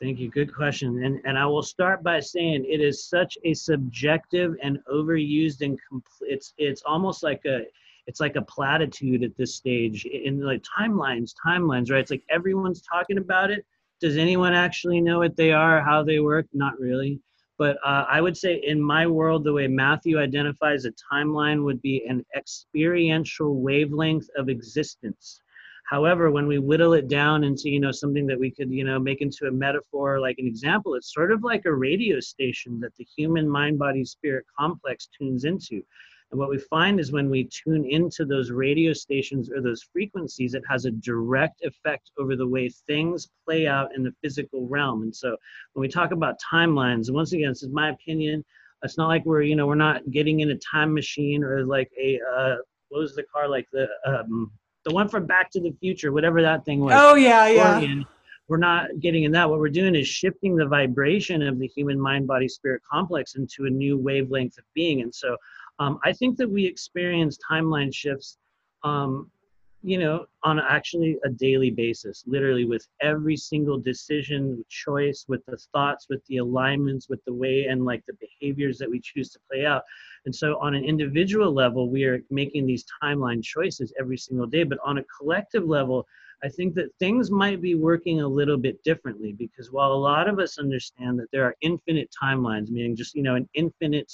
Thank 0.00 0.20
you. 0.20 0.30
Good 0.30 0.54
question. 0.54 1.02
And 1.02 1.20
and 1.24 1.36
I 1.36 1.44
will 1.46 1.62
start 1.62 2.04
by 2.04 2.20
saying 2.20 2.64
it 2.68 2.80
is 2.80 3.04
such 3.08 3.36
a 3.44 3.52
subjective 3.52 4.54
and 4.62 4.78
overused 4.90 5.60
and 5.60 5.78
complete. 5.88 6.32
It's 6.32 6.54
it's 6.56 6.82
almost 6.86 7.24
like 7.24 7.44
a 7.46 7.62
it's 8.06 8.20
like 8.20 8.36
a 8.36 8.42
platitude 8.42 9.24
at 9.24 9.36
this 9.36 9.56
stage 9.56 10.04
in 10.06 10.40
like 10.40 10.62
timelines, 10.62 11.34
timelines, 11.44 11.90
right? 11.90 12.00
It's 12.00 12.12
like 12.12 12.24
everyone's 12.30 12.80
talking 12.80 13.18
about 13.18 13.50
it. 13.50 13.66
Does 14.00 14.16
anyone 14.16 14.54
actually 14.54 15.00
know 15.00 15.18
what 15.18 15.36
they 15.36 15.50
are, 15.50 15.82
how 15.82 16.04
they 16.04 16.20
work? 16.20 16.46
Not 16.52 16.78
really. 16.78 17.20
But 17.58 17.76
uh, 17.84 18.04
I 18.08 18.20
would 18.20 18.36
say 18.36 18.62
in 18.64 18.80
my 18.80 19.04
world, 19.08 19.42
the 19.42 19.52
way 19.52 19.66
Matthew 19.66 20.20
identifies 20.20 20.84
a 20.84 20.92
timeline 21.12 21.64
would 21.64 21.82
be 21.82 22.06
an 22.08 22.24
experiential 22.36 23.60
wavelength 23.60 24.28
of 24.36 24.48
existence 24.48 25.40
However, 25.88 26.30
when 26.30 26.46
we 26.46 26.58
whittle 26.58 26.92
it 26.92 27.08
down 27.08 27.44
into 27.44 27.70
you 27.70 27.80
know 27.80 27.92
something 27.92 28.26
that 28.26 28.38
we 28.38 28.50
could 28.50 28.70
you 28.70 28.84
know 28.84 28.98
make 28.98 29.22
into 29.22 29.46
a 29.46 29.50
metaphor, 29.50 30.20
like 30.20 30.38
an 30.38 30.46
example, 30.46 30.94
it's 30.94 31.14
sort 31.14 31.32
of 31.32 31.42
like 31.42 31.64
a 31.64 31.72
radio 31.72 32.20
station 32.20 32.78
that 32.80 32.94
the 32.96 33.06
human 33.16 33.48
mind 33.48 33.78
body 33.78 34.04
spirit 34.04 34.44
complex 34.58 35.08
tunes 35.18 35.44
into. 35.44 35.82
And 36.30 36.38
what 36.38 36.50
we 36.50 36.58
find 36.58 37.00
is 37.00 37.10
when 37.10 37.30
we 37.30 37.44
tune 37.44 37.86
into 37.86 38.26
those 38.26 38.50
radio 38.50 38.92
stations 38.92 39.50
or 39.50 39.62
those 39.62 39.82
frequencies, 39.82 40.52
it 40.52 40.62
has 40.68 40.84
a 40.84 40.90
direct 40.90 41.62
effect 41.64 42.10
over 42.18 42.36
the 42.36 42.46
way 42.46 42.68
things 42.68 43.30
play 43.46 43.66
out 43.66 43.94
in 43.96 44.02
the 44.02 44.12
physical 44.22 44.68
realm. 44.68 45.02
And 45.04 45.16
so 45.16 45.36
when 45.72 45.80
we 45.80 45.88
talk 45.88 46.10
about 46.10 46.36
timelines, 46.38 47.10
once 47.10 47.32
again, 47.32 47.48
this 47.48 47.62
is 47.62 47.70
my 47.70 47.88
opinion. 47.88 48.44
It's 48.82 48.98
not 48.98 49.08
like 49.08 49.24
we're, 49.24 49.40
you 49.40 49.56
know, 49.56 49.66
we're 49.66 49.74
not 49.74 50.10
getting 50.10 50.40
in 50.40 50.50
a 50.50 50.58
time 50.58 50.92
machine 50.92 51.42
or 51.42 51.64
like 51.64 51.90
a, 51.98 52.20
uh, 52.20 52.56
what 52.90 53.00
was 53.00 53.14
the 53.14 53.24
car 53.32 53.48
like 53.48 53.66
the, 53.72 53.88
um, 54.04 54.52
the 54.88 54.94
one 54.94 55.08
from 55.08 55.26
Back 55.26 55.50
to 55.50 55.60
the 55.60 55.72
Future, 55.80 56.12
whatever 56.12 56.40
that 56.42 56.64
thing 56.64 56.80
was. 56.80 56.94
Oh 56.96 57.14
yeah, 57.14 57.46
yeah. 57.48 58.02
We're 58.48 58.56
not 58.56 58.98
getting 59.00 59.24
in 59.24 59.32
that. 59.32 59.48
What 59.50 59.58
we're 59.58 59.68
doing 59.68 59.94
is 59.94 60.08
shifting 60.08 60.56
the 60.56 60.66
vibration 60.66 61.42
of 61.42 61.58
the 61.58 61.66
human 61.66 62.00
mind, 62.00 62.26
body, 62.26 62.48
spirit 62.48 62.80
complex 62.90 63.34
into 63.34 63.66
a 63.66 63.70
new 63.70 63.98
wavelength 63.98 64.56
of 64.56 64.64
being. 64.74 65.02
And 65.02 65.14
so, 65.14 65.36
um, 65.78 65.98
I 66.02 66.14
think 66.14 66.38
that 66.38 66.50
we 66.50 66.64
experience 66.64 67.38
timeline 67.50 67.94
shifts 67.94 68.38
um, 68.84 69.30
you 69.82 69.96
know, 69.96 70.26
on 70.42 70.58
actually 70.58 71.18
a 71.24 71.28
daily 71.28 71.70
basis, 71.70 72.24
literally 72.26 72.64
with 72.64 72.86
every 73.00 73.36
single 73.36 73.78
decision, 73.78 74.64
choice, 74.68 75.24
with 75.28 75.44
the 75.46 75.56
thoughts, 75.72 76.06
with 76.08 76.24
the 76.26 76.38
alignments, 76.38 77.08
with 77.08 77.24
the 77.26 77.32
way 77.32 77.66
and 77.66 77.84
like 77.84 78.02
the 78.06 78.16
behaviors 78.20 78.78
that 78.78 78.90
we 78.90 79.00
choose 79.00 79.30
to 79.30 79.38
play 79.50 79.64
out. 79.64 79.82
And 80.26 80.34
so, 80.34 80.58
on 80.60 80.74
an 80.74 80.84
individual 80.84 81.52
level, 81.52 81.88
we 81.88 82.04
are 82.04 82.20
making 82.28 82.66
these 82.66 82.84
timeline 83.02 83.42
choices 83.42 83.92
every 84.00 84.18
single 84.18 84.46
day. 84.46 84.64
But 84.64 84.78
on 84.84 84.98
a 84.98 85.04
collective 85.04 85.64
level, 85.64 86.06
I 86.42 86.48
think 86.48 86.74
that 86.74 86.94
things 86.98 87.30
might 87.30 87.60
be 87.60 87.76
working 87.76 88.20
a 88.20 88.28
little 88.28 88.58
bit 88.58 88.82
differently 88.82 89.32
because 89.32 89.70
while 89.70 89.92
a 89.92 89.94
lot 89.94 90.28
of 90.28 90.40
us 90.40 90.58
understand 90.58 91.20
that 91.20 91.30
there 91.32 91.44
are 91.44 91.54
infinite 91.60 92.10
timelines, 92.20 92.68
meaning 92.68 92.96
just, 92.96 93.14
you 93.14 93.22
know, 93.22 93.36
an 93.36 93.48
infinite 93.54 94.12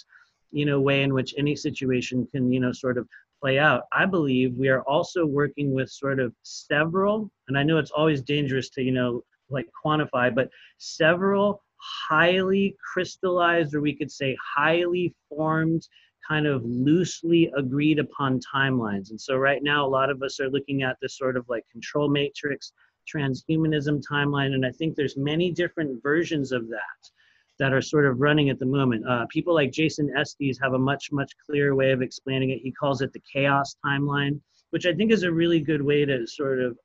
you 0.54 0.64
know 0.64 0.80
way 0.80 1.02
in 1.02 1.12
which 1.12 1.34
any 1.36 1.56
situation 1.56 2.26
can 2.30 2.50
you 2.52 2.60
know 2.60 2.70
sort 2.70 2.96
of 2.96 3.08
play 3.44 3.58
out. 3.58 3.82
I 3.92 4.06
believe 4.06 4.56
we 4.56 4.70
are 4.70 4.80
also 4.84 5.26
working 5.26 5.74
with 5.74 5.90
sort 5.90 6.18
of 6.18 6.32
several, 6.44 7.30
and 7.48 7.58
I 7.58 7.62
know 7.62 7.76
it's 7.76 7.90
always 7.90 8.22
dangerous 8.22 8.70
to, 8.70 8.82
you 8.82 8.92
know, 8.92 9.22
like 9.50 9.66
quantify, 9.84 10.34
but 10.34 10.48
several 10.78 11.60
highly 12.08 12.74
crystallized, 12.90 13.74
or 13.74 13.82
we 13.82 13.94
could 13.94 14.10
say 14.10 14.34
highly 14.56 15.14
formed, 15.28 15.86
kind 16.26 16.46
of 16.46 16.64
loosely 16.64 17.52
agreed 17.54 17.98
upon 17.98 18.40
timelines. 18.40 19.10
And 19.10 19.20
so 19.20 19.36
right 19.36 19.62
now, 19.62 19.84
a 19.84 19.94
lot 19.98 20.08
of 20.08 20.22
us 20.22 20.40
are 20.40 20.48
looking 20.48 20.82
at 20.82 20.96
this 21.02 21.18
sort 21.18 21.36
of 21.36 21.44
like 21.46 21.64
control 21.70 22.08
matrix, 22.08 22.72
transhumanism 23.14 24.02
timeline, 24.10 24.54
and 24.54 24.64
I 24.64 24.70
think 24.70 24.96
there's 24.96 25.18
many 25.18 25.52
different 25.52 26.02
versions 26.02 26.50
of 26.50 26.66
that 26.70 27.10
that 27.58 27.72
are 27.72 27.82
sort 27.82 28.06
of 28.06 28.20
running 28.20 28.50
at 28.50 28.58
the 28.58 28.66
moment. 28.66 29.06
Uh, 29.08 29.26
people 29.30 29.54
like 29.54 29.72
Jason 29.72 30.12
Estes 30.16 30.58
have 30.62 30.74
a 30.74 30.78
much, 30.78 31.10
much 31.12 31.32
clearer 31.46 31.74
way 31.74 31.92
of 31.92 32.02
explaining 32.02 32.50
it. 32.50 32.60
He 32.62 32.72
calls 32.72 33.00
it 33.00 33.12
the 33.12 33.22
chaos 33.32 33.76
timeline, 33.84 34.40
which 34.70 34.86
I 34.86 34.92
think 34.92 35.12
is 35.12 35.22
a 35.22 35.32
really 35.32 35.60
good 35.60 35.82
way 35.82 36.04
to 36.04 36.26
sort 36.26 36.60
of 36.60 36.76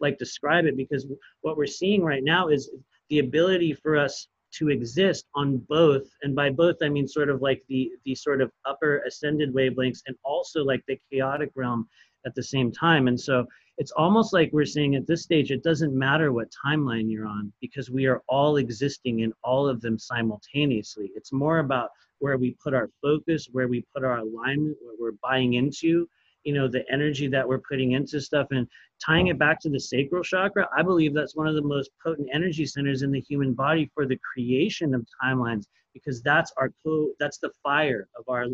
like 0.00 0.18
describe 0.18 0.66
it 0.66 0.76
because 0.76 1.06
what 1.40 1.56
we're 1.56 1.66
seeing 1.66 2.02
right 2.02 2.22
now 2.22 2.48
is 2.48 2.70
the 3.10 3.18
ability 3.18 3.74
for 3.74 3.96
us 3.96 4.28
to 4.50 4.70
exist 4.70 5.26
on 5.34 5.58
both 5.68 6.08
and 6.22 6.34
by 6.34 6.48
both 6.48 6.76
i 6.82 6.88
mean 6.88 7.06
sort 7.06 7.28
of 7.28 7.42
like 7.42 7.62
the 7.68 7.90
the 8.04 8.14
sort 8.14 8.40
of 8.40 8.50
upper 8.66 9.02
ascended 9.06 9.52
wavelengths 9.52 10.02
and 10.06 10.16
also 10.24 10.64
like 10.64 10.82
the 10.88 10.98
chaotic 11.10 11.50
realm 11.54 11.86
at 12.24 12.34
the 12.34 12.42
same 12.42 12.72
time 12.72 13.08
and 13.08 13.20
so 13.20 13.44
it's 13.78 13.92
almost 13.92 14.32
like 14.32 14.50
we're 14.52 14.64
saying 14.64 14.94
at 14.94 15.06
this 15.06 15.22
stage 15.22 15.50
it 15.50 15.62
doesn't 15.62 15.96
matter 15.96 16.32
what 16.32 16.52
timeline 16.66 17.10
you're 17.10 17.26
on 17.26 17.52
because 17.60 17.90
we 17.90 18.06
are 18.06 18.22
all 18.28 18.56
existing 18.56 19.20
in 19.20 19.32
all 19.42 19.68
of 19.68 19.80
them 19.80 19.98
simultaneously 19.98 21.10
it's 21.14 21.32
more 21.32 21.58
about 21.60 21.90
where 22.18 22.36
we 22.36 22.56
put 22.62 22.74
our 22.74 22.90
focus 23.00 23.48
where 23.52 23.68
we 23.68 23.84
put 23.94 24.04
our 24.04 24.18
alignment 24.18 24.76
where 24.82 24.96
we're 24.98 25.18
buying 25.22 25.54
into 25.54 26.08
you 26.44 26.52
know 26.52 26.68
the 26.68 26.84
energy 26.90 27.28
that 27.28 27.46
we're 27.46 27.60
putting 27.68 27.92
into 27.92 28.20
stuff 28.20 28.48
and 28.50 28.66
tying 29.04 29.28
it 29.28 29.38
back 29.38 29.60
to 29.60 29.68
the 29.68 29.78
sacral 29.78 30.22
chakra, 30.22 30.68
I 30.76 30.82
believe 30.82 31.14
that's 31.14 31.36
one 31.36 31.46
of 31.46 31.54
the 31.54 31.62
most 31.62 31.90
potent 32.04 32.28
energy 32.32 32.66
centers 32.66 33.02
in 33.02 33.10
the 33.10 33.20
human 33.20 33.54
body 33.54 33.90
for 33.94 34.06
the 34.06 34.18
creation 34.32 34.94
of 34.94 35.06
timelines 35.22 35.64
because 35.94 36.22
that's 36.22 36.52
our 36.56 36.72
co 36.84 37.10
that's 37.18 37.38
the 37.38 37.50
fire 37.62 38.08
of 38.18 38.24
our 38.28 38.46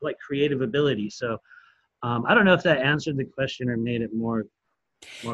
like 0.00 0.16
creative 0.18 0.62
ability. 0.62 1.10
So 1.10 1.38
um, 2.02 2.24
I 2.26 2.34
don't 2.34 2.44
know 2.44 2.54
if 2.54 2.62
that 2.62 2.78
answered 2.78 3.16
the 3.16 3.24
question 3.24 3.68
or 3.68 3.76
made 3.76 4.02
it 4.02 4.14
more 4.14 4.44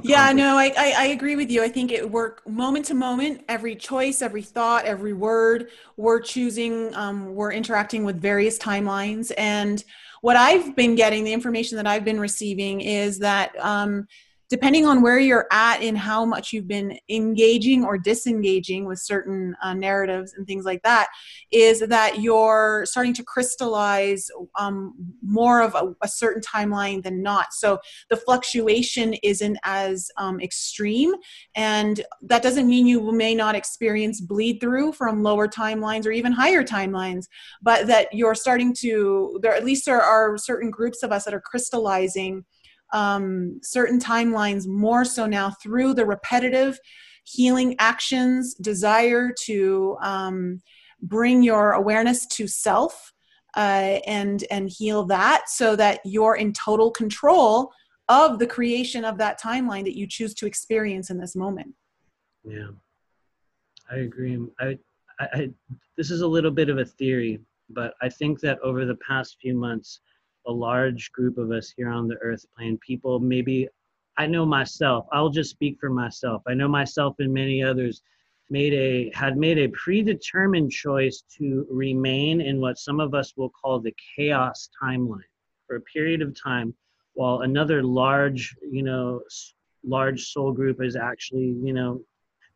yeah 0.02 0.32
no 0.32 0.56
I, 0.56 0.72
I, 0.76 0.94
I 0.96 1.04
agree 1.06 1.36
with 1.36 1.50
you. 1.50 1.62
I 1.62 1.68
think 1.68 1.90
it 1.92 2.08
work 2.10 2.46
moment 2.46 2.86
to 2.86 2.94
moment 2.94 3.44
every 3.48 3.76
choice 3.76 4.22
every 4.22 4.42
thought 4.42 4.84
every 4.84 5.12
word 5.12 5.70
we're 5.96 6.20
choosing 6.20 6.94
um, 6.94 7.34
we're 7.34 7.52
interacting 7.52 8.04
with 8.04 8.20
various 8.20 8.58
timelines. 8.58 9.32
And 9.36 9.82
what 10.22 10.36
i've 10.36 10.74
been 10.74 10.94
getting 10.94 11.24
the 11.24 11.32
information 11.32 11.76
that 11.76 11.86
i've 11.86 12.04
been 12.04 12.18
receiving 12.20 12.80
is 12.80 13.18
that 13.18 13.52
um, 13.60 14.06
depending 14.48 14.86
on 14.86 15.02
where 15.02 15.18
you're 15.18 15.46
at 15.50 15.82
in 15.82 15.96
how 15.96 16.24
much 16.24 16.52
you've 16.52 16.68
been 16.68 16.98
engaging 17.08 17.84
or 17.84 17.98
disengaging 17.98 18.84
with 18.84 18.98
certain 18.98 19.56
uh, 19.62 19.74
narratives 19.74 20.34
and 20.34 20.46
things 20.46 20.64
like 20.64 20.82
that, 20.82 21.08
is 21.50 21.80
that 21.80 22.20
you're 22.20 22.84
starting 22.86 23.14
to 23.14 23.24
crystallize 23.24 24.28
um, 24.58 24.94
more 25.22 25.62
of 25.62 25.74
a, 25.74 25.94
a, 26.02 26.08
certain 26.08 26.42
timeline 26.42 27.02
than 27.02 27.22
not. 27.22 27.52
So 27.52 27.78
the 28.08 28.16
fluctuation 28.16 29.14
isn't 29.22 29.58
as 29.64 30.08
um, 30.16 30.40
extreme, 30.40 31.12
and 31.54 32.00
that 32.22 32.42
doesn't 32.42 32.68
mean 32.68 32.86
you 32.86 33.12
may 33.12 33.34
not 33.34 33.54
experience 33.54 34.20
bleed 34.20 34.60
through 34.60 34.92
from 34.92 35.22
lower 35.22 35.48
timelines 35.48 36.06
or 36.06 36.12
even 36.12 36.32
higher 36.32 36.62
timelines, 36.62 37.26
but 37.62 37.86
that 37.88 38.08
you're 38.12 38.34
starting 38.34 38.74
to 38.74 39.38
there 39.42 39.54
at 39.54 39.64
least 39.64 39.86
there 39.86 40.00
are 40.00 40.38
certain 40.38 40.70
groups 40.70 41.02
of 41.02 41.12
us 41.12 41.24
that 41.24 41.34
are 41.34 41.40
crystallizing 41.40 42.44
um, 42.92 43.60
certain 43.62 43.98
timelines 43.98 44.66
more 44.66 45.04
so 45.04 45.26
now 45.26 45.50
through 45.50 45.94
the 45.94 46.06
repetitive 46.06 46.78
healing 47.24 47.74
actions, 47.78 48.54
desire 48.54 49.32
to 49.44 49.96
um, 50.00 50.60
bring 51.02 51.42
your 51.42 51.72
awareness 51.72 52.26
to 52.26 52.46
self 52.46 53.12
uh, 53.56 53.98
and 54.06 54.44
and 54.50 54.70
heal 54.70 55.04
that, 55.06 55.48
so 55.48 55.74
that 55.76 56.00
you're 56.04 56.36
in 56.36 56.52
total 56.52 56.90
control 56.90 57.72
of 58.08 58.38
the 58.38 58.46
creation 58.46 59.04
of 59.04 59.18
that 59.18 59.40
timeline 59.40 59.82
that 59.84 59.96
you 59.96 60.06
choose 60.06 60.34
to 60.34 60.46
experience 60.46 61.10
in 61.10 61.18
this 61.18 61.34
moment. 61.34 61.74
Yeah, 62.44 62.68
I 63.90 63.96
agree. 63.96 64.38
I, 64.60 64.78
I, 65.18 65.28
I 65.32 65.50
this 65.96 66.10
is 66.10 66.20
a 66.20 66.28
little 66.28 66.50
bit 66.50 66.68
of 66.68 66.78
a 66.78 66.84
theory, 66.84 67.40
but 67.70 67.94
I 68.00 68.08
think 68.08 68.40
that 68.40 68.58
over 68.60 68.84
the 68.84 68.98
past 69.06 69.38
few 69.40 69.54
months 69.54 70.00
a 70.46 70.52
large 70.52 71.10
group 71.12 71.38
of 71.38 71.50
us 71.50 71.72
here 71.76 71.90
on 71.90 72.08
the 72.08 72.16
earth 72.16 72.44
plane 72.56 72.78
people. 72.78 73.18
Maybe 73.18 73.68
i 74.18 74.26
know 74.26 74.46
myself 74.46 75.04
i'll 75.12 75.28
just 75.28 75.50
speak 75.50 75.76
for 75.78 75.90
myself. 75.90 76.42
I 76.46 76.54
know 76.54 76.68
myself 76.68 77.16
and 77.18 77.32
many 77.32 77.62
others 77.62 78.02
made 78.50 78.72
a 78.72 79.10
had 79.14 79.36
made 79.36 79.58
a 79.58 79.68
predetermined 79.68 80.70
choice 80.70 81.22
to 81.38 81.66
remain 81.70 82.40
in 82.40 82.60
what 82.60 82.78
some 82.78 83.00
of 83.00 83.14
us 83.14 83.34
will 83.36 83.50
call 83.50 83.80
the 83.80 83.94
chaos 84.16 84.70
timeline 84.82 85.32
for 85.66 85.76
a 85.76 85.80
period 85.80 86.22
of 86.22 86.40
time 86.40 86.74
while 87.14 87.40
another 87.40 87.82
large 87.82 88.54
you 88.70 88.82
know 88.82 89.20
large 89.84 90.28
soul 90.28 90.52
group 90.52 90.82
is 90.82 90.96
actually 90.96 91.56
you 91.62 91.72
know 91.72 92.00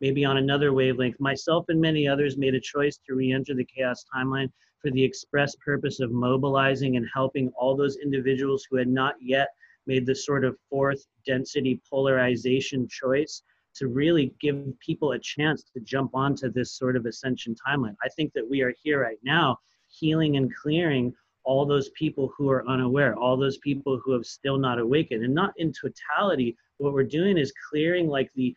maybe 0.00 0.24
on 0.24 0.38
another 0.38 0.72
wavelength. 0.72 1.20
Myself 1.20 1.66
and 1.68 1.80
many 1.80 2.08
others 2.08 2.38
made 2.38 2.54
a 2.54 2.60
choice 2.60 2.98
to 3.06 3.14
re-enter 3.14 3.54
the 3.54 3.64
chaos 3.64 4.04
timeline 4.14 4.50
for 4.80 4.90
the 4.90 5.02
express 5.02 5.54
purpose 5.56 6.00
of 6.00 6.10
mobilizing 6.10 6.96
and 6.96 7.06
helping 7.12 7.50
all 7.56 7.76
those 7.76 7.96
individuals 7.96 8.66
who 8.70 8.76
had 8.76 8.88
not 8.88 9.14
yet 9.20 9.48
made 9.86 10.06
the 10.06 10.14
sort 10.14 10.44
of 10.44 10.56
fourth 10.68 11.06
density 11.26 11.80
polarization 11.88 12.86
choice 12.88 13.42
to 13.74 13.88
really 13.88 14.34
give 14.40 14.64
people 14.80 15.12
a 15.12 15.18
chance 15.18 15.64
to 15.72 15.80
jump 15.80 16.10
onto 16.14 16.50
this 16.50 16.72
sort 16.72 16.96
of 16.96 17.06
ascension 17.06 17.54
timeline. 17.66 17.94
I 18.02 18.08
think 18.08 18.32
that 18.34 18.48
we 18.48 18.62
are 18.62 18.74
here 18.82 19.02
right 19.02 19.18
now 19.22 19.58
healing 19.88 20.36
and 20.36 20.54
clearing 20.54 21.12
all 21.44 21.64
those 21.66 21.90
people 21.90 22.32
who 22.36 22.50
are 22.50 22.68
unaware, 22.68 23.16
all 23.16 23.36
those 23.36 23.58
people 23.58 24.00
who 24.04 24.12
have 24.12 24.24
still 24.24 24.58
not 24.58 24.78
awakened. 24.78 25.24
And 25.24 25.34
not 25.34 25.52
in 25.56 25.72
totality, 25.72 26.56
what 26.78 26.92
we're 26.92 27.04
doing 27.04 27.38
is 27.38 27.52
clearing 27.70 28.08
like 28.08 28.30
the 28.34 28.54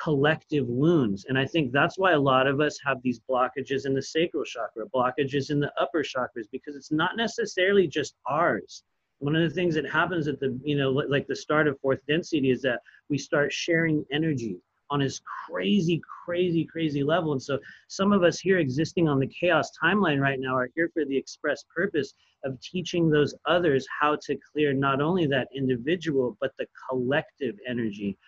collective 0.00 0.66
wounds. 0.66 1.26
And 1.28 1.38
I 1.38 1.46
think 1.46 1.72
that's 1.72 1.98
why 1.98 2.12
a 2.12 2.20
lot 2.20 2.46
of 2.46 2.60
us 2.60 2.78
have 2.84 3.02
these 3.02 3.20
blockages 3.28 3.86
in 3.86 3.94
the 3.94 4.02
sacral 4.02 4.44
chakra, 4.44 4.86
blockages 4.94 5.50
in 5.50 5.60
the 5.60 5.72
upper 5.80 6.02
chakras, 6.02 6.46
because 6.50 6.76
it's 6.76 6.92
not 6.92 7.16
necessarily 7.16 7.86
just 7.86 8.14
ours. 8.26 8.84
One 9.18 9.36
of 9.36 9.42
the 9.42 9.54
things 9.54 9.74
that 9.76 9.88
happens 9.88 10.26
at 10.26 10.40
the, 10.40 10.58
you 10.64 10.76
know, 10.76 10.90
like 10.90 11.26
the 11.26 11.36
start 11.36 11.68
of 11.68 11.78
fourth 11.80 12.00
density 12.08 12.50
is 12.50 12.62
that 12.62 12.80
we 13.08 13.18
start 13.18 13.52
sharing 13.52 14.04
energy 14.10 14.58
on 14.90 15.00
this 15.00 15.22
crazy, 15.48 16.02
crazy, 16.24 16.64
crazy 16.64 17.02
level. 17.02 17.32
And 17.32 17.42
so 17.42 17.58
some 17.88 18.12
of 18.12 18.22
us 18.22 18.38
here 18.38 18.58
existing 18.58 19.08
on 19.08 19.18
the 19.18 19.26
chaos 19.26 19.70
timeline 19.82 20.20
right 20.20 20.38
now 20.38 20.54
are 20.54 20.68
here 20.74 20.90
for 20.92 21.04
the 21.04 21.16
express 21.16 21.64
purpose 21.74 22.14
of 22.44 22.60
teaching 22.60 23.08
those 23.08 23.34
others 23.46 23.86
how 24.00 24.18
to 24.26 24.36
clear 24.52 24.72
not 24.74 25.00
only 25.00 25.26
that 25.26 25.48
individual, 25.54 26.36
but 26.40 26.52
the 26.58 26.66
collective 26.90 27.56
energy 27.66 28.18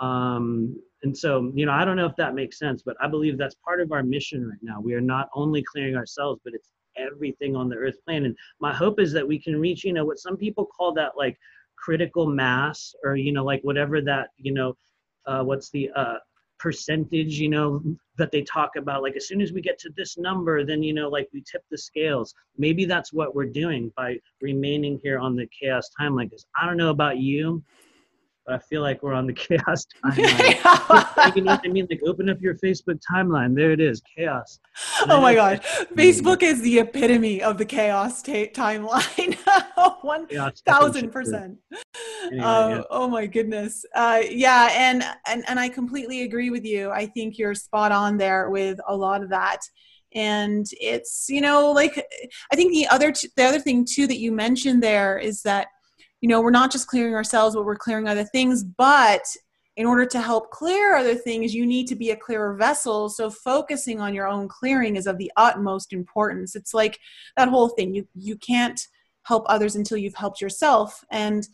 um, 0.00 0.76
and 1.02 1.16
so, 1.16 1.50
you 1.54 1.64
know, 1.64 1.72
I 1.72 1.84
don't 1.84 1.96
know 1.96 2.06
if 2.06 2.16
that 2.16 2.34
makes 2.34 2.58
sense, 2.58 2.82
but 2.82 2.96
I 3.00 3.08
believe 3.08 3.38
that's 3.38 3.54
part 3.64 3.80
of 3.80 3.92
our 3.92 4.02
mission 4.02 4.46
right 4.46 4.58
now. 4.62 4.80
We 4.80 4.94
are 4.94 5.00
not 5.00 5.28
only 5.34 5.62
clearing 5.62 5.96
ourselves, 5.96 6.40
but 6.44 6.54
it's 6.54 6.68
everything 6.96 7.56
on 7.56 7.68
the 7.68 7.76
earth 7.76 7.96
plane. 8.04 8.26
And 8.26 8.36
my 8.60 8.74
hope 8.74 9.00
is 9.00 9.12
that 9.12 9.26
we 9.26 9.38
can 9.38 9.58
reach, 9.58 9.84
you 9.84 9.92
know, 9.92 10.04
what 10.04 10.18
some 10.18 10.36
people 10.36 10.66
call 10.66 10.92
that 10.94 11.12
like 11.16 11.38
critical 11.76 12.26
mass 12.26 12.94
or, 13.04 13.16
you 13.16 13.32
know, 13.32 13.44
like 13.44 13.62
whatever 13.62 14.02
that, 14.02 14.28
you 14.36 14.52
know, 14.52 14.74
uh, 15.26 15.42
what's 15.42 15.70
the 15.70 15.90
uh, 15.96 16.16
percentage, 16.58 17.38
you 17.38 17.48
know, 17.48 17.82
that 18.18 18.30
they 18.30 18.42
talk 18.42 18.76
about. 18.76 19.02
Like 19.02 19.16
as 19.16 19.26
soon 19.26 19.40
as 19.40 19.52
we 19.52 19.62
get 19.62 19.78
to 19.80 19.90
this 19.96 20.18
number, 20.18 20.64
then, 20.64 20.82
you 20.82 20.92
know, 20.92 21.08
like 21.08 21.28
we 21.32 21.42
tip 21.50 21.62
the 21.70 21.78
scales. 21.78 22.34
Maybe 22.58 22.84
that's 22.84 23.12
what 23.12 23.34
we're 23.34 23.46
doing 23.46 23.90
by 23.96 24.18
remaining 24.42 25.00
here 25.02 25.18
on 25.18 25.36
the 25.36 25.48
chaos 25.58 25.88
timeline. 25.98 26.28
Because 26.28 26.46
I 26.60 26.66
don't 26.66 26.76
know 26.76 26.90
about 26.90 27.16
you, 27.18 27.62
I 28.50 28.58
feel 28.58 28.82
like 28.82 29.02
we're 29.02 29.14
on 29.14 29.26
the 29.26 29.32
chaos 29.46 29.86
timeline. 30.04 31.36
you 31.36 31.42
know 31.42 31.52
what 31.52 31.62
I 31.64 31.68
mean? 31.68 31.86
Like, 31.90 32.00
open 32.06 32.28
up 32.28 32.40
your 32.40 32.54
Facebook 32.56 33.00
timeline. 33.10 33.54
There 33.54 33.72
it 33.72 33.80
is, 33.80 34.02
chaos. 34.16 34.60
And 35.02 35.12
oh 35.12 35.20
my 35.20 35.34
gosh, 35.34 35.58
Facebook 35.94 36.42
is 36.42 36.62
the 36.62 36.80
epitome 36.80 37.42
of 37.42 37.58
the 37.58 37.64
chaos 37.64 38.22
ta- 38.22 38.52
timeline. 38.52 39.36
One 40.02 40.26
thousand 40.66 41.10
percent. 41.10 41.58
Anyway, 42.26 42.44
um, 42.44 42.70
yeah. 42.70 42.82
Oh 42.90 43.08
my 43.08 43.26
goodness. 43.26 43.84
Uh, 43.94 44.22
yeah, 44.28 44.70
and, 44.72 45.04
and 45.26 45.44
and 45.48 45.58
I 45.58 45.68
completely 45.68 46.22
agree 46.22 46.50
with 46.50 46.64
you. 46.64 46.90
I 46.90 47.06
think 47.06 47.38
you're 47.38 47.54
spot 47.54 47.92
on 47.92 48.16
there 48.16 48.50
with 48.50 48.78
a 48.88 48.96
lot 48.96 49.22
of 49.22 49.30
that 49.30 49.60
and 50.12 50.66
it's 50.80 51.26
you 51.28 51.40
know 51.40 51.70
like 51.70 52.04
i 52.52 52.56
think 52.56 52.72
the 52.72 52.86
other 52.88 53.12
t- 53.12 53.28
the 53.36 53.44
other 53.44 53.60
thing 53.60 53.86
too 53.88 54.06
that 54.08 54.18
you 54.18 54.32
mentioned 54.32 54.82
there 54.82 55.16
is 55.16 55.42
that 55.42 55.68
you 56.20 56.28
know 56.28 56.40
we're 56.40 56.50
not 56.50 56.72
just 56.72 56.86
clearing 56.86 57.14
ourselves 57.14 57.54
but 57.54 57.64
we're 57.64 57.76
clearing 57.76 58.08
other 58.08 58.24
things. 58.24 58.64
But 58.64 59.24
in 59.76 59.86
order 59.86 60.04
to 60.04 60.20
help 60.20 60.50
clear 60.50 60.94
other 60.94 61.14
things 61.14 61.54
you 61.54 61.64
need 61.64 61.86
to 61.86 61.96
be 61.96 62.10
a 62.10 62.16
clearer 62.16 62.54
vessel. 62.54 63.08
So 63.08 63.30
focusing 63.30 64.00
on 64.00 64.14
your 64.14 64.26
own 64.26 64.48
clearing 64.48 64.96
is 64.96 65.06
of 65.06 65.16
the 65.16 65.32
utmost 65.36 65.92
importance. 65.92 66.54
It's 66.54 66.74
like 66.74 66.98
that 67.36 67.48
whole 67.48 67.68
thing. 67.68 67.94
You 67.94 68.06
you 68.14 68.36
can't 68.36 68.80
help 69.24 69.44
others 69.46 69.76
until 69.76 69.96
you've 69.96 70.14
helped 70.14 70.40
yourself. 70.40 71.04
And 71.10 71.46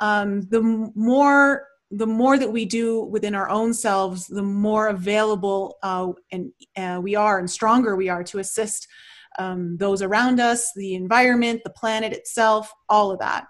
um, 0.00 0.42
the 0.50 0.62
more 0.94 1.66
the 1.90 2.06
more 2.06 2.38
that 2.38 2.50
we 2.50 2.64
do 2.64 3.04
within 3.04 3.34
our 3.34 3.48
own 3.48 3.72
selves 3.72 4.26
the 4.26 4.42
more 4.42 4.88
available 4.88 5.76
uh, 5.82 6.10
and 6.32 6.50
uh, 6.76 6.98
we 7.02 7.14
are 7.14 7.38
and 7.38 7.50
stronger 7.50 7.94
we 7.94 8.08
are 8.08 8.24
to 8.24 8.38
assist 8.38 8.88
um, 9.38 9.76
those 9.76 10.02
around 10.02 10.40
us 10.40 10.72
the 10.74 10.94
environment 10.94 11.60
the 11.64 11.70
planet 11.70 12.12
itself 12.12 12.72
all 12.88 13.10
of 13.10 13.18
that 13.20 13.46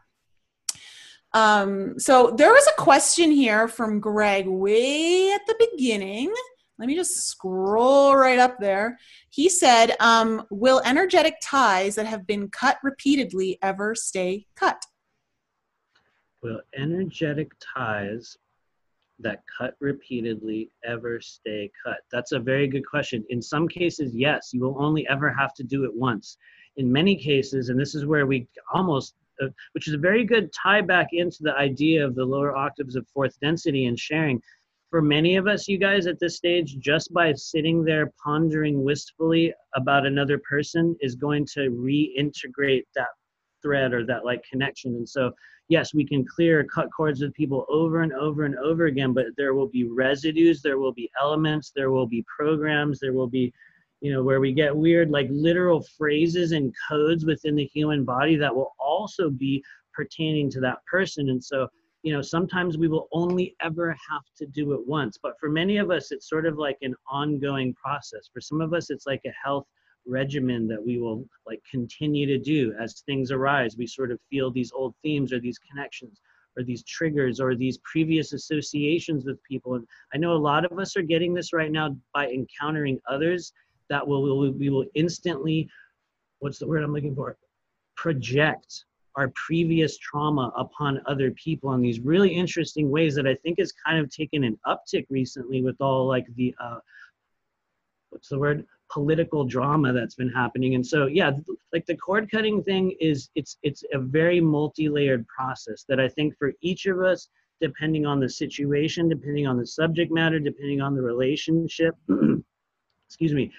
um, 1.34 1.98
so 1.98 2.32
there 2.36 2.52
was 2.52 2.66
a 2.68 2.80
question 2.80 3.32
here 3.32 3.66
from 3.66 3.98
Greg 3.98 4.46
way 4.46 5.32
at 5.32 5.44
the 5.46 5.68
beginning. 5.72 6.32
Let 6.78 6.86
me 6.86 6.94
just 6.94 7.28
scroll 7.28 8.16
right 8.16 8.38
up 8.38 8.58
there. 8.60 8.98
He 9.30 9.48
said, 9.48 9.96
um, 10.00 10.46
Will 10.50 10.80
energetic 10.84 11.34
ties 11.42 11.96
that 11.96 12.06
have 12.06 12.26
been 12.26 12.48
cut 12.48 12.78
repeatedly 12.82 13.58
ever 13.62 13.94
stay 13.96 14.46
cut? 14.54 14.84
Will 16.42 16.60
energetic 16.76 17.50
ties 17.74 18.36
that 19.18 19.42
cut 19.58 19.74
repeatedly 19.80 20.70
ever 20.84 21.20
stay 21.20 21.70
cut? 21.84 21.98
That's 22.12 22.32
a 22.32 22.38
very 22.38 22.68
good 22.68 22.86
question. 22.86 23.24
In 23.28 23.42
some 23.42 23.66
cases, 23.66 24.14
yes, 24.14 24.50
you 24.52 24.60
will 24.60 24.80
only 24.80 25.06
ever 25.08 25.32
have 25.32 25.54
to 25.54 25.64
do 25.64 25.84
it 25.84 25.94
once. 25.94 26.36
In 26.76 26.92
many 26.92 27.16
cases, 27.16 27.70
and 27.70 27.80
this 27.80 27.94
is 27.94 28.06
where 28.06 28.26
we 28.26 28.48
almost 28.72 29.14
which 29.72 29.88
is 29.88 29.94
a 29.94 29.98
very 29.98 30.24
good 30.24 30.50
tie 30.52 30.80
back 30.80 31.08
into 31.12 31.38
the 31.40 31.54
idea 31.56 32.04
of 32.04 32.14
the 32.14 32.24
lower 32.24 32.56
octaves 32.56 32.96
of 32.96 33.06
fourth 33.08 33.38
density 33.40 33.86
and 33.86 33.98
sharing. 33.98 34.40
For 34.90 35.02
many 35.02 35.36
of 35.36 35.48
us, 35.48 35.66
you 35.66 35.78
guys, 35.78 36.06
at 36.06 36.20
this 36.20 36.36
stage, 36.36 36.78
just 36.78 37.12
by 37.12 37.32
sitting 37.32 37.84
there 37.84 38.12
pondering 38.22 38.84
wistfully 38.84 39.52
about 39.74 40.06
another 40.06 40.38
person 40.48 40.96
is 41.00 41.16
going 41.16 41.46
to 41.54 41.70
reintegrate 41.70 42.84
that 42.94 43.08
thread 43.60 43.92
or 43.92 44.06
that 44.06 44.24
like 44.24 44.44
connection. 44.50 44.94
And 44.94 45.08
so 45.08 45.32
yes, 45.68 45.94
we 45.94 46.06
can 46.06 46.24
clear 46.24 46.64
cut 46.64 46.88
cords 46.94 47.20
with 47.22 47.34
people 47.34 47.64
over 47.68 48.02
and 48.02 48.12
over 48.12 48.44
and 48.44 48.56
over 48.58 48.86
again, 48.86 49.12
but 49.12 49.26
there 49.36 49.54
will 49.54 49.68
be 49.68 49.84
residues, 49.84 50.62
there 50.62 50.78
will 50.78 50.92
be 50.92 51.10
elements, 51.20 51.72
there 51.74 51.90
will 51.90 52.06
be 52.06 52.24
programs, 52.36 53.00
there 53.00 53.12
will 53.12 53.28
be, 53.28 53.52
you 54.04 54.12
know, 54.12 54.22
where 54.22 54.38
we 54.38 54.52
get 54.52 54.76
weird, 54.76 55.10
like 55.10 55.28
literal 55.30 55.82
phrases 55.96 56.52
and 56.52 56.74
codes 56.90 57.24
within 57.24 57.56
the 57.56 57.64
human 57.64 58.04
body 58.04 58.36
that 58.36 58.54
will 58.54 58.74
also 58.78 59.30
be 59.30 59.64
pertaining 59.94 60.50
to 60.50 60.60
that 60.60 60.84
person. 60.84 61.30
And 61.30 61.42
so, 61.42 61.68
you 62.02 62.12
know, 62.12 62.20
sometimes 62.20 62.76
we 62.76 62.86
will 62.86 63.08
only 63.12 63.56
ever 63.62 63.96
have 64.10 64.24
to 64.36 64.44
do 64.44 64.74
it 64.74 64.86
once. 64.86 65.18
But 65.22 65.40
for 65.40 65.48
many 65.48 65.78
of 65.78 65.90
us, 65.90 66.12
it's 66.12 66.28
sort 66.28 66.44
of 66.44 66.58
like 66.58 66.76
an 66.82 66.94
ongoing 67.10 67.72
process. 67.82 68.28
For 68.30 68.42
some 68.42 68.60
of 68.60 68.74
us, 68.74 68.90
it's 68.90 69.06
like 69.06 69.22
a 69.24 69.32
health 69.42 69.66
regimen 70.04 70.68
that 70.68 70.84
we 70.84 70.98
will 70.98 71.24
like 71.46 71.62
continue 71.70 72.26
to 72.26 72.36
do 72.36 72.74
as 72.78 73.00
things 73.06 73.30
arise 73.30 73.78
we 73.78 73.86
sort 73.86 74.12
of 74.12 74.20
feel 74.28 74.50
these 74.50 74.70
old 74.72 74.94
themes 75.02 75.32
or 75.32 75.40
these 75.40 75.58
connections 75.58 76.20
or 76.58 76.62
these 76.62 76.84
triggers 76.84 77.40
or 77.40 77.56
these 77.56 77.78
previous 77.90 78.34
associations 78.34 79.24
with 79.24 79.42
people 79.44 79.76
and 79.76 79.86
i 80.12 80.18
know 80.18 80.34
a 80.34 80.36
lot 80.36 80.70
of 80.70 80.78
us 80.78 80.94
are 80.94 81.00
getting 81.00 81.32
this 81.32 81.54
right 81.54 81.72
now 81.72 81.96
by 82.12 82.28
encountering 82.28 83.00
others 83.08 83.54
that 83.94 84.06
will, 84.06 84.22
will 84.22 84.52
we 84.52 84.70
will 84.70 84.86
instantly 84.94 85.68
what's 86.40 86.58
the 86.58 86.66
word 86.66 86.82
i'm 86.82 86.92
looking 86.92 87.14
for? 87.14 87.36
Project 87.96 88.84
our 89.16 89.32
previous 89.46 89.96
trauma 89.98 90.52
upon 90.56 91.00
other 91.06 91.30
people 91.32 91.72
in 91.74 91.80
these 91.80 92.00
really 92.00 92.30
interesting 92.30 92.90
ways 92.90 93.14
that 93.14 93.28
i 93.28 93.34
think 93.42 93.60
has 93.60 93.72
kind 93.86 93.98
of 94.00 94.10
taken 94.10 94.42
an 94.42 94.58
uptick 94.66 95.06
recently 95.08 95.62
with 95.62 95.76
all 95.80 96.08
like 96.08 96.26
the 96.34 96.52
uh, 96.60 96.78
what's 98.10 98.28
the 98.28 98.38
word? 98.38 98.66
Political 98.92 99.44
drama 99.46 99.92
that's 99.92 100.14
been 100.14 100.30
happening. 100.30 100.74
And 100.74 100.86
so 100.86 101.06
yeah 101.06 101.30
like 101.72 101.86
the 101.86 101.96
cord 101.96 102.30
cutting 102.30 102.62
thing 102.62 102.96
is 103.00 103.28
it's 103.34 103.58
it's 103.62 103.84
a 103.92 103.98
very 103.98 104.40
multi-layered 104.40 105.26
process 105.26 105.84
that 105.88 106.00
i 106.00 106.08
think 106.08 106.36
for 106.38 106.52
each 106.60 106.86
of 106.86 107.00
us 107.00 107.28
depending 107.60 108.04
on 108.06 108.20
the 108.20 108.28
situation 108.28 109.08
depending 109.08 109.46
on 109.46 109.56
the 109.56 109.66
subject 109.66 110.12
matter 110.12 110.38
depending 110.38 110.80
on 110.80 110.94
the 110.94 111.02
relationship 111.02 111.94
excuse 113.08 113.32
me 113.32 113.50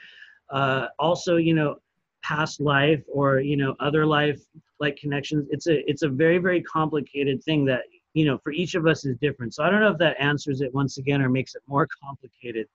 uh, 0.51 0.87
also 0.99 1.37
you 1.37 1.53
know 1.53 1.75
past 2.23 2.59
life 2.59 3.03
or 3.11 3.39
you 3.39 3.55
know 3.55 3.75
other 3.79 4.05
life 4.05 4.41
like 4.79 4.95
connections 4.97 5.47
it's 5.51 5.67
a 5.67 5.89
it's 5.89 6.01
a 6.01 6.09
very 6.09 6.37
very 6.37 6.61
complicated 6.63 7.43
thing 7.43 7.65
that 7.65 7.81
you 8.13 8.25
know 8.25 8.37
for 8.39 8.51
each 8.51 8.75
of 8.75 8.87
us 8.87 9.05
is 9.05 9.15
different. 9.17 9.53
So 9.53 9.63
i 9.63 9.69
don't 9.69 9.81
know 9.81 9.91
if 9.91 9.97
that 9.99 10.19
answers 10.19 10.61
it 10.61 10.73
once 10.73 10.97
again 10.97 11.21
or 11.21 11.29
makes 11.29 11.55
it 11.55 11.61
more 11.67 11.87
complicated 12.03 12.67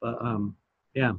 but 0.00 0.16
um 0.24 0.54
yeah 0.94 1.12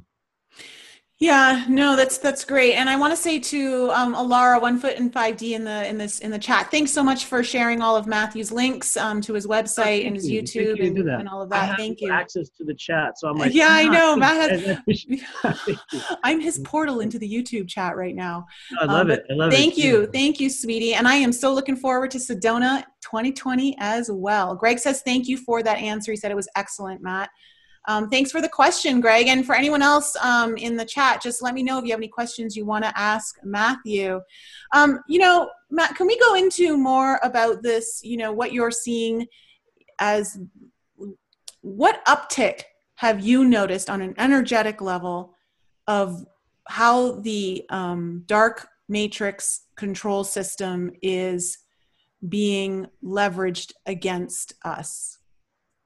yeah, 1.24 1.64
no, 1.70 1.96
that's 1.96 2.18
that's 2.18 2.44
great, 2.44 2.74
and 2.74 2.90
I 2.90 2.96
want 2.96 3.12
to 3.12 3.16
say 3.16 3.38
to 3.38 3.90
um, 3.92 4.14
Alara, 4.14 4.60
one 4.60 4.78
foot 4.78 4.98
in 4.98 5.10
five 5.10 5.38
D 5.38 5.54
in 5.54 5.64
the 5.64 5.88
in 5.88 5.96
this 5.96 6.18
in 6.18 6.30
the 6.30 6.38
chat. 6.38 6.70
Thanks 6.70 6.90
so 6.90 7.02
much 7.02 7.24
for 7.24 7.42
sharing 7.42 7.80
all 7.80 7.96
of 7.96 8.06
Matthew's 8.06 8.52
links 8.52 8.94
um, 8.98 9.22
to 9.22 9.32
his 9.32 9.46
website 9.46 10.04
oh, 10.04 10.06
and 10.08 10.16
his 10.16 10.28
you. 10.28 10.42
YouTube 10.42 10.76
you 10.76 10.84
and, 10.84 10.98
and, 10.98 11.28
all 11.28 11.40
of 11.40 11.48
that. 11.48 11.78
Thank 11.78 12.02
you. 12.02 12.12
Access 12.12 12.50
to 12.50 12.64
the 12.64 12.74
chat, 12.74 13.18
so 13.18 13.28
I'm 13.28 13.36
like, 13.38 13.54
yeah, 13.54 13.68
I 13.70 13.88
know. 13.88 14.14
Matt 14.24 14.50
has. 15.42 15.66
I'm 16.22 16.40
his 16.40 16.58
portal 16.58 17.00
into 17.00 17.18
the 17.18 17.28
YouTube 17.28 17.68
chat 17.68 17.96
right 17.96 18.14
now. 18.14 18.46
I 18.78 18.84
love 18.84 19.06
um, 19.06 19.10
it. 19.12 19.24
I 19.30 19.32
love 19.32 19.50
thank 19.50 19.78
it. 19.78 19.80
Thank 19.80 19.84
you, 19.84 20.06
thank 20.08 20.40
you, 20.40 20.50
sweetie, 20.50 20.92
and 20.92 21.08
I 21.08 21.14
am 21.14 21.32
so 21.32 21.54
looking 21.54 21.76
forward 21.76 22.10
to 22.10 22.18
Sedona 22.18 22.84
2020 23.00 23.76
as 23.78 24.10
well. 24.12 24.54
Greg 24.54 24.78
says 24.78 25.00
thank 25.00 25.26
you 25.26 25.38
for 25.38 25.62
that 25.62 25.78
answer. 25.78 26.12
He 26.12 26.16
said 26.16 26.30
it 26.30 26.36
was 26.36 26.48
excellent, 26.54 27.00
Matt. 27.00 27.30
Um, 27.86 28.08
thanks 28.08 28.30
for 28.30 28.40
the 28.40 28.48
question, 28.48 29.00
Greg. 29.00 29.26
And 29.28 29.44
for 29.44 29.54
anyone 29.54 29.82
else 29.82 30.16
um, 30.16 30.56
in 30.56 30.76
the 30.76 30.84
chat, 30.84 31.20
just 31.22 31.42
let 31.42 31.54
me 31.54 31.62
know 31.62 31.78
if 31.78 31.84
you 31.84 31.90
have 31.90 32.00
any 32.00 32.08
questions 32.08 32.56
you 32.56 32.64
want 32.64 32.84
to 32.84 32.98
ask 32.98 33.38
Matthew. 33.44 34.20
Um, 34.72 35.00
you 35.06 35.18
know, 35.18 35.50
Matt, 35.70 35.94
can 35.94 36.06
we 36.06 36.18
go 36.18 36.34
into 36.34 36.76
more 36.76 37.20
about 37.22 37.62
this? 37.62 38.00
You 38.02 38.16
know, 38.16 38.32
what 38.32 38.52
you're 38.52 38.70
seeing 38.70 39.26
as 39.98 40.38
what 41.60 42.04
uptick 42.06 42.62
have 42.96 43.20
you 43.20 43.44
noticed 43.44 43.90
on 43.90 44.00
an 44.00 44.14
energetic 44.18 44.80
level 44.80 45.34
of 45.86 46.24
how 46.68 47.20
the 47.20 47.64
um, 47.68 48.22
dark 48.26 48.68
matrix 48.88 49.62
control 49.76 50.24
system 50.24 50.90
is 51.02 51.58
being 52.26 52.86
leveraged 53.02 53.72
against 53.84 54.54
us? 54.64 55.18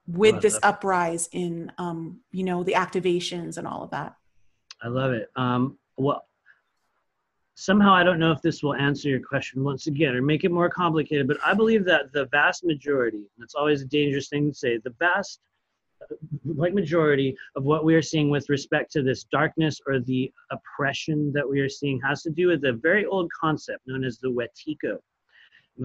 With 0.09 0.37
oh, 0.37 0.41
this 0.41 0.59
uprise 0.63 1.29
in 1.33 1.71
um, 1.79 2.21
you 2.33 2.43
know 2.43 2.65
the 2.65 2.73
activations 2.73 3.59
and 3.59 3.67
all 3.67 3.85
of 3.85 3.91
that. 3.91 4.17
I 4.83 4.89
love 4.89 5.13
it. 5.13 5.31
Um, 5.37 5.79
well 5.97 6.25
somehow 7.55 7.93
i 7.93 8.05
don't 8.05 8.21
know 8.21 8.31
if 8.31 8.41
this 8.41 8.63
will 8.63 8.75
answer 8.75 9.09
your 9.09 9.21
question 9.21 9.65
once 9.65 9.89
again 9.89 10.15
or 10.15 10.23
make 10.23 10.45
it 10.45 10.53
more 10.53 10.71
complicated 10.71 11.27
but 11.27 11.37
i 11.45 11.53
believe 11.53 11.85
that 11.85 12.13
the 12.13 12.27
vast 12.27 12.65
majority 12.65 13.17
and 13.17 13.43
it's 13.43 13.57
always 13.57 13.83
a 13.83 13.87
dangerous 13.87 14.29
thing 14.29 14.49
to 14.49 14.55
say 14.57 14.79
the 14.85 14.95
vast 15.01 15.41
like 16.45 16.73
majority 16.73 17.37
of 17.57 17.65
what 17.65 17.85
we 17.85 17.97
are 17.97 18.03
seeing 18.03 18.31
with 18.31 18.49
respect 18.49 18.93
to 18.93 19.03
this 19.03 19.25
darkness 19.25 19.81
or 19.89 19.99
the 19.99 20.33
oppression 20.53 21.33
that 21.33 21.49
we 21.49 21.59
are 21.59 21.69
seeing 21.69 22.01
has 22.01 22.23
to 22.23 22.31
do 22.31 22.47
with 22.47 22.65
a 22.65 22.75
very 22.75 23.05
old 23.07 23.29
concept 23.33 23.81
known 23.89 24.05
as 24.05 24.19
the 24.19 24.29
wetiko 24.29 24.97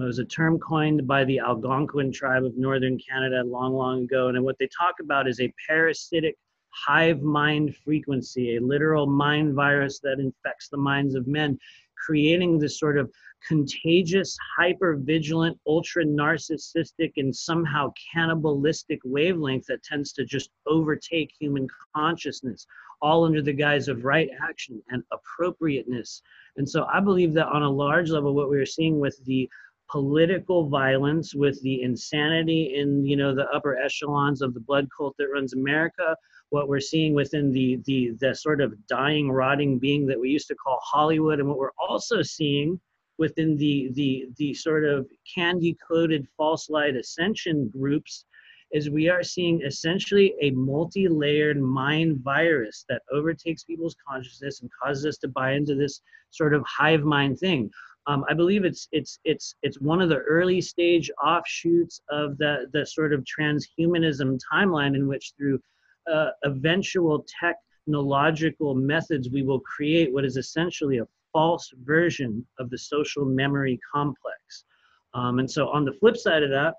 it 0.02 0.06
was 0.06 0.18
a 0.18 0.24
term 0.24 0.58
coined 0.58 1.06
by 1.06 1.24
the 1.24 1.38
Algonquin 1.38 2.10
tribe 2.10 2.44
of 2.44 2.56
northern 2.56 2.98
Canada 2.98 3.42
long, 3.44 3.74
long 3.74 4.04
ago. 4.04 4.28
And 4.28 4.44
what 4.44 4.56
they 4.58 4.68
talk 4.76 4.96
about 5.00 5.28
is 5.28 5.40
a 5.40 5.52
parasitic 5.68 6.36
hive 6.70 7.22
mind 7.22 7.76
frequency, 7.76 8.56
a 8.56 8.60
literal 8.60 9.06
mind 9.06 9.54
virus 9.54 10.00
that 10.00 10.18
infects 10.18 10.68
the 10.68 10.76
minds 10.76 11.14
of 11.14 11.28
men, 11.28 11.56
creating 12.04 12.58
this 12.58 12.78
sort 12.78 12.98
of 12.98 13.10
contagious, 13.46 14.36
hyper 14.56 14.96
vigilant, 14.96 15.58
ultra 15.66 16.04
narcissistic, 16.04 17.12
and 17.16 17.34
somehow 17.34 17.92
cannibalistic 18.12 18.98
wavelength 19.04 19.66
that 19.66 19.82
tends 19.84 20.12
to 20.12 20.24
just 20.24 20.50
overtake 20.66 21.32
human 21.38 21.68
consciousness, 21.94 22.66
all 23.00 23.24
under 23.24 23.42
the 23.42 23.52
guise 23.52 23.86
of 23.86 24.04
right 24.04 24.28
action 24.42 24.82
and 24.88 25.02
appropriateness. 25.12 26.20
And 26.56 26.68
so 26.68 26.86
I 26.92 27.00
believe 27.00 27.34
that 27.34 27.48
on 27.48 27.62
a 27.62 27.70
large 27.70 28.10
level, 28.10 28.34
what 28.34 28.48
we're 28.48 28.66
seeing 28.66 28.98
with 28.98 29.22
the 29.24 29.48
political 29.94 30.68
violence 30.68 31.36
with 31.36 31.62
the 31.62 31.82
insanity 31.82 32.74
in 32.74 33.06
you 33.06 33.14
know 33.14 33.32
the 33.32 33.48
upper 33.50 33.76
echelons 33.76 34.42
of 34.42 34.52
the 34.52 34.58
blood 34.58 34.88
cult 34.96 35.14
that 35.18 35.28
runs 35.32 35.52
america 35.52 36.16
what 36.50 36.68
we're 36.68 36.80
seeing 36.80 37.14
within 37.14 37.52
the 37.52 37.78
the 37.86 38.10
the 38.20 38.34
sort 38.34 38.60
of 38.60 38.74
dying 38.88 39.30
rotting 39.30 39.78
being 39.78 40.04
that 40.04 40.18
we 40.18 40.28
used 40.30 40.48
to 40.48 40.56
call 40.56 40.80
hollywood 40.82 41.38
and 41.38 41.48
what 41.48 41.58
we're 41.58 41.78
also 41.78 42.22
seeing 42.22 42.80
within 43.18 43.56
the 43.56 43.88
the 43.92 44.24
the 44.36 44.52
sort 44.52 44.84
of 44.84 45.06
candy 45.32 45.76
coated 45.86 46.26
false 46.36 46.68
light 46.68 46.96
ascension 46.96 47.68
groups 47.68 48.24
is 48.72 48.90
we 48.90 49.08
are 49.08 49.22
seeing 49.22 49.62
essentially 49.62 50.34
a 50.42 50.50
multi-layered 50.50 51.60
mind 51.60 52.18
virus 52.24 52.84
that 52.88 53.02
overtakes 53.12 53.62
people's 53.62 53.94
consciousness 54.08 54.60
and 54.60 54.70
causes 54.82 55.06
us 55.06 55.18
to 55.18 55.28
buy 55.28 55.52
into 55.52 55.76
this 55.76 56.00
sort 56.30 56.52
of 56.52 56.64
hive 56.66 57.04
mind 57.04 57.38
thing 57.38 57.70
um, 58.06 58.24
I 58.28 58.34
believe 58.34 58.64
it's 58.64 58.88
it's 58.92 59.18
it's 59.24 59.54
it's 59.62 59.80
one 59.80 60.02
of 60.02 60.08
the 60.08 60.18
early 60.18 60.60
stage 60.60 61.10
offshoots 61.24 62.00
of 62.10 62.36
the 62.38 62.66
the 62.72 62.84
sort 62.84 63.12
of 63.12 63.24
transhumanism 63.24 64.38
timeline 64.52 64.94
in 64.94 65.08
which 65.08 65.32
through 65.36 65.58
uh, 66.12 66.28
eventual 66.44 67.24
technological 67.40 68.74
methods 68.74 69.30
we 69.30 69.42
will 69.42 69.60
create 69.60 70.12
what 70.12 70.24
is 70.24 70.36
essentially 70.36 70.98
a 70.98 71.08
false 71.32 71.70
version 71.82 72.46
of 72.58 72.70
the 72.70 72.78
social 72.78 73.24
memory 73.24 73.78
complex. 73.92 74.64
Um, 75.14 75.38
and 75.38 75.50
so 75.50 75.68
on 75.68 75.84
the 75.84 75.92
flip 75.94 76.16
side 76.16 76.42
of 76.42 76.50
that, 76.50 76.74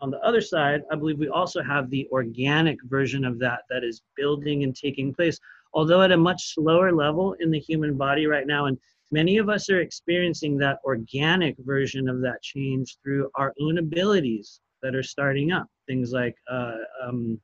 on 0.00 0.10
the 0.10 0.18
other 0.18 0.40
side, 0.40 0.82
I 0.90 0.96
believe 0.96 1.18
we 1.18 1.28
also 1.28 1.62
have 1.62 1.88
the 1.88 2.08
organic 2.10 2.78
version 2.84 3.24
of 3.24 3.38
that 3.38 3.60
that 3.70 3.84
is 3.84 4.02
building 4.16 4.64
and 4.64 4.74
taking 4.74 5.14
place, 5.14 5.38
although 5.72 6.02
at 6.02 6.12
a 6.12 6.16
much 6.16 6.54
slower 6.54 6.92
level 6.92 7.34
in 7.40 7.50
the 7.50 7.60
human 7.60 7.96
body 7.96 8.26
right 8.26 8.46
now. 8.46 8.66
And 8.66 8.78
Many 9.10 9.38
of 9.38 9.48
us 9.48 9.70
are 9.70 9.80
experiencing 9.80 10.58
that 10.58 10.78
organic 10.84 11.56
version 11.58 12.08
of 12.08 12.20
that 12.22 12.42
change 12.42 12.96
through 13.02 13.30
our 13.36 13.52
own 13.60 13.78
abilities 13.78 14.60
that 14.82 14.94
are 14.94 15.02
starting 15.02 15.52
up. 15.52 15.66
Things 15.86 16.12
like 16.12 16.36
uh, 16.50 16.76
um, 17.02 17.40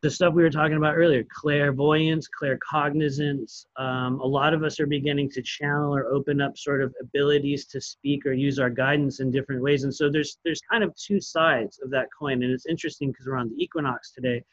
the 0.00 0.10
stuff 0.10 0.32
we 0.32 0.42
were 0.42 0.50
talking 0.50 0.76
about 0.76 0.96
earlier 0.96 1.24
clairvoyance, 1.28 2.28
claircognizance. 2.40 3.66
Um, 3.76 4.20
a 4.20 4.26
lot 4.26 4.54
of 4.54 4.62
us 4.62 4.78
are 4.78 4.86
beginning 4.86 5.30
to 5.30 5.42
channel 5.42 5.94
or 5.94 6.06
open 6.06 6.40
up 6.40 6.56
sort 6.56 6.82
of 6.82 6.94
abilities 7.00 7.66
to 7.66 7.80
speak 7.80 8.24
or 8.24 8.32
use 8.32 8.58
our 8.58 8.70
guidance 8.70 9.20
in 9.20 9.30
different 9.30 9.62
ways. 9.62 9.84
And 9.84 9.94
so 9.94 10.10
there's, 10.10 10.38
there's 10.44 10.60
kind 10.70 10.84
of 10.84 10.94
two 10.94 11.20
sides 11.20 11.80
of 11.82 11.90
that 11.90 12.08
coin. 12.16 12.42
And 12.42 12.52
it's 12.52 12.66
interesting 12.66 13.10
because 13.10 13.26
we're 13.26 13.36
on 13.36 13.48
the 13.48 13.62
equinox 13.62 14.12
today. 14.12 14.44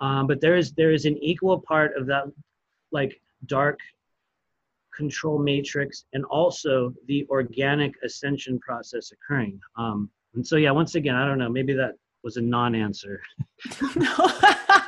Um, 0.00 0.26
but 0.26 0.40
there 0.40 0.56
is 0.56 0.72
there 0.72 0.92
is 0.92 1.04
an 1.04 1.16
equal 1.18 1.60
part 1.60 1.96
of 1.96 2.06
that 2.06 2.24
like 2.90 3.20
dark 3.46 3.78
control 4.96 5.38
matrix 5.38 6.04
and 6.12 6.24
also 6.26 6.92
the 7.06 7.26
organic 7.30 7.94
ascension 8.04 8.58
process 8.60 9.12
occurring. 9.12 9.60
Um, 9.76 10.10
and 10.34 10.46
so, 10.46 10.56
yeah, 10.56 10.70
once 10.70 10.94
again, 10.94 11.14
I 11.14 11.26
don't 11.26 11.38
know, 11.38 11.50
maybe 11.50 11.72
that 11.74 11.92
was 12.22 12.36
a 12.36 12.40
non-answer. 12.40 13.20
no, 13.96 14.06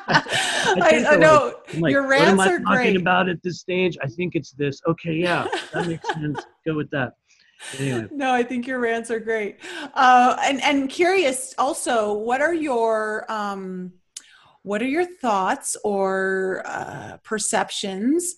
I, 0.07 1.07
I 1.09 1.16
know 1.16 1.55
like, 1.78 1.90
your 1.90 2.07
rants 2.07 2.36
what 2.36 2.48
am 2.48 2.52
I 2.52 2.55
are 2.55 2.59
talking 2.61 2.92
great. 2.92 3.00
about 3.00 3.28
at 3.28 3.42
this 3.42 3.61
stage? 3.61 3.96
I 4.02 4.07
think 4.07 4.34
it's 4.34 4.52
this. 4.52 4.80
Okay, 4.86 5.14
yeah, 5.14 5.46
that 5.72 5.86
makes 5.86 6.07
sense. 6.09 6.40
Go 6.66 6.74
with 6.74 6.90
that. 6.90 7.14
Anyway. 7.78 8.09
No, 8.12 8.32
I 8.32 8.42
think 8.42 8.66
your 8.66 8.78
rants 8.78 9.11
are 9.11 9.20
great. 9.20 9.59
Uh, 9.94 10.36
and 10.42 10.62
and 10.62 10.90
curious 10.90 11.55
also, 11.59 12.12
what 12.12 12.40
are 12.40 12.55
your 12.55 13.30
um, 13.30 13.92
what 14.62 14.82
are 14.82 14.88
your 14.88 15.05
thoughts 15.05 15.76
or 15.84 16.62
uh, 16.66 17.18
perceptions, 17.22 18.36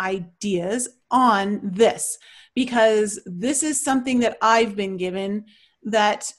ideas 0.00 0.88
on 1.10 1.60
this? 1.62 2.18
Because 2.54 3.20
this 3.26 3.62
is 3.62 3.82
something 3.82 4.20
that 4.20 4.38
I've 4.42 4.76
been 4.76 4.96
given 4.96 5.46
that 5.84 6.32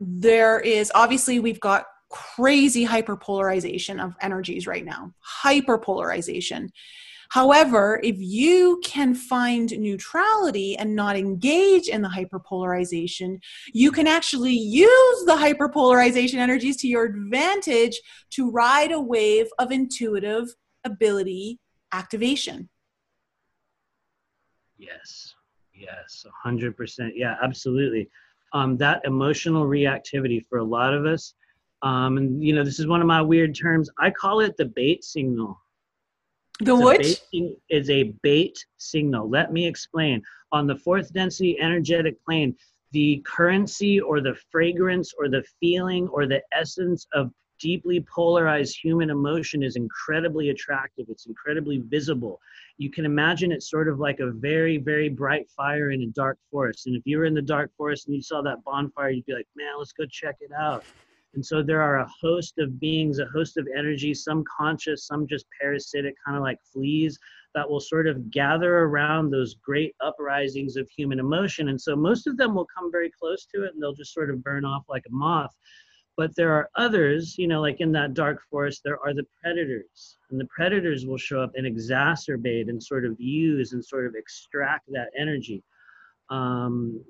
there 0.00 0.60
is 0.60 0.92
obviously 0.94 1.40
we've 1.40 1.60
got 1.60 1.86
crazy 2.10 2.86
hyperpolarization 2.86 4.02
of 4.02 4.14
energies 4.20 4.66
right 4.66 4.84
now, 4.84 5.12
hyperpolarization. 5.44 6.68
However, 7.30 8.00
if 8.04 8.16
you 8.18 8.80
can 8.84 9.14
find 9.14 9.76
neutrality 9.78 10.76
and 10.76 10.94
not 10.94 11.16
engage 11.16 11.88
in 11.88 12.02
the 12.02 12.08
hyperpolarization, 12.08 13.38
you 13.72 13.90
can 13.90 14.06
actually 14.06 14.54
use 14.54 15.24
the 15.24 15.32
hyperpolarization 15.32 16.36
energies 16.36 16.76
to 16.78 16.88
your 16.88 17.04
advantage 17.04 18.00
to 18.30 18.50
ride 18.50 18.92
a 18.92 19.00
wave 19.00 19.48
of 19.58 19.72
intuitive 19.72 20.48
ability 20.84 21.58
activation. 21.92 22.68
Yes, 24.78 25.34
yes, 25.74 26.26
100%. 26.44 27.12
Yeah, 27.14 27.36
absolutely. 27.42 28.08
Um, 28.52 28.76
that 28.78 29.02
emotional 29.04 29.66
reactivity 29.66 30.44
for 30.46 30.58
a 30.58 30.64
lot 30.64 30.94
of 30.94 31.06
us, 31.06 31.34
um, 31.82 32.16
and 32.16 32.42
you 32.42 32.54
know, 32.54 32.64
this 32.64 32.78
is 32.78 32.86
one 32.86 33.00
of 33.00 33.06
my 33.06 33.20
weird 33.20 33.54
terms. 33.54 33.90
I 33.98 34.10
call 34.10 34.40
it 34.40 34.56
the 34.56 34.66
bait 34.66 35.04
signal 35.04 35.58
the 36.60 36.74
which 36.74 37.22
is 37.68 37.90
a 37.90 38.14
bait 38.22 38.64
signal. 38.78 39.28
Let 39.28 39.52
me 39.52 39.66
explain. 39.66 40.22
On 40.52 40.66
the 40.66 40.76
fourth 40.76 41.12
density 41.12 41.58
energetic 41.60 42.22
plane, 42.24 42.56
the 42.92 43.22
currency 43.26 44.00
or 44.00 44.20
the 44.20 44.36
fragrance 44.50 45.12
or 45.18 45.28
the 45.28 45.44
feeling 45.60 46.08
or 46.08 46.26
the 46.26 46.42
essence 46.52 47.06
of 47.12 47.30
deeply 47.58 48.00
polarized 48.00 48.78
human 48.82 49.10
emotion 49.10 49.62
is 49.62 49.76
incredibly 49.76 50.50
attractive. 50.50 51.06
It's 51.08 51.26
incredibly 51.26 51.78
visible. 51.78 52.40
You 52.78 52.90
can 52.90 53.04
imagine 53.04 53.52
it 53.52 53.62
sort 53.62 53.88
of 53.88 53.98
like 53.98 54.20
a 54.20 54.30
very, 54.30 54.78
very 54.78 55.08
bright 55.08 55.50
fire 55.50 55.90
in 55.90 56.02
a 56.02 56.06
dark 56.06 56.38
forest. 56.50 56.86
And 56.86 56.96
if 56.96 57.02
you 57.06 57.18
were 57.18 57.24
in 57.24 57.34
the 57.34 57.42
dark 57.42 57.70
forest 57.76 58.06
and 58.06 58.14
you 58.14 58.22
saw 58.22 58.42
that 58.42 58.62
bonfire, 58.64 59.10
you'd 59.10 59.26
be 59.26 59.34
like, 59.34 59.48
man, 59.56 59.74
let's 59.78 59.92
go 59.92 60.04
check 60.06 60.36
it 60.40 60.52
out. 60.52 60.84
And 61.34 61.44
so 61.44 61.62
there 61.62 61.82
are 61.82 61.98
a 61.98 62.08
host 62.20 62.54
of 62.58 62.80
beings, 62.80 63.18
a 63.18 63.26
host 63.26 63.58
of 63.58 63.68
energies, 63.76 64.24
some 64.24 64.42
conscious, 64.44 65.06
some 65.06 65.26
just 65.26 65.44
parasitic, 65.60 66.14
kind 66.24 66.36
of 66.36 66.42
like 66.42 66.58
fleas, 66.72 67.18
that 67.54 67.68
will 67.68 67.80
sort 67.80 68.06
of 68.06 68.30
gather 68.30 68.80
around 68.80 69.30
those 69.30 69.54
great 69.54 69.94
uprisings 70.02 70.76
of 70.76 70.88
human 70.94 71.18
emotion. 71.18 71.68
And 71.68 71.80
so 71.80 71.96
most 71.96 72.26
of 72.26 72.36
them 72.36 72.54
will 72.54 72.66
come 72.66 72.92
very 72.92 73.10
close 73.10 73.46
to 73.54 73.64
it 73.64 73.72
and 73.74 73.82
they'll 73.82 73.94
just 73.94 74.12
sort 74.12 74.30
of 74.30 74.42
burn 74.42 74.64
off 74.64 74.84
like 74.88 75.04
a 75.08 75.12
moth. 75.12 75.54
But 76.16 76.34
there 76.34 76.52
are 76.52 76.70
others, 76.76 77.36
you 77.36 77.46
know, 77.46 77.60
like 77.60 77.80
in 77.80 77.92
that 77.92 78.14
dark 78.14 78.40
forest, 78.50 78.80
there 78.84 78.98
are 79.04 79.12
the 79.12 79.26
predators. 79.42 80.16
And 80.30 80.40
the 80.40 80.46
predators 80.46 81.04
will 81.04 81.18
show 81.18 81.40
up 81.40 81.52
and 81.54 81.66
exacerbate 81.66 82.68
and 82.68 82.82
sort 82.82 83.04
of 83.04 83.20
use 83.20 83.72
and 83.72 83.84
sort 83.84 84.06
of 84.06 84.14
extract 84.14 84.86
that 84.92 85.10
energy. 85.18 85.62
Um, 86.30 87.04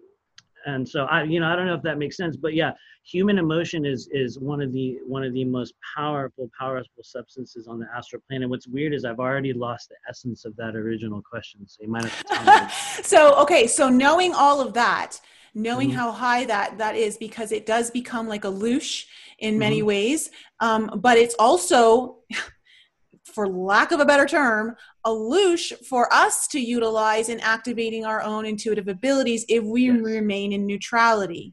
and 0.66 0.86
so 0.86 1.04
i 1.04 1.22
you 1.22 1.40
know 1.40 1.48
i 1.48 1.56
don't 1.56 1.66
know 1.66 1.74
if 1.74 1.82
that 1.82 1.96
makes 1.96 2.16
sense 2.16 2.36
but 2.36 2.52
yeah 2.52 2.72
human 3.04 3.38
emotion 3.38 3.86
is 3.86 4.08
is 4.12 4.38
one 4.38 4.60
of 4.60 4.72
the 4.72 4.98
one 5.06 5.24
of 5.24 5.32
the 5.32 5.44
most 5.44 5.72
powerful 5.96 6.50
powerful 6.58 7.02
substances 7.02 7.66
on 7.66 7.78
the 7.78 7.86
astral 7.96 8.20
plane 8.28 8.42
and 8.42 8.50
what's 8.50 8.66
weird 8.66 8.92
is 8.92 9.04
i've 9.04 9.20
already 9.20 9.52
lost 9.52 9.88
the 9.88 9.94
essence 10.08 10.44
of 10.44 10.54
that 10.56 10.76
original 10.76 11.22
question 11.22 11.66
so 11.66 11.78
you 11.82 11.88
might 11.88 12.04
have 12.04 12.18
to 12.18 12.24
tell 12.24 12.64
me 12.64 12.70
so 13.02 13.34
okay 13.36 13.66
so 13.66 13.88
knowing 13.88 14.34
all 14.34 14.60
of 14.60 14.74
that 14.74 15.18
knowing 15.56 15.88
mm-hmm. 15.88 15.98
how 15.98 16.12
high 16.12 16.44
that 16.44 16.78
that 16.78 16.94
is 16.94 17.16
because 17.16 17.50
it 17.50 17.66
does 17.66 17.90
become 17.90 18.28
like 18.28 18.44
a 18.44 18.52
loosh 18.52 19.04
in 19.38 19.58
many 19.58 19.78
mm-hmm. 19.78 19.88
ways 19.88 20.30
um, 20.60 21.00
but 21.02 21.18
it's 21.18 21.34
also 21.38 22.18
for 23.36 23.48
lack 23.48 23.92
of 23.92 24.00
a 24.00 24.04
better 24.06 24.24
term, 24.24 24.74
a 25.04 25.10
loosh 25.10 25.72
for 25.84 26.12
us 26.12 26.46
to 26.48 26.58
utilize 26.58 27.28
in 27.28 27.40
activating 27.40 28.04
our 28.04 28.22
own 28.22 28.46
intuitive 28.46 28.88
abilities 28.88 29.44
if 29.48 29.62
we 29.62 29.86
yes. 29.86 30.00
remain 30.00 30.52
in 30.52 30.66
neutrality. 30.66 31.52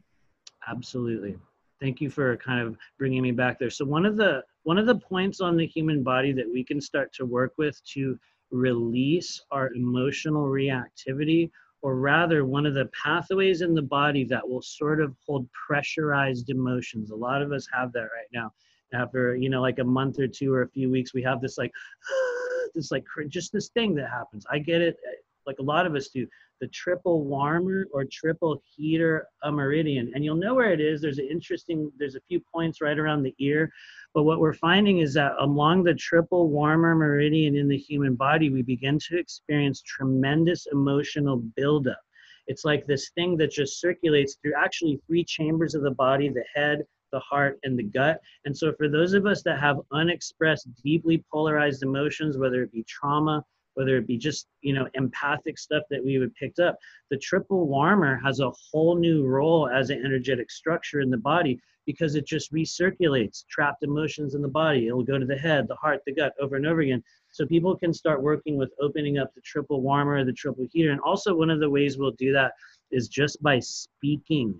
Absolutely. 0.66 1.36
Thank 1.82 2.00
you 2.00 2.08
for 2.08 2.36
kind 2.38 2.66
of 2.66 2.78
bringing 2.98 3.22
me 3.22 3.32
back 3.32 3.58
there. 3.58 3.68
So 3.68 3.84
one 3.84 4.06
of 4.06 4.16
the 4.16 4.42
one 4.62 4.78
of 4.78 4.86
the 4.86 4.94
points 4.94 5.42
on 5.42 5.58
the 5.58 5.66
human 5.66 6.02
body 6.02 6.32
that 6.32 6.50
we 6.50 6.64
can 6.64 6.80
start 6.80 7.12
to 7.14 7.26
work 7.26 7.52
with 7.58 7.84
to 7.92 8.18
release 8.50 9.42
our 9.50 9.74
emotional 9.74 10.46
reactivity 10.46 11.50
or 11.84 11.96
rather 11.96 12.46
one 12.46 12.64
of 12.64 12.72
the 12.72 12.88
pathways 13.04 13.60
in 13.60 13.74
the 13.74 13.82
body 13.82 14.24
that 14.24 14.48
will 14.48 14.62
sort 14.62 15.02
of 15.02 15.14
hold 15.26 15.46
pressurized 15.52 16.48
emotions. 16.48 17.10
A 17.10 17.14
lot 17.14 17.42
of 17.42 17.52
us 17.52 17.68
have 17.74 17.92
that 17.92 18.04
right 18.04 18.30
now. 18.32 18.50
After 18.94 19.36
you 19.36 19.50
know 19.50 19.60
like 19.60 19.80
a 19.80 19.84
month 19.84 20.18
or 20.18 20.26
two 20.26 20.52
or 20.54 20.62
a 20.62 20.68
few 20.68 20.90
weeks 20.90 21.12
we 21.12 21.22
have 21.24 21.42
this 21.42 21.58
like 21.58 21.72
this 22.74 22.90
like 22.90 23.04
just 23.28 23.52
this 23.52 23.68
thing 23.68 23.94
that 23.96 24.08
happens. 24.08 24.46
I 24.50 24.60
get 24.60 24.80
it 24.80 24.96
eh, 25.06 25.16
like 25.46 25.58
a 25.58 25.62
lot 25.62 25.84
of 25.86 25.94
us 25.94 26.08
do 26.08 26.26
the 26.60 26.68
triple 26.68 27.24
warmer 27.24 27.86
or 27.92 28.04
triple 28.04 28.62
heater 28.64 29.26
a 29.42 29.52
meridian. 29.52 30.10
And 30.14 30.24
you'll 30.24 30.36
know 30.36 30.54
where 30.54 30.72
it 30.72 30.80
is. 30.80 31.00
There's 31.00 31.18
an 31.18 31.28
interesting 31.30 31.90
there's 31.98 32.14
a 32.14 32.20
few 32.28 32.40
points 32.52 32.80
right 32.80 32.98
around 32.98 33.22
the 33.22 33.34
ear. 33.38 33.70
But 34.14 34.24
what 34.24 34.40
we're 34.40 34.54
finding 34.54 34.98
is 34.98 35.14
that 35.14 35.32
along 35.40 35.84
the 35.84 35.94
triple 35.94 36.48
warmer 36.48 36.94
meridian 36.94 37.56
in 37.56 37.68
the 37.68 37.76
human 37.76 38.14
body 38.14 38.50
we 38.50 38.62
begin 38.62 38.98
to 39.08 39.18
experience 39.18 39.82
tremendous 39.82 40.66
emotional 40.72 41.38
buildup. 41.56 42.00
It's 42.46 42.64
like 42.64 42.86
this 42.86 43.10
thing 43.10 43.36
that 43.38 43.50
just 43.50 43.80
circulates 43.80 44.36
through 44.40 44.54
actually 44.56 45.00
three 45.06 45.24
chambers 45.24 45.74
of 45.74 45.82
the 45.82 45.90
body 45.90 46.28
the 46.28 46.44
head 46.54 46.84
the 47.14 47.20
heart, 47.20 47.60
and 47.62 47.78
the 47.78 47.84
gut. 47.84 48.20
And 48.44 48.54
so, 48.54 48.72
for 48.72 48.88
those 48.88 49.14
of 49.14 49.24
us 49.24 49.42
that 49.44 49.60
have 49.60 49.80
unexpressed, 49.92 50.68
deeply 50.82 51.24
polarized 51.32 51.84
emotions, 51.84 52.36
whether 52.36 52.62
it 52.64 52.72
be 52.72 52.82
trauma, 52.82 53.44
whether 53.74 53.96
it 53.96 54.06
be 54.06 54.16
just 54.16 54.46
you 54.62 54.72
know 54.72 54.88
empathic 54.94 55.58
stuff 55.58 55.82
that 55.90 56.04
we 56.04 56.18
would 56.18 56.34
picked 56.34 56.58
up, 56.58 56.76
the 57.10 57.18
triple 57.18 57.66
warmer 57.66 58.20
has 58.24 58.40
a 58.40 58.50
whole 58.50 58.96
new 58.96 59.24
role 59.26 59.68
as 59.68 59.90
an 59.90 60.04
energetic 60.04 60.50
structure 60.50 61.00
in 61.00 61.10
the 61.10 61.16
body 61.16 61.58
because 61.86 62.14
it 62.14 62.26
just 62.26 62.52
recirculates 62.52 63.44
trapped 63.50 63.82
emotions 63.82 64.34
in 64.34 64.40
the 64.40 64.48
body. 64.48 64.86
It'll 64.86 65.04
go 65.04 65.18
to 65.18 65.26
the 65.26 65.36
head, 65.36 65.68
the 65.68 65.74
heart, 65.76 66.00
the 66.06 66.14
gut 66.14 66.32
over 66.40 66.56
and 66.56 66.66
over 66.66 66.80
again. 66.80 67.02
So 67.30 67.46
people 67.46 67.76
can 67.76 67.92
start 67.92 68.22
working 68.22 68.56
with 68.56 68.72
opening 68.80 69.18
up 69.18 69.34
the 69.34 69.42
triple 69.42 69.82
warmer, 69.82 70.24
the 70.24 70.32
triple 70.32 70.66
heater. 70.72 70.92
And 70.92 71.00
also 71.00 71.34
one 71.34 71.50
of 71.50 71.60
the 71.60 71.68
ways 71.68 71.98
we'll 71.98 72.12
do 72.12 72.32
that 72.32 72.52
is 72.90 73.08
just 73.08 73.42
by 73.42 73.58
speaking, 73.60 74.58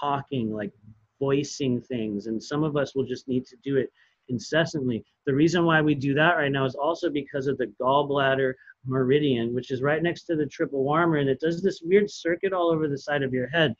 talking, 0.00 0.52
like 0.52 0.70
voicing 1.18 1.80
things 1.80 2.26
and 2.26 2.42
some 2.42 2.62
of 2.62 2.76
us 2.76 2.94
will 2.94 3.04
just 3.04 3.28
need 3.28 3.46
to 3.46 3.56
do 3.62 3.76
it 3.76 3.90
incessantly. 4.28 5.04
The 5.26 5.34
reason 5.34 5.64
why 5.64 5.80
we 5.82 5.94
do 5.94 6.14
that 6.14 6.36
right 6.36 6.52
now 6.52 6.64
is 6.64 6.74
also 6.74 7.10
because 7.10 7.46
of 7.46 7.58
the 7.58 7.72
gallbladder 7.80 8.54
meridian 8.88 9.52
which 9.52 9.72
is 9.72 9.82
right 9.82 10.02
next 10.02 10.24
to 10.24 10.36
the 10.36 10.46
triple 10.46 10.84
warmer 10.84 11.16
and 11.16 11.28
it 11.28 11.40
does 11.40 11.60
this 11.60 11.80
weird 11.82 12.08
circuit 12.08 12.52
all 12.52 12.70
over 12.70 12.88
the 12.88 12.98
side 12.98 13.22
of 13.22 13.32
your 13.32 13.48
head. 13.48 13.74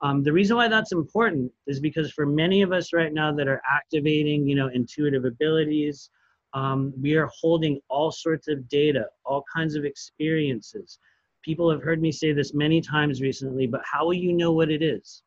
Um, 0.00 0.22
the 0.22 0.32
reason 0.32 0.56
why 0.56 0.68
that's 0.68 0.92
important 0.92 1.52
is 1.66 1.80
because 1.80 2.12
for 2.12 2.26
many 2.26 2.62
of 2.62 2.72
us 2.72 2.92
right 2.92 3.12
now 3.12 3.32
that 3.34 3.48
are 3.48 3.62
activating 3.70 4.46
you 4.46 4.54
know 4.54 4.68
intuitive 4.68 5.24
abilities 5.24 6.10
um, 6.54 6.92
we 7.00 7.14
are 7.16 7.30
holding 7.40 7.80
all 7.88 8.12
sorts 8.12 8.48
of 8.48 8.68
data 8.68 9.06
all 9.24 9.44
kinds 9.54 9.74
of 9.74 9.84
experiences. 9.84 10.98
People 11.42 11.68
have 11.70 11.82
heard 11.82 12.00
me 12.00 12.12
say 12.12 12.32
this 12.32 12.54
many 12.54 12.80
times 12.80 13.20
recently 13.20 13.66
but 13.66 13.82
how 13.84 14.04
will 14.04 14.14
you 14.14 14.32
know 14.32 14.52
what 14.52 14.70
it 14.70 14.82
is? 14.82 15.22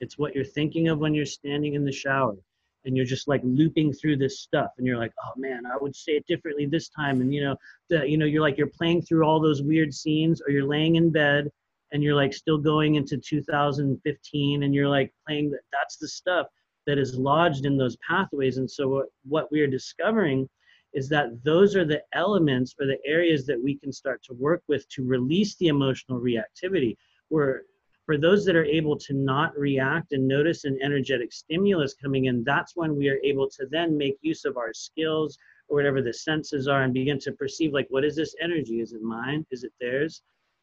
It's 0.00 0.18
what 0.18 0.34
you're 0.34 0.44
thinking 0.44 0.88
of 0.88 0.98
when 0.98 1.14
you're 1.14 1.26
standing 1.26 1.74
in 1.74 1.84
the 1.84 1.92
shower 1.92 2.36
and 2.84 2.96
you're 2.96 3.06
just 3.06 3.28
like 3.28 3.40
looping 3.44 3.92
through 3.92 4.16
this 4.16 4.40
stuff 4.40 4.70
and 4.78 4.86
you're 4.86 4.98
like 4.98 5.12
oh 5.24 5.32
man 5.36 5.62
i 5.66 5.76
would 5.80 5.94
say 5.94 6.12
it 6.12 6.26
differently 6.26 6.66
this 6.66 6.88
time 6.88 7.20
and 7.20 7.32
you 7.34 7.42
know 7.42 7.56
the, 7.88 8.08
you 8.08 8.16
know 8.16 8.26
you're 8.26 8.42
like 8.42 8.56
you're 8.56 8.66
playing 8.66 9.02
through 9.02 9.24
all 9.24 9.40
those 9.40 9.62
weird 9.62 9.92
scenes 9.92 10.40
or 10.40 10.50
you're 10.50 10.66
laying 10.66 10.96
in 10.96 11.10
bed 11.10 11.48
and 11.92 12.02
you're 12.02 12.14
like 12.14 12.32
still 12.32 12.58
going 12.58 12.94
into 12.94 13.18
2015 13.18 14.62
and 14.62 14.74
you're 14.74 14.88
like 14.88 15.12
playing 15.26 15.50
that 15.50 15.60
that's 15.72 15.96
the 15.96 16.08
stuff 16.08 16.46
that 16.86 16.98
is 16.98 17.16
lodged 17.16 17.66
in 17.66 17.76
those 17.76 17.96
pathways 18.06 18.56
and 18.56 18.70
so 18.70 18.88
what, 18.88 19.06
what 19.24 19.52
we 19.52 19.60
are 19.60 19.66
discovering 19.66 20.48
is 20.92 21.08
that 21.08 21.42
those 21.44 21.76
are 21.76 21.84
the 21.84 22.02
elements 22.14 22.74
or 22.80 22.86
the 22.86 22.98
areas 23.06 23.46
that 23.46 23.62
we 23.62 23.76
can 23.76 23.92
start 23.92 24.22
to 24.24 24.34
work 24.34 24.62
with 24.68 24.88
to 24.88 25.04
release 25.04 25.56
the 25.56 25.68
emotional 25.68 26.20
reactivity. 26.20 26.96
Where 27.28 27.62
for 28.10 28.18
those 28.18 28.44
that 28.44 28.56
are 28.56 28.64
able 28.64 28.96
to 28.96 29.14
not 29.14 29.56
react 29.56 30.10
and 30.10 30.26
notice 30.26 30.64
an 30.64 30.76
energetic 30.82 31.32
stimulus 31.32 31.94
coming 31.94 32.24
in, 32.24 32.42
that's 32.42 32.74
when 32.74 32.96
we 32.96 33.08
are 33.08 33.20
able 33.22 33.48
to 33.48 33.66
then 33.70 33.96
make 33.96 34.16
use 34.20 34.44
of 34.44 34.56
our 34.56 34.74
skills 34.74 35.38
or 35.68 35.76
whatever 35.76 36.02
the 36.02 36.12
senses 36.12 36.66
are 36.66 36.82
and 36.82 36.92
begin 36.92 37.20
to 37.20 37.30
perceive 37.30 37.72
like, 37.72 37.86
what 37.88 38.04
is 38.04 38.16
this 38.16 38.34
energy? 38.42 38.80
Is 38.80 38.94
it 38.94 39.00
mine? 39.00 39.46
Is 39.52 39.62
it 39.62 39.70
theirs? 39.80 40.22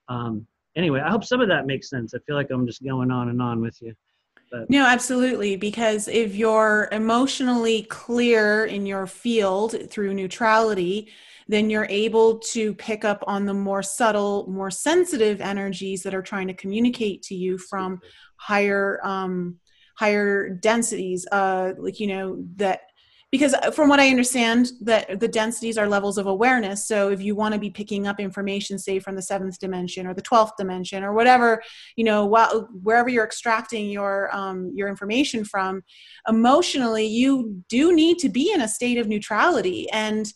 Um, 0.09 0.45
anyway, 0.75 0.99
I 0.99 1.09
hope 1.09 1.23
some 1.23 1.39
of 1.39 1.47
that 1.47 1.65
makes 1.65 1.89
sense. 1.89 2.13
I 2.13 2.19
feel 2.27 2.35
like 2.35 2.51
I'm 2.51 2.67
just 2.67 2.83
going 2.83 3.11
on 3.11 3.29
and 3.29 3.41
on 3.41 3.61
with 3.61 3.81
you. 3.81 3.95
But. 4.51 4.69
No, 4.69 4.85
absolutely. 4.85 5.55
Because 5.55 6.09
if 6.09 6.35
you're 6.35 6.89
emotionally 6.91 7.83
clear 7.83 8.65
in 8.65 8.85
your 8.85 9.07
field 9.07 9.89
through 9.89 10.15
neutrality, 10.15 11.07
then 11.47 11.69
you're 11.69 11.87
able 11.89 12.39
to 12.39 12.73
pick 12.75 13.05
up 13.05 13.23
on 13.27 13.45
the 13.45 13.53
more 13.53 13.83
subtle, 13.83 14.45
more 14.49 14.71
sensitive 14.71 15.41
energies 15.41 16.03
that 16.03 16.13
are 16.13 16.21
trying 16.21 16.47
to 16.47 16.53
communicate 16.53 17.21
to 17.23 17.35
you 17.35 17.57
from 17.57 17.99
higher 18.37 18.99
um, 19.03 19.57
higher 19.97 20.49
densities. 20.49 21.25
Uh, 21.31 21.73
like 21.79 21.99
you 21.99 22.07
know 22.07 22.43
that 22.55 22.81
because 23.31 23.53
uh, 23.55 23.71
from 23.71 23.89
what 23.89 23.99
i 23.99 24.09
understand 24.09 24.71
that 24.81 25.19
the 25.19 25.27
densities 25.27 25.77
are 25.77 25.87
levels 25.87 26.17
of 26.17 26.27
awareness 26.27 26.87
so 26.87 27.09
if 27.09 27.21
you 27.21 27.35
want 27.35 27.53
to 27.53 27.59
be 27.59 27.69
picking 27.69 28.07
up 28.07 28.19
information 28.19 28.79
say 28.79 28.99
from 28.99 29.15
the 29.15 29.21
seventh 29.21 29.59
dimension 29.59 30.07
or 30.07 30.13
the 30.13 30.21
12th 30.21 30.51
dimension 30.57 31.03
or 31.03 31.13
whatever 31.13 31.61
you 31.95 32.03
know 32.03 32.25
while, 32.25 32.67
wherever 32.83 33.09
you're 33.09 33.25
extracting 33.25 33.89
your 33.89 34.33
um, 34.35 34.71
your 34.73 34.87
information 34.87 35.43
from 35.43 35.81
emotionally 36.27 37.05
you 37.05 37.61
do 37.69 37.93
need 37.93 38.17
to 38.17 38.29
be 38.29 38.51
in 38.53 38.61
a 38.61 38.67
state 38.67 38.97
of 38.97 39.07
neutrality 39.07 39.89
and 39.91 40.33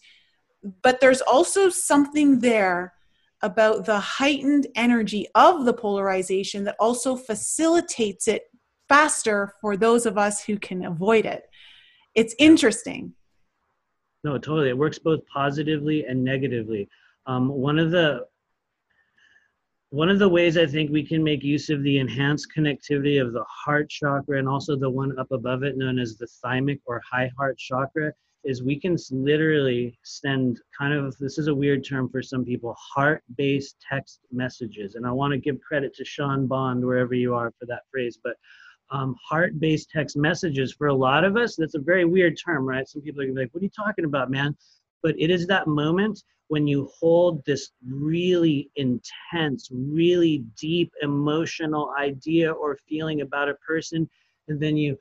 but 0.82 1.00
there's 1.00 1.22
also 1.22 1.70
something 1.70 2.40
there 2.40 2.94
about 3.42 3.86
the 3.86 4.00
heightened 4.00 4.68
energy 4.76 5.28
of 5.34 5.66
the 5.66 5.74
polarization 5.74 6.64
that 6.64 6.76
also 6.80 7.16
facilitates 7.16 8.28
it 8.28 8.44
faster 8.88 9.54
for 9.62 9.76
those 9.76 10.06
of 10.06 10.18
us 10.18 10.44
who 10.44 10.58
can 10.60 10.86
avoid 10.86 11.26
it. 11.26 11.44
It's 12.14 12.36
interesting. 12.38 13.14
No 14.24 14.38
totally. 14.38 14.70
It 14.70 14.78
works 14.78 15.00
both 15.00 15.22
positively 15.34 16.06
and 16.06 16.24
negatively. 16.24 16.88
Um, 17.26 17.50
one 17.50 17.80
of 17.80 17.92
the 17.92 18.26
one 19.92 20.08
of 20.08 20.20
the 20.20 20.30
ways 20.30 20.58
i 20.58 20.66
think 20.66 20.90
we 20.90 21.06
can 21.06 21.22
make 21.22 21.44
use 21.44 21.70
of 21.70 21.84
the 21.84 22.00
enhanced 22.00 22.48
connectivity 22.56 23.22
of 23.22 23.34
the 23.34 23.44
heart 23.44 23.90
chakra 23.90 24.40
and 24.40 24.48
also 24.48 24.78
the 24.78 24.90
one 24.90 25.18
up 25.20 25.30
above 25.32 25.64
it 25.64 25.78
known 25.78 26.00
as 26.00 26.16
the 26.16 26.28
thymic 26.42 26.80
or 26.86 27.02
high 27.10 27.30
heart 27.38 27.58
chakra 27.58 28.14
is 28.44 28.64
we 28.64 28.80
can 28.80 28.98
literally 29.12 29.98
send 30.04 30.60
kind 30.78 30.94
of 30.94 31.16
this 31.20 31.38
is 31.38 31.48
a 31.48 31.54
weird 31.54 31.86
term 31.86 32.10
for 32.10 32.22
some 32.22 32.44
people 32.44 32.76
heart 32.80 33.24
based 33.38 33.76
text 33.88 34.20
messages. 34.32 34.96
And 34.96 35.06
i 35.06 35.12
want 35.12 35.32
to 35.32 35.38
give 35.38 35.60
credit 35.62 35.96
to 35.96 36.06
sean 36.06 36.48
bond 36.48 36.84
wherever 36.84 37.14
you 37.14 37.36
are 37.36 37.52
for 37.60 37.66
that 37.68 37.84
phrase. 37.92 38.18
But 38.24 38.36
um, 38.90 39.16
heart-based 39.26 39.90
text 39.90 40.18
messages 40.18 40.74
for 40.74 40.88
a 40.88 40.94
lot 40.94 41.24
of 41.24 41.38
us 41.38 41.56
that's 41.56 41.76
a 41.76 41.80
very 41.80 42.04
weird 42.04 42.38
term 42.44 42.66
right? 42.66 42.88
Some 42.88 43.02
people 43.02 43.22
are 43.22 43.34
like 43.34 43.50
what 43.54 43.62
are 43.62 43.64
you 43.64 43.70
talking 43.70 44.06
about 44.06 44.32
man? 44.32 44.56
But 45.04 45.16
it 45.18 45.30
is 45.30 45.48
that 45.48 45.68
moment 45.68 46.24
when 46.50 46.68
you 46.68 46.90
hold 47.00 47.42
this 47.46 47.72
really 47.88 48.70
intense 48.76 49.70
really 49.72 50.44
deep 50.60 50.92
emotional 51.02 51.94
idea 51.98 52.52
or 52.52 52.78
feeling 52.90 53.22
about 53.22 53.50
a 53.50 53.56
person 53.56 54.10
and 54.48 54.60
then 54.60 54.76
you 54.76 54.98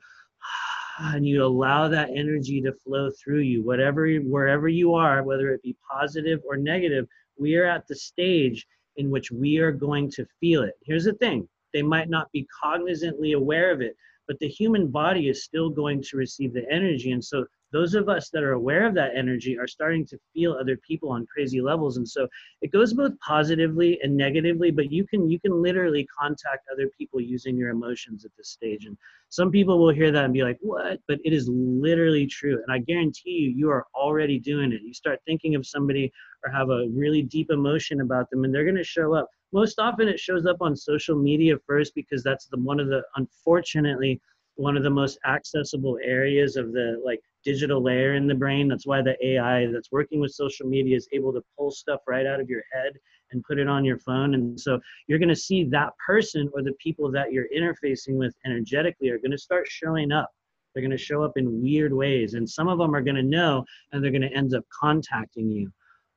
and 1.03 1.27
you 1.27 1.43
allow 1.43 1.87
that 1.87 2.09
energy 2.15 2.61
to 2.61 2.73
flow 2.73 3.09
through 3.11 3.39
you. 3.39 3.63
Whatever 3.63 4.07
wherever 4.17 4.67
you 4.67 4.93
are 4.93 5.23
whether 5.23 5.51
it 5.51 5.63
be 5.63 5.75
positive 5.89 6.41
or 6.47 6.57
negative 6.57 7.07
we 7.37 7.55
are 7.55 7.65
at 7.65 7.87
the 7.87 7.95
stage 7.95 8.65
in 8.97 9.09
which 9.09 9.31
we 9.31 9.57
are 9.57 9.71
going 9.71 10.11
to 10.11 10.25
feel 10.39 10.63
it. 10.63 10.73
Here's 10.83 11.05
the 11.05 11.13
thing. 11.13 11.47
They 11.73 11.81
might 11.81 12.09
not 12.09 12.31
be 12.31 12.47
cognizantly 12.63 13.35
aware 13.35 13.71
of 13.71 13.81
it, 13.81 13.95
but 14.27 14.37
the 14.39 14.47
human 14.47 14.87
body 14.87 15.29
is 15.29 15.43
still 15.43 15.69
going 15.69 16.03
to 16.03 16.17
receive 16.17 16.53
the 16.53 16.69
energy. 16.69 17.11
And 17.11 17.23
so 17.23 17.45
those 17.71 17.95
of 17.95 18.09
us 18.09 18.29
that 18.29 18.43
are 18.43 18.53
aware 18.53 18.85
of 18.85 18.93
that 18.95 19.15
energy 19.15 19.57
are 19.57 19.67
starting 19.67 20.05
to 20.07 20.17
feel 20.33 20.53
other 20.53 20.77
people 20.77 21.09
on 21.09 21.25
crazy 21.25 21.61
levels. 21.61 21.97
And 21.97 22.07
so 22.07 22.27
it 22.61 22.71
goes 22.71 22.93
both 22.93 23.17
positively 23.19 23.99
and 24.03 24.15
negatively 24.15 24.71
but 24.71 24.91
you 24.91 25.05
can 25.05 25.29
you 25.29 25.39
can 25.39 25.61
literally 25.61 26.05
contact 26.17 26.67
other 26.71 26.89
people 26.97 27.21
using 27.21 27.57
your 27.57 27.69
emotions 27.69 28.25
at 28.25 28.31
this 28.37 28.49
stage. 28.49 28.85
And 28.85 28.97
some 29.29 29.51
people 29.51 29.79
will 29.79 29.93
hear 29.93 30.11
that 30.11 30.25
and 30.25 30.33
be 30.33 30.43
like 30.43 30.57
what? 30.61 30.99
But 31.07 31.19
it 31.23 31.33
is 31.33 31.47
literally 31.49 32.27
true. 32.27 32.61
And 32.61 32.71
i 32.73 32.79
guarantee 32.79 33.31
you 33.31 33.49
you 33.49 33.69
are 33.69 33.85
already 33.95 34.39
doing 34.39 34.71
it. 34.71 34.81
You 34.81 34.93
start 34.93 35.19
thinking 35.25 35.55
of 35.55 35.65
somebody 35.65 36.11
or 36.43 36.51
have 36.51 36.69
a 36.69 36.87
really 36.91 37.21
deep 37.21 37.51
emotion 37.51 38.01
about 38.01 38.29
them 38.29 38.43
and 38.43 38.53
they're 38.53 38.65
going 38.65 38.75
to 38.75 38.83
show 38.83 39.13
up. 39.13 39.27
Most 39.53 39.79
often 39.79 40.07
it 40.07 40.19
shows 40.19 40.45
up 40.45 40.57
on 40.61 40.75
social 40.75 41.15
media 41.15 41.55
first 41.67 41.93
because 41.95 42.23
that's 42.23 42.47
the 42.47 42.57
one 42.57 42.79
of 42.79 42.87
the 42.87 43.01
unfortunately 43.15 44.19
one 44.55 44.77
of 44.77 44.83
the 44.83 44.89
most 44.89 45.17
accessible 45.25 45.97
areas 46.03 46.55
of 46.55 46.71
the 46.71 47.01
like 47.03 47.21
digital 47.43 47.81
layer 47.81 48.15
in 48.15 48.27
the 48.27 48.35
brain. 48.35 48.67
That's 48.67 48.85
why 48.85 49.01
the 49.01 49.15
ai 49.25 49.67
that's 49.71 49.91
working 49.91 50.19
with 50.19 50.31
social 50.31 50.67
media 50.67 50.95
is 50.95 51.07
able 51.11 51.33
to 51.33 51.41
pull 51.57 51.71
stuff 51.71 52.01
right 52.07 52.25
out 52.25 52.39
of 52.39 52.49
your 52.49 52.63
head 52.71 52.93
and 53.31 53.43
put 53.43 53.59
it 53.59 53.67
on 53.67 53.85
your 53.85 53.97
phone. 53.99 54.33
And 54.33 54.59
so 54.59 54.79
you're 55.07 55.19
going 55.19 55.29
to 55.29 55.35
see 55.35 55.63
that 55.65 55.93
person 56.05 56.49
or 56.53 56.61
the 56.61 56.73
people 56.79 57.11
that 57.11 57.31
you're 57.31 57.47
interfacing 57.55 58.17
with 58.17 58.35
energetically 58.45 59.09
are 59.09 59.19
going 59.19 59.31
to 59.31 59.37
start 59.37 59.67
showing 59.67 60.11
up. 60.11 60.29
They're 60.73 60.83
going 60.83 60.91
to 60.91 60.97
show 60.97 61.23
up 61.23 61.33
in 61.35 61.61
weird 61.61 61.93
ways 61.93 62.33
and 62.33 62.49
some 62.49 62.67
of 62.67 62.77
them 62.77 62.95
are 62.95 63.01
going 63.01 63.15
to 63.15 63.23
know 63.23 63.65
and 63.91 64.03
they're 64.03 64.11
going 64.11 64.21
to 64.21 64.33
end 64.33 64.53
up 64.53 64.63
contacting 64.79 65.49
you 65.49 65.71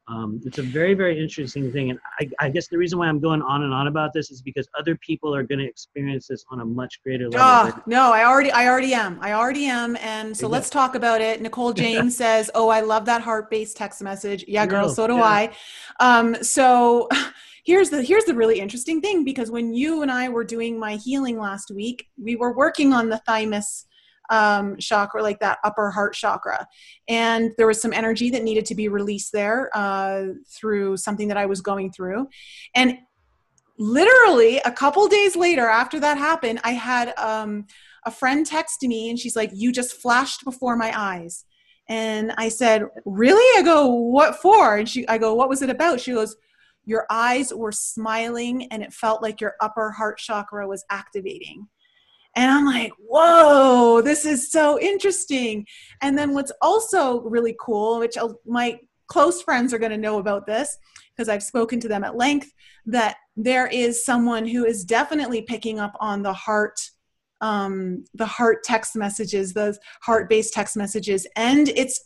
um, 0.07 0.41
it's 0.45 0.59
a 0.59 0.63
very 0.63 0.93
very 0.95 1.19
interesting 1.19 1.73
thing 1.73 1.91
and 1.91 1.99
I, 2.21 2.29
I, 2.39 2.51
guess 2.51 2.69
the 2.69 2.77
reason 2.77 2.99
why 2.99 3.09
i'm 3.09 3.21
going 3.21 3.41
on 3.41 3.63
and 3.63 3.73
on 3.73 3.87
about 3.87 4.13
this 4.13 4.31
is 4.31 4.43
because 4.43 4.69
other 4.79 4.97
people 4.97 5.35
are 5.35 5.43
going 5.43 5.61
to 5.61 5.65
experience 5.65 6.27
this 6.29 6.45
on 6.51 6.61
a 6.61 6.65
much 6.65 7.03
greater 7.03 7.31
level. 7.31 7.73
Oh, 7.73 7.83
no 7.87 8.13
i 8.13 8.25
already 8.25 8.51
i 8.51 8.67
already 8.67 8.93
am. 8.93 9.19
I 9.23 9.33
already 9.33 9.67
am 9.67 9.97
and 9.97 10.37
so 10.37 10.47
let's 10.47 10.69
talk 10.69 10.95
about 10.95 11.21
it. 11.21 11.41
Nicole 11.41 11.73
james 11.85 12.17
says 12.17 12.51
oh 12.55 12.69
i 12.69 12.81
love 12.81 13.07
that 13.07 13.23
heart-based 13.23 13.77
text 13.77 14.03
message. 14.03 14.45
Yeah 14.47 14.67
girl 14.67 14.89
so 14.89 15.07
do 15.07 15.15
yeah. 15.15 15.23
i. 15.23 15.51
Um, 16.01 16.35
so 16.43 17.09
here's 17.65 17.89
the 17.89 18.03
here's 18.03 18.25
the 18.25 18.35
really 18.35 18.61
interesting 18.61 19.01
thing 19.01 19.25
because 19.25 19.51
when 19.51 19.75
you 19.75 20.03
and 20.03 20.11
i 20.11 20.29
were 20.29 20.45
doing 20.45 20.79
my 20.79 20.97
healing 20.97 21.39
last 21.39 21.71
week 21.71 22.09
we 22.23 22.37
were 22.37 22.55
working 22.55 22.93
on 22.93 23.09
the 23.09 23.19
thymus 23.19 23.87
um, 24.31 24.77
chakra, 24.79 25.23
like 25.23 25.41
that 25.41 25.59
upper 25.65 25.91
heart 25.91 26.15
chakra. 26.15 26.67
And 27.09 27.53
there 27.57 27.67
was 27.67 27.81
some 27.81 27.93
energy 27.93 28.31
that 28.31 28.43
needed 28.43 28.67
to 28.67 28.75
be 28.75 28.89
released 28.89 29.33
there 29.33 29.71
uh, 29.75 30.27
through 30.49 30.97
something 30.97 31.29
that 31.29 31.37
I 31.37 31.47
was 31.47 31.61
going 31.61 31.93
through. 31.93 32.29
And 32.75 32.99
literally 33.79 34.59
a 34.59 34.73
couple 34.73 35.07
days 35.09 35.37
later, 35.37 35.69
after 35.69 36.01
that 36.01 36.19
happened, 36.19 36.61
I 36.65 36.73
had 36.73 37.17
um, 37.19 37.67
a 38.05 38.11
friend 38.11 38.47
text 38.47 38.83
me 38.83 39.11
and 39.11 39.19
she's 39.19 39.37
like, 39.37 39.51
You 39.53 39.73
just 39.73 40.01
flashed 40.01 40.45
before 40.45 40.77
my 40.77 40.93
eyes. 40.99 41.45
And 41.89 42.33
I 42.39 42.49
said, 42.49 42.85
Really? 43.05 43.59
I 43.59 43.63
go, 43.63 43.89
What 43.89 44.37
for? 44.41 44.77
And 44.77 44.89
she, 44.89 45.07
I 45.09 45.19
go, 45.19 45.35
What 45.35 45.49
was 45.49 45.63
it 45.63 45.71
about? 45.71 46.01
She 46.01 46.13
goes, 46.13 46.37
Your 46.85 47.07
eyes 47.11 47.53
were 47.53 47.73
smiling 47.73 48.69
and 48.71 48.83
it 48.83 48.93
felt 48.93 49.23
like 49.23 49.41
your 49.41 49.55
upper 49.61 49.91
heart 49.91 50.19
chakra 50.19 50.67
was 50.67 50.85
activating. 50.91 51.69
And 52.37 52.51
I'm 52.51 52.67
like, 52.67 52.93
whoa, 52.99 54.01
this 54.03 54.25
is 54.25 54.51
so 54.51 54.79
interesting. 54.81 55.67
And 56.03 56.19
then 56.19 56.35
what's 56.35 56.53
also 56.61 57.21
really 57.23 57.57
cool, 57.61 58.01
which 58.01 58.17
my 58.47 58.79
close 59.07 59.43
friends 59.43 59.73
are 59.73 59.79
going 59.79 59.93
to 59.93 59.99
know 59.99 60.19
about 60.19 60.47
this 60.47 60.77
because 61.15 61.29
I've 61.29 61.43
spoken 61.43 61.79
to 61.81 61.89
them 61.89 62.03
at 62.03 62.17
length, 62.17 62.53
that 62.87 63.17
there 63.37 63.67
is 63.67 64.05
someone 64.05 64.47
who 64.47 64.65
is 64.65 64.85
definitely 64.85 65.43
picking 65.43 65.79
up 65.79 65.95
on 66.01 66.23
the 66.23 66.33
heart 66.33 66.81
um, 67.41 68.05
the 68.15 68.25
heart 68.25 68.63
text 68.65 68.97
messages, 68.97 69.53
those 69.53 69.79
heart-based 70.03 70.55
text 70.55 70.77
messages, 70.77 71.27
and 71.37 71.69
it's 71.69 72.01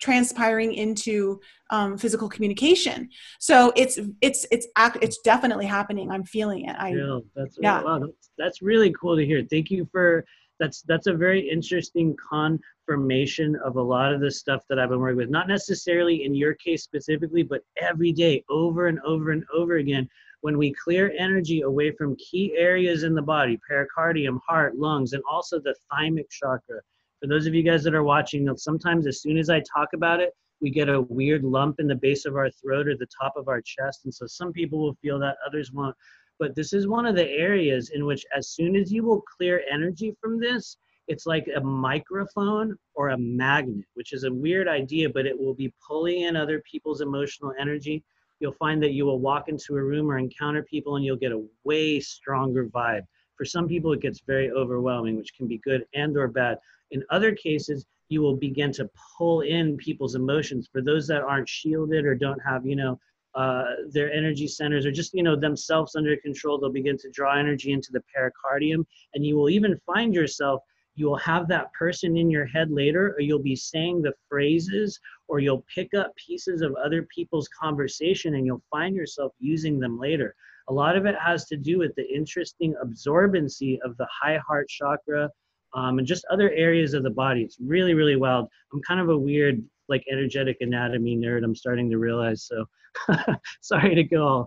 transpiring 0.00 0.74
into 0.74 1.40
um, 1.70 1.96
physical 1.98 2.28
communication. 2.28 3.08
So 3.40 3.72
it's 3.76 3.98
it's 4.20 4.46
it's 4.50 4.66
it's 4.76 5.18
definitely 5.18 5.66
happening. 5.66 6.10
I'm 6.10 6.24
feeling 6.24 6.66
it. 6.66 6.76
I 6.78 6.90
yeah, 6.90 7.18
that's 7.34 7.58
yeah. 7.60 7.82
Wow, 7.82 7.98
that's, 8.00 8.30
that's 8.38 8.62
really 8.62 8.92
cool 8.92 9.16
to 9.16 9.24
hear. 9.24 9.42
Thank 9.50 9.70
you 9.70 9.88
for 9.90 10.24
that's 10.58 10.82
that's 10.82 11.06
a 11.06 11.14
very 11.14 11.48
interesting 11.48 12.16
confirmation 12.16 13.56
of 13.64 13.76
a 13.76 13.82
lot 13.82 14.12
of 14.12 14.20
the 14.20 14.30
stuff 14.30 14.62
that 14.68 14.78
I've 14.78 14.90
been 14.90 15.00
working 15.00 15.18
with. 15.18 15.30
Not 15.30 15.48
necessarily 15.48 16.24
in 16.24 16.34
your 16.34 16.54
case 16.54 16.82
specifically, 16.82 17.42
but 17.42 17.62
every 17.80 18.12
day, 18.12 18.44
over 18.48 18.88
and 18.88 19.00
over 19.00 19.32
and 19.32 19.44
over 19.54 19.76
again. 19.76 20.08
When 20.42 20.58
we 20.58 20.72
clear 20.74 21.12
energy 21.18 21.62
away 21.62 21.90
from 21.92 22.14
key 22.16 22.54
areas 22.56 23.02
in 23.02 23.14
the 23.14 23.22
body, 23.22 23.58
pericardium, 23.68 24.38
heart, 24.46 24.76
lungs, 24.76 25.12
and 25.12 25.22
also 25.28 25.58
the 25.58 25.74
thymic 25.90 26.30
chakra, 26.30 26.80
for 27.26 27.30
those 27.30 27.46
of 27.46 27.54
you 27.54 27.64
guys 27.64 27.82
that 27.82 27.94
are 27.94 28.04
watching, 28.04 28.48
sometimes 28.56 29.04
as 29.04 29.20
soon 29.20 29.36
as 29.36 29.50
I 29.50 29.60
talk 29.60 29.88
about 29.94 30.20
it, 30.20 30.30
we 30.60 30.70
get 30.70 30.88
a 30.88 31.00
weird 31.00 31.42
lump 31.42 31.80
in 31.80 31.88
the 31.88 31.96
base 31.96 32.24
of 32.24 32.36
our 32.36 32.48
throat 32.50 32.86
or 32.86 32.96
the 32.96 33.08
top 33.20 33.32
of 33.36 33.48
our 33.48 33.60
chest. 33.60 34.02
And 34.04 34.14
so 34.14 34.28
some 34.28 34.52
people 34.52 34.78
will 34.78 34.94
feel 35.02 35.18
that, 35.18 35.36
others 35.44 35.72
won't. 35.72 35.96
But 36.38 36.54
this 36.54 36.72
is 36.72 36.86
one 36.86 37.04
of 37.04 37.16
the 37.16 37.28
areas 37.28 37.90
in 37.92 38.06
which, 38.06 38.24
as 38.36 38.50
soon 38.50 38.76
as 38.76 38.92
you 38.92 39.02
will 39.02 39.22
clear 39.22 39.64
energy 39.68 40.14
from 40.20 40.38
this, 40.38 40.76
it's 41.08 41.26
like 41.26 41.48
a 41.56 41.60
microphone 41.60 42.76
or 42.94 43.08
a 43.08 43.18
magnet, 43.18 43.86
which 43.94 44.12
is 44.12 44.22
a 44.22 44.32
weird 44.32 44.68
idea, 44.68 45.10
but 45.10 45.26
it 45.26 45.36
will 45.36 45.54
be 45.54 45.74
pulling 45.84 46.20
in 46.20 46.36
other 46.36 46.62
people's 46.70 47.00
emotional 47.00 47.52
energy. 47.58 48.04
You'll 48.38 48.52
find 48.52 48.80
that 48.84 48.92
you 48.92 49.04
will 49.04 49.18
walk 49.18 49.48
into 49.48 49.74
a 49.74 49.82
room 49.82 50.08
or 50.08 50.18
encounter 50.18 50.62
people 50.62 50.94
and 50.94 51.04
you'll 51.04 51.16
get 51.16 51.32
a 51.32 51.44
way 51.64 51.98
stronger 51.98 52.66
vibe. 52.66 53.02
For 53.36 53.44
some 53.44 53.68
people, 53.68 53.92
it 53.92 54.00
gets 54.00 54.20
very 54.20 54.50
overwhelming, 54.50 55.16
which 55.16 55.34
can 55.34 55.46
be 55.46 55.58
good 55.58 55.84
and 55.94 56.16
or 56.16 56.28
bad. 56.28 56.58
In 56.90 57.04
other 57.10 57.34
cases, 57.34 57.84
you 58.08 58.22
will 58.22 58.36
begin 58.36 58.72
to 58.72 58.88
pull 59.18 59.40
in 59.40 59.76
people's 59.76 60.14
emotions. 60.14 60.68
For 60.72 60.80
those 60.80 61.06
that 61.08 61.22
aren't 61.22 61.48
shielded 61.48 62.04
or 62.04 62.14
don't 62.14 62.40
have, 62.40 62.64
you 62.64 62.76
know, 62.76 62.98
uh, 63.36 63.64
their 63.90 64.10
energy 64.12 64.48
centers 64.48 64.86
or 64.86 64.90
just 64.90 65.12
you 65.12 65.22
know 65.22 65.36
themselves 65.36 65.94
under 65.94 66.16
control 66.16 66.58
they'll 66.58 66.72
begin 66.72 66.96
to 66.96 67.10
draw 67.10 67.36
energy 67.36 67.72
into 67.72 67.92
the 67.92 68.02
pericardium 68.10 68.86
and 69.12 69.26
you 69.26 69.36
will 69.36 69.50
even 69.50 69.78
find 69.84 70.14
yourself 70.14 70.62
you 70.94 71.04
will 71.04 71.18
have 71.18 71.46
that 71.46 71.70
person 71.74 72.16
in 72.16 72.30
your 72.30 72.46
head 72.46 72.70
later 72.70 73.12
or 73.12 73.20
you'll 73.20 73.38
be 73.38 73.54
saying 73.54 74.00
the 74.00 74.14
phrases 74.26 74.98
or 75.28 75.38
you'll 75.38 75.66
pick 75.72 75.92
up 75.92 76.16
pieces 76.16 76.62
of 76.62 76.74
other 76.76 77.06
people's 77.14 77.46
conversation 77.48 78.36
and 78.36 78.46
you'll 78.46 78.62
find 78.70 78.96
yourself 78.96 79.32
using 79.38 79.78
them 79.78 79.98
later 79.98 80.34
a 80.68 80.72
lot 80.72 80.96
of 80.96 81.06
it 81.06 81.14
has 81.24 81.46
to 81.46 81.56
do 81.56 81.78
with 81.78 81.94
the 81.96 82.06
interesting 82.12 82.74
absorbency 82.84 83.78
of 83.84 83.96
the 83.96 84.06
high 84.10 84.38
heart 84.46 84.68
chakra 84.68 85.30
um, 85.74 85.98
and 85.98 86.06
just 86.06 86.24
other 86.30 86.50
areas 86.50 86.94
of 86.94 87.02
the 87.02 87.10
body. 87.10 87.42
It's 87.42 87.58
really 87.60 87.94
really 87.94 88.16
wild. 88.16 88.48
I'm 88.72 88.82
kind 88.82 89.00
of 89.00 89.08
a 89.08 89.18
weird 89.18 89.62
like 89.88 90.04
energetic 90.10 90.56
anatomy 90.60 91.16
nerd 91.16 91.44
i'm 91.44 91.54
starting 91.54 91.90
to 91.90 91.98
realize 91.98 92.44
so 92.44 92.64
sorry 93.60 93.94
to 93.94 94.02
go 94.02 94.46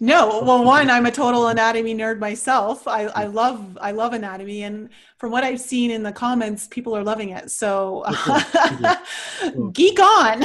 no 0.00 0.42
well 0.42 0.64
one 0.76 0.90
i'm 0.90 1.06
a 1.06 1.10
total 1.10 1.48
anatomy 1.48 1.94
nerd 1.94 2.18
myself. 2.18 2.86
I, 2.86 3.04
I 3.04 3.24
love 3.26 3.78
i 3.80 3.92
love 3.92 4.12
anatomy 4.12 4.62
and 4.64 4.90
from 5.18 5.30
what 5.30 5.44
i've 5.44 5.60
seen 5.60 5.90
in 5.90 6.02
the 6.02 6.12
comments 6.12 6.66
people 6.66 6.96
are 6.96 7.04
loving 7.04 7.30
it 7.30 7.50
so 7.50 8.04
geek 9.72 10.00
on 10.00 10.42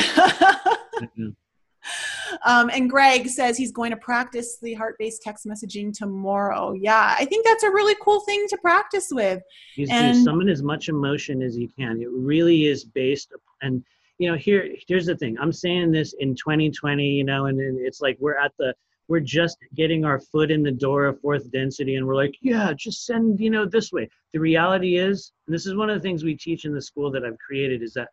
um, 2.46 2.70
and 2.70 2.90
greg 2.90 3.28
says 3.28 3.58
he's 3.58 3.72
going 3.72 3.92
to 3.92 3.98
practice 3.98 4.58
the 4.62 4.74
heart-based 4.74 5.22
text 5.22 5.46
messaging 5.46 5.94
tomorrow. 5.94 6.74
Yeah 6.74 7.16
i 7.18 7.26
think 7.26 7.46
that's 7.46 7.64
a 7.64 7.70
really 7.72 7.96
cool 8.02 8.20
thing 8.22 8.46
to 8.50 8.58
practice 8.58 9.08
with. 9.12 9.42
He's 9.76 9.90
and 9.90 10.16
summon 10.24 10.50
as 10.50 10.64
much 10.64 10.90
emotion 10.90 11.42
as 11.42 11.58
you 11.58 11.70
can. 11.70 12.02
It 12.02 12.10
really 12.12 12.66
is 12.66 12.84
based 12.84 13.32
and 13.62 13.84
you 14.20 14.30
know 14.30 14.38
here 14.38 14.70
here's 14.88 15.06
the 15.06 15.18
thing. 15.18 15.38
I'm 15.40 15.52
saying 15.52 15.92
this 15.92 16.14
in 16.20 16.36
2020 16.36 17.06
you 17.06 17.24
know 17.24 17.46
and, 17.46 17.60
and 17.60 17.80
it's 17.86 18.02
like 18.02 18.18
we're 18.20 18.38
at 18.38 18.52
the 18.60 18.74
we're 19.10 19.20
just 19.20 19.58
getting 19.76 20.06
our 20.06 20.20
foot 20.20 20.50
in 20.50 20.64
the 20.64 20.72
door 20.72 21.06
of 21.06 21.20
fourth 21.20 21.52
density 21.52 21.96
and 21.96 22.08
we're 22.08 22.16
like 22.16 22.36
yeah 22.42 22.74
just 22.74 23.06
send 23.06 23.40
you 23.40 23.50
know 23.50 23.66
this 23.66 23.92
way. 23.92 24.10
The 24.34 24.40
reality 24.40 24.98
is 24.98 25.32
and 25.48 25.54
this 25.54 25.66
is 25.66 25.76
one 25.76 25.90
of 25.90 25.96
the 25.96 26.02
things 26.02 26.24
we 26.24 26.36
teach 26.36 26.66
in 26.66 26.74
the 26.74 26.82
school 26.82 27.12
that 27.12 27.26
i've 27.26 27.38
created 27.38 27.82
is 27.84 27.94
that 27.94 28.10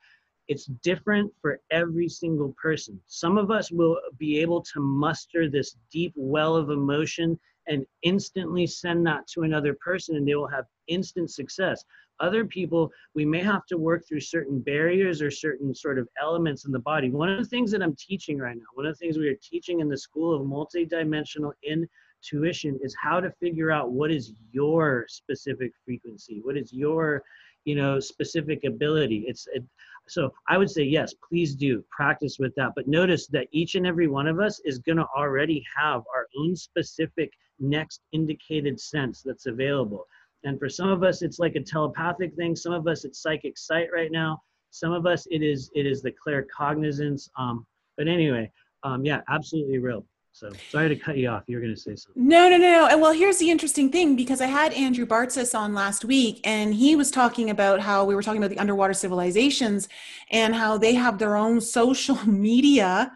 it's 0.50 0.64
different 0.82 1.32
for 1.40 1.60
every 1.70 2.08
single 2.08 2.52
person. 2.60 3.00
Some 3.06 3.38
of 3.38 3.52
us 3.52 3.70
will 3.70 3.96
be 4.18 4.40
able 4.40 4.60
to 4.62 4.80
muster 4.80 5.48
this 5.48 5.76
deep 5.92 6.12
well 6.16 6.56
of 6.56 6.70
emotion 6.70 7.38
and 7.68 7.86
instantly 8.02 8.66
send 8.66 9.06
that 9.06 9.28
to 9.28 9.42
another 9.42 9.74
person 9.74 10.16
and 10.16 10.26
they 10.26 10.34
will 10.34 10.48
have 10.48 10.64
instant 10.88 11.30
success. 11.30 11.84
Other 12.18 12.44
people, 12.44 12.90
we 13.14 13.24
may 13.24 13.38
have 13.42 13.64
to 13.66 13.78
work 13.78 14.02
through 14.08 14.22
certain 14.22 14.58
barriers 14.58 15.22
or 15.22 15.30
certain 15.30 15.72
sort 15.72 16.00
of 16.00 16.08
elements 16.20 16.64
in 16.64 16.72
the 16.72 16.80
body. 16.80 17.10
One 17.10 17.30
of 17.30 17.38
the 17.38 17.48
things 17.48 17.70
that 17.70 17.80
I'm 17.80 17.94
teaching 17.94 18.36
right 18.36 18.56
now, 18.56 18.64
one 18.74 18.86
of 18.86 18.92
the 18.92 18.98
things 18.98 19.18
we 19.18 19.28
are 19.28 19.38
teaching 19.40 19.78
in 19.78 19.88
the 19.88 19.96
School 19.96 20.34
of 20.34 20.42
Multidimensional 20.42 21.52
Intuition 21.62 22.76
is 22.82 22.96
how 23.00 23.20
to 23.20 23.30
figure 23.38 23.70
out 23.70 23.92
what 23.92 24.10
is 24.10 24.32
your 24.50 25.06
specific 25.08 25.70
frequency, 25.86 26.40
what 26.42 26.56
is 26.56 26.72
your 26.72 27.22
you 27.64 27.74
know 27.74 28.00
specific 28.00 28.64
ability. 28.64 29.24
It's 29.26 29.46
it, 29.52 29.64
so 30.10 30.32
i 30.48 30.58
would 30.58 30.70
say 30.70 30.82
yes 30.82 31.14
please 31.26 31.54
do 31.54 31.82
practice 31.90 32.38
with 32.38 32.54
that 32.54 32.72
but 32.76 32.88
notice 32.88 33.26
that 33.26 33.46
each 33.52 33.74
and 33.74 33.86
every 33.86 34.08
one 34.08 34.26
of 34.26 34.40
us 34.40 34.60
is 34.64 34.78
going 34.78 34.98
to 34.98 35.06
already 35.16 35.64
have 35.76 36.02
our 36.14 36.26
own 36.38 36.54
specific 36.54 37.32
next 37.58 38.00
indicated 38.12 38.78
sense 38.80 39.22
that's 39.22 39.46
available 39.46 40.06
and 40.44 40.58
for 40.58 40.68
some 40.68 40.88
of 40.88 41.02
us, 41.02 41.22
it's 41.22 41.38
like 41.38 41.54
a 41.56 41.62
telepathic 41.62 42.34
thing. 42.34 42.56
Some 42.56 42.72
of 42.72 42.86
us, 42.86 43.04
it's 43.04 43.22
psychic 43.22 43.58
sight 43.58 43.88
right 43.92 44.10
now. 44.10 44.40
Some 44.70 44.92
of 44.92 45.06
us, 45.06 45.26
it 45.30 45.42
is 45.42 45.70
it 45.74 45.86
is 45.86 46.02
the 46.02 46.12
claircognizance. 46.12 47.28
Um, 47.36 47.66
but 47.96 48.08
anyway, 48.08 48.50
um, 48.82 49.04
yeah, 49.04 49.20
absolutely 49.28 49.78
real. 49.78 50.06
So 50.32 50.50
sorry 50.70 50.88
to 50.88 50.96
cut 50.96 51.16
you 51.18 51.28
off. 51.28 51.42
You 51.48 51.56
were 51.56 51.62
going 51.62 51.74
to 51.74 51.80
say 51.80 51.96
something. 51.96 52.28
No, 52.28 52.48
no, 52.48 52.56
no. 52.56 52.86
And 52.86 53.00
well, 53.00 53.12
here's 53.12 53.38
the 53.38 53.50
interesting 53.50 53.90
thing 53.90 54.16
because 54.16 54.40
I 54.40 54.46
had 54.46 54.72
Andrew 54.72 55.04
Bartzis 55.04 55.58
on 55.58 55.74
last 55.74 56.04
week, 56.04 56.40
and 56.44 56.72
he 56.72 56.96
was 56.96 57.10
talking 57.10 57.50
about 57.50 57.80
how 57.80 58.04
we 58.04 58.14
were 58.14 58.22
talking 58.22 58.42
about 58.42 58.50
the 58.50 58.58
underwater 58.58 58.94
civilizations 58.94 59.88
and 60.30 60.54
how 60.54 60.78
they 60.78 60.94
have 60.94 61.18
their 61.18 61.36
own 61.36 61.60
social 61.78 62.16
media 62.26 63.12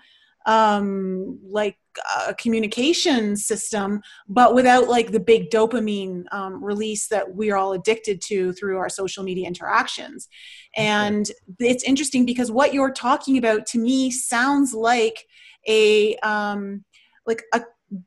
um, 0.46 1.38
like 1.42 1.78
a 2.26 2.34
communication 2.34 3.36
system, 3.36 4.02
but 4.28 4.54
without 4.54 4.88
like 4.88 5.12
the 5.12 5.20
big 5.20 5.50
dopamine 5.50 6.24
um, 6.32 6.62
release 6.62 7.08
that 7.08 7.34
we're 7.34 7.56
all 7.56 7.72
addicted 7.72 8.20
to 8.20 8.52
through 8.52 8.78
our 8.78 8.88
social 8.88 9.22
media 9.22 9.46
interactions. 9.46 10.28
And 10.76 11.30
it's 11.58 11.84
interesting 11.84 12.26
because 12.26 12.50
what 12.50 12.74
you're 12.74 12.92
talking 12.92 13.38
about 13.38 13.66
to 13.66 13.78
me 13.78 14.10
sounds 14.10 14.74
like 14.74 15.26
a 15.66 16.16
um, 16.16 16.84
like 17.26 17.42
a 17.52 17.62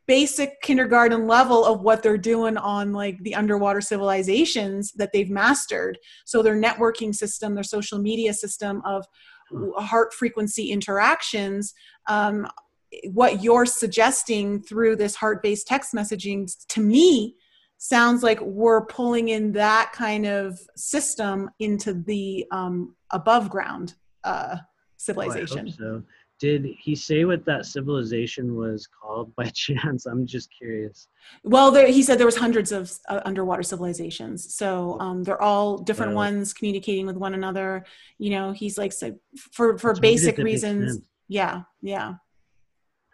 basic 0.06 0.62
kindergarten 0.62 1.28
level 1.28 1.64
of 1.64 1.82
what 1.82 2.04
they're 2.04 2.18
doing 2.18 2.58
on 2.58 2.92
like 2.92 3.18
the 3.24 3.36
underwater 3.36 3.80
civilizations 3.80 4.92
that 4.94 5.12
they've 5.14 5.30
mastered 5.30 5.98
so 6.26 6.42
their 6.42 6.60
networking 6.60 7.16
system 7.16 7.56
their 7.56 7.64
social 7.64 8.00
media 8.00 8.34
system 8.34 8.82
of 8.86 9.06
heart 9.78 10.14
frequency 10.14 10.72
interactions 10.72 11.74
um, 12.08 12.48
what 13.12 13.44
you're 13.44 13.66
suggesting 13.66 14.62
through 14.62 14.96
this 14.96 15.16
heart-based 15.16 15.68
text 15.68 15.94
messaging 15.94 16.50
to 16.68 16.82
me 16.82 17.36
sounds 17.78 18.24
like 18.24 18.42
we're 18.42 18.86
pulling 18.86 19.30
in 19.30 19.52
that 19.52 19.92
kind 19.94 20.26
of 20.26 20.60
system 20.76 21.50
into 21.60 21.94
the 21.94 22.46
um, 22.52 22.96
above 23.12 23.50
ground 23.50 23.94
uh, 24.24 24.58
civilization. 24.98 25.68
Oh, 25.74 25.78
so. 25.78 26.04
Did 26.40 26.68
he 26.80 26.96
say 26.96 27.26
what 27.26 27.46
that 27.46 27.66
civilization 27.66 28.56
was 28.56 28.88
called 28.88 29.36
by 29.36 29.46
chance? 29.54 30.06
I'm 30.06 30.26
just 30.26 30.50
curious. 30.56 31.08
Well, 31.44 31.72
there, 31.72 31.88
he 31.88 32.04
said 32.04 32.20
there 32.20 32.26
was 32.26 32.38
hundreds 32.38 32.72
of 32.72 32.92
uh, 33.10 33.22
underwater 33.26 33.64
civilizations, 33.64 34.54
so 34.54 35.00
um, 35.00 35.24
they're 35.24 35.42
all 35.42 35.78
different 35.78 36.14
ones 36.14 36.54
communicating 36.54 37.06
with 37.06 37.18
one 37.18 37.34
another. 37.34 37.86
You 38.20 38.32
know, 38.32 38.52
he's 38.52 38.78
like 38.78 38.94
so 38.94 39.18
for 39.52 39.78
for 39.78 39.96
basic 39.96 40.38
reasons. 40.38 41.00
Yeah, 41.28 41.64
yeah. 41.82 42.16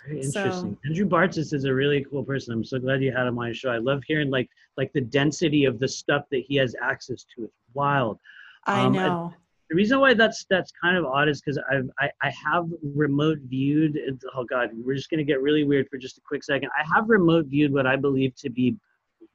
Very 0.05 0.21
interesting. 0.21 0.51
So, 0.51 0.77
Andrew 0.85 1.07
Bartzis 1.07 1.53
is 1.53 1.65
a 1.65 1.73
really 1.73 2.05
cool 2.09 2.23
person. 2.23 2.53
I'm 2.53 2.63
so 2.63 2.77
glad 2.77 3.01
you 3.01 3.11
had 3.11 3.25
him 3.25 3.37
on 3.39 3.45
your 3.45 3.55
show. 3.55 3.69
I 3.69 3.77
love 3.77 4.03
hearing 4.05 4.29
like 4.29 4.49
like 4.77 4.91
the 4.93 5.01
density 5.01 5.65
of 5.65 5.79
the 5.79 5.87
stuff 5.87 6.25
that 6.31 6.43
he 6.47 6.55
has 6.57 6.75
access 6.81 7.25
to. 7.35 7.45
It's 7.45 7.53
wild. 7.73 8.19
I 8.65 8.85
um, 8.85 8.93
know. 8.93 9.33
The 9.73 9.77
reason 9.77 9.99
why 9.99 10.13
that's 10.13 10.45
that's 10.51 10.71
kind 10.79 10.95
of 10.95 11.03
odd 11.03 11.27
is 11.27 11.41
because 11.41 11.59
I've 11.71 11.89
I, 11.99 12.07
I 12.21 12.29
have 12.29 12.69
remote 12.83 13.39
viewed. 13.39 13.97
Oh 14.35 14.43
God, 14.43 14.69
we're 14.75 14.93
just 14.93 15.09
gonna 15.09 15.23
get 15.23 15.41
really 15.41 15.63
weird 15.63 15.89
for 15.89 15.97
just 15.97 16.19
a 16.19 16.21
quick 16.21 16.43
second. 16.43 16.69
I 16.77 16.85
have 16.93 17.09
remote 17.09 17.47
viewed 17.47 17.73
what 17.73 17.87
I 17.87 17.95
believe 17.95 18.35
to 18.35 18.51
be 18.51 18.75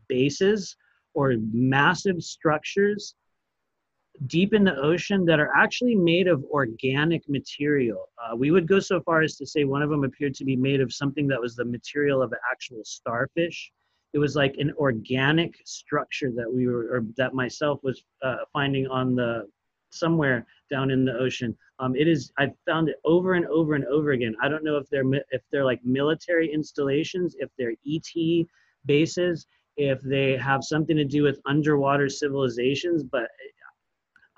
bases 0.07 0.77
or 1.13 1.35
massive 1.53 2.23
structures 2.23 3.17
deep 4.29 4.55
in 4.55 4.63
the 4.63 4.77
ocean 4.77 5.25
that 5.25 5.41
are 5.41 5.51
actually 5.57 5.97
made 5.97 6.29
of 6.29 6.45
organic 6.53 7.29
material. 7.29 8.09
Uh, 8.23 8.37
we 8.37 8.53
would 8.53 8.69
go 8.69 8.79
so 8.79 9.01
far 9.01 9.23
as 9.23 9.35
to 9.39 9.47
say 9.47 9.65
one 9.65 9.83
of 9.83 9.91
them 9.91 10.05
appeared 10.05 10.37
to 10.37 10.45
be 10.45 10.55
made 10.55 10.81
of 10.81 10.93
something 10.93 11.27
that 11.27 11.41
was 11.41 11.57
the 11.57 11.65
material 11.65 12.23
of 12.23 12.31
an 12.31 12.39
actual 12.49 12.85
starfish. 12.85 13.73
It 14.13 14.19
was 14.21 14.37
like 14.37 14.55
an 14.59 14.73
organic 14.79 15.57
structure 15.65 16.31
that 16.37 16.49
we 16.49 16.69
were, 16.69 16.95
or 16.95 17.05
that 17.17 17.35
myself 17.35 17.81
was 17.83 18.05
uh, 18.23 18.37
finding 18.53 18.87
on 18.87 19.17
the 19.17 19.49
somewhere 19.91 20.47
down 20.71 20.91
in 20.91 21.05
the 21.05 21.13
ocean. 21.13 21.57
Um, 21.79 21.95
it 21.97 22.09
is. 22.09 22.33
I've 22.39 22.55
found 22.67 22.89
it 22.89 22.97
over 23.05 23.35
and 23.35 23.47
over 23.47 23.75
and 23.75 23.85
over 23.87 24.13
again. 24.13 24.35
I 24.43 24.49
don't 24.49 24.65
know 24.65 24.77
if 24.77 24.89
they're 24.91 25.05
if 25.31 25.43
they're 25.51 25.65
like 25.65 25.81
military 25.85 26.53
installations, 26.53 27.37
if 27.39 27.51
they're 27.59 27.75
ET 27.87 28.47
bases, 28.87 29.47
if 29.77 30.01
they 30.01 30.37
have 30.37 30.65
something 30.65 30.97
to 30.97 31.05
do 31.05 31.23
with 31.23 31.41
underwater 31.47 32.09
civilizations, 32.09 33.05
but 33.05 33.29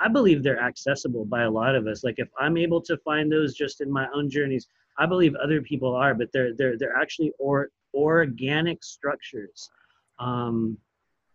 I 0.00 0.08
believe 0.08 0.42
they're 0.42 0.60
accessible 0.60 1.26
by 1.26 1.42
a 1.42 1.50
lot 1.50 1.74
of 1.74 1.86
us. 1.86 2.02
Like 2.02 2.18
if 2.18 2.28
I'm 2.38 2.56
able 2.56 2.80
to 2.82 2.96
find 2.98 3.30
those 3.30 3.54
just 3.54 3.82
in 3.82 3.90
my 3.90 4.08
own 4.14 4.30
journeys, 4.30 4.66
I 4.98 5.06
believe 5.06 5.34
other 5.36 5.60
people 5.60 5.94
are, 5.94 6.14
but 6.14 6.28
they're 6.32 6.54
they're 6.54 6.78
they're 6.78 6.96
actually 6.96 7.32
or 7.38 7.70
organic 7.94 8.82
structures. 8.82 9.70
Um, 10.18 10.78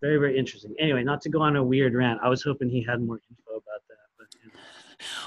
very 0.02 0.18
very 0.18 0.38
interesting. 0.38 0.76
Anyway, 0.80 1.04
not 1.04 1.22
to 1.22 1.30
go 1.30 1.42
on 1.42 1.56
a 1.56 1.64
weird 1.64 1.94
rant. 1.94 2.20
I 2.24 2.30
was 2.30 2.44
hoping 2.44 2.70
he 2.70 2.84
had 2.84 3.02
more 3.02 3.20
info 3.30 3.52
about 3.52 3.82
that. 3.90 4.06
But, 4.18 4.28
you 4.44 4.52
know. 4.52 4.60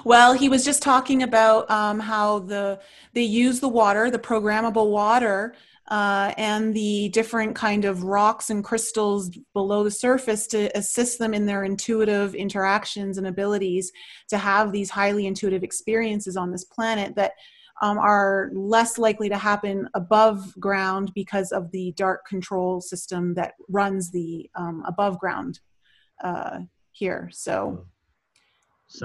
Well, 0.04 0.32
he 0.32 0.48
was 0.48 0.64
just 0.64 0.82
talking 0.82 1.22
about 1.22 1.70
um, 1.70 2.00
how 2.00 2.40
the 2.40 2.80
they 3.12 3.22
use 3.22 3.60
the 3.60 3.68
water, 3.68 4.10
the 4.10 4.18
programmable 4.18 4.90
water, 4.90 5.54
uh, 5.88 6.32
and 6.36 6.74
the 6.74 7.08
different 7.10 7.54
kind 7.54 7.84
of 7.84 8.04
rocks 8.04 8.50
and 8.50 8.62
crystals 8.62 9.30
below 9.54 9.82
the 9.82 9.90
surface 9.90 10.46
to 10.48 10.76
assist 10.76 11.18
them 11.18 11.34
in 11.34 11.46
their 11.46 11.64
intuitive 11.64 12.34
interactions 12.34 13.18
and 13.18 13.26
abilities 13.26 13.90
to 14.28 14.38
have 14.38 14.70
these 14.70 14.90
highly 14.90 15.26
intuitive 15.26 15.62
experiences 15.62 16.36
on 16.36 16.50
this 16.50 16.64
planet 16.64 17.14
that 17.16 17.32
um, 17.80 17.96
are 17.98 18.50
less 18.52 18.98
likely 18.98 19.28
to 19.28 19.38
happen 19.38 19.88
above 19.94 20.52
ground 20.58 21.12
because 21.14 21.52
of 21.52 21.70
the 21.70 21.92
dark 21.92 22.26
control 22.26 22.80
system 22.80 23.34
that 23.34 23.54
runs 23.68 24.10
the 24.10 24.50
um, 24.56 24.82
above 24.86 25.18
ground 25.18 25.60
uh, 26.22 26.58
here. 26.92 27.30
So 27.32 27.86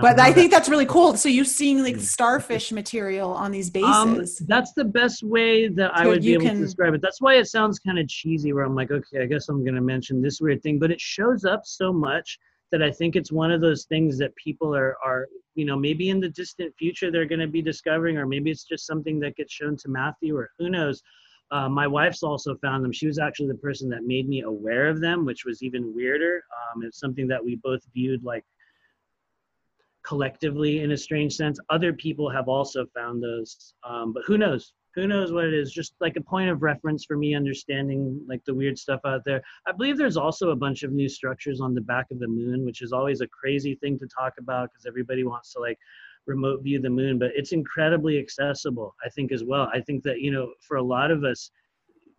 but 0.02 0.20
I 0.20 0.32
think 0.32 0.52
that's 0.52 0.70
really 0.70 0.86
cool. 0.86 1.18
So 1.18 1.28
you're 1.30 1.44
seeing 1.46 1.84
like 1.84 1.98
starfish 1.98 2.72
material 2.72 3.32
on 3.32 3.52
these 3.52 3.68
um, 3.76 4.16
bases. 4.16 4.42
Um, 4.42 4.48
that's 4.48 4.74
the 4.74 4.86
best 4.86 5.24
way 5.24 5.68
that 5.68 5.92
I 5.94 6.08
would 6.08 6.22
be 6.22 6.34
able 6.34 6.46
can... 6.46 6.56
to 6.56 6.62
describe 6.62 6.94
it. 6.94 7.02
That's 7.02 7.22
why 7.22 7.36
it 7.36 7.48
sounds 7.48 7.80
kind 7.80 8.00
of 8.00 8.08
cheesy. 8.08 8.54
Where 8.54 8.64
I'm 8.64 8.76
like, 8.76 8.92
okay, 8.92 9.22
I 9.22 9.26
guess 9.26 9.50
I'm 9.50 9.64
going 9.64 9.76
to 9.76 9.82
mention 9.82 10.22
this 10.22 10.40
weird 10.40 10.64
thing, 10.64 10.80
but 10.80 10.92
it 10.92 11.02
shows 11.02 11.44
up 11.44 11.62
so 11.66 11.92
much 11.92 12.40
that 12.72 12.82
I 12.82 12.92
think 12.92 13.16
it's 13.16 13.32
one 13.32 13.52
of 13.52 13.62
those 13.62 13.86
things 13.86 14.18
that 14.18 14.36
people 14.36 14.76
are 14.76 14.98
are 15.06 15.28
you 15.54 15.66
know 15.66 15.76
maybe 15.76 16.10
in 16.10 16.20
the 16.20 16.30
distant 16.30 16.74
future 16.78 17.12
they're 17.12 17.26
going 17.26 17.40
to 17.40 17.48
be 17.48 17.62
discovering, 17.62 18.18
or 18.18 18.26
maybe 18.26 18.52
it's 18.52 18.64
just 18.64 18.88
something 18.88 19.20
that 19.20 19.36
gets 19.36 19.54
shown 19.54 19.76
to 19.78 19.90
Matthew, 19.90 20.36
or 20.38 20.50
who 20.60 20.70
knows. 20.70 21.02
Uh, 21.52 21.70
my 21.70 21.86
wife's 21.86 22.24
also 22.24 22.56
found 22.56 22.84
them. 22.84 22.92
She 22.92 23.06
was 23.06 23.20
actually 23.20 23.50
the 23.50 23.56
person 23.56 23.88
that 23.90 24.04
made 24.04 24.28
me 24.28 24.42
aware 24.42 24.88
of 24.88 25.02
them, 25.02 25.24
which 25.24 25.46
was 25.46 25.62
even 25.62 25.94
weirder. 25.94 26.42
Um, 26.74 26.84
it's 26.84 27.00
something 27.00 27.28
that 27.28 27.44
we 27.44 27.58
both 27.58 27.82
viewed 27.94 28.24
like 28.24 28.44
collectively 30.06 30.82
in 30.82 30.92
a 30.92 30.98
strange 30.98 31.34
sense. 31.34 31.60
Other 31.70 31.94
people 31.94 32.30
have 32.30 32.48
also 32.48 32.86
found 32.96 33.24
those, 33.24 33.74
um, 33.84 34.14
but 34.14 34.24
who 34.26 34.38
knows? 34.38 34.74
Who 34.96 35.08
knows 35.08 35.32
what 35.32 35.46
it 35.46 35.54
is? 35.54 35.72
Just 35.72 35.96
like 36.02 36.18
a 36.18 36.22
point 36.22 36.52
of 36.52 36.62
reference 36.62 37.04
for 37.04 37.18
me 37.18 37.34
understanding 37.34 38.24
like 38.28 38.46
the 38.46 38.54
weird 38.54 38.78
stuff 38.78 39.00
out 39.06 39.22
there. 39.26 39.42
I 39.66 39.72
believe 39.72 39.98
there's 39.98 40.18
also 40.18 40.52
a 40.52 40.56
bunch 40.56 40.84
of 40.84 40.92
new 40.92 41.10
structures 41.10 41.62
on 41.62 41.74
the 41.74 41.82
back 41.82 42.12
of 42.12 42.20
the 42.20 42.28
moon, 42.28 42.64
which 42.64 42.82
is 42.82 42.94
always 42.94 43.22
a 43.22 43.28
crazy 43.28 43.76
thing 43.76 43.98
to 44.00 44.08
talk 44.08 44.34
about 44.38 44.70
because 44.72 44.86
everybody 44.86 45.24
wants 45.24 45.54
to 45.54 45.60
like 45.60 45.80
remote 46.26 46.62
view 46.64 46.80
the 46.80 46.90
moon, 46.90 47.18
but 47.18 47.32
it's 47.36 47.52
incredibly 47.52 48.20
accessible, 48.20 48.96
I 49.04 49.10
think, 49.10 49.32
as 49.32 49.44
well. 49.44 49.70
I 49.74 49.82
think 49.82 50.04
that, 50.04 50.20
you 50.22 50.32
know, 50.32 50.54
for 50.62 50.78
a 50.78 50.84
lot 50.84 51.12
of 51.12 51.24
us, 51.24 51.50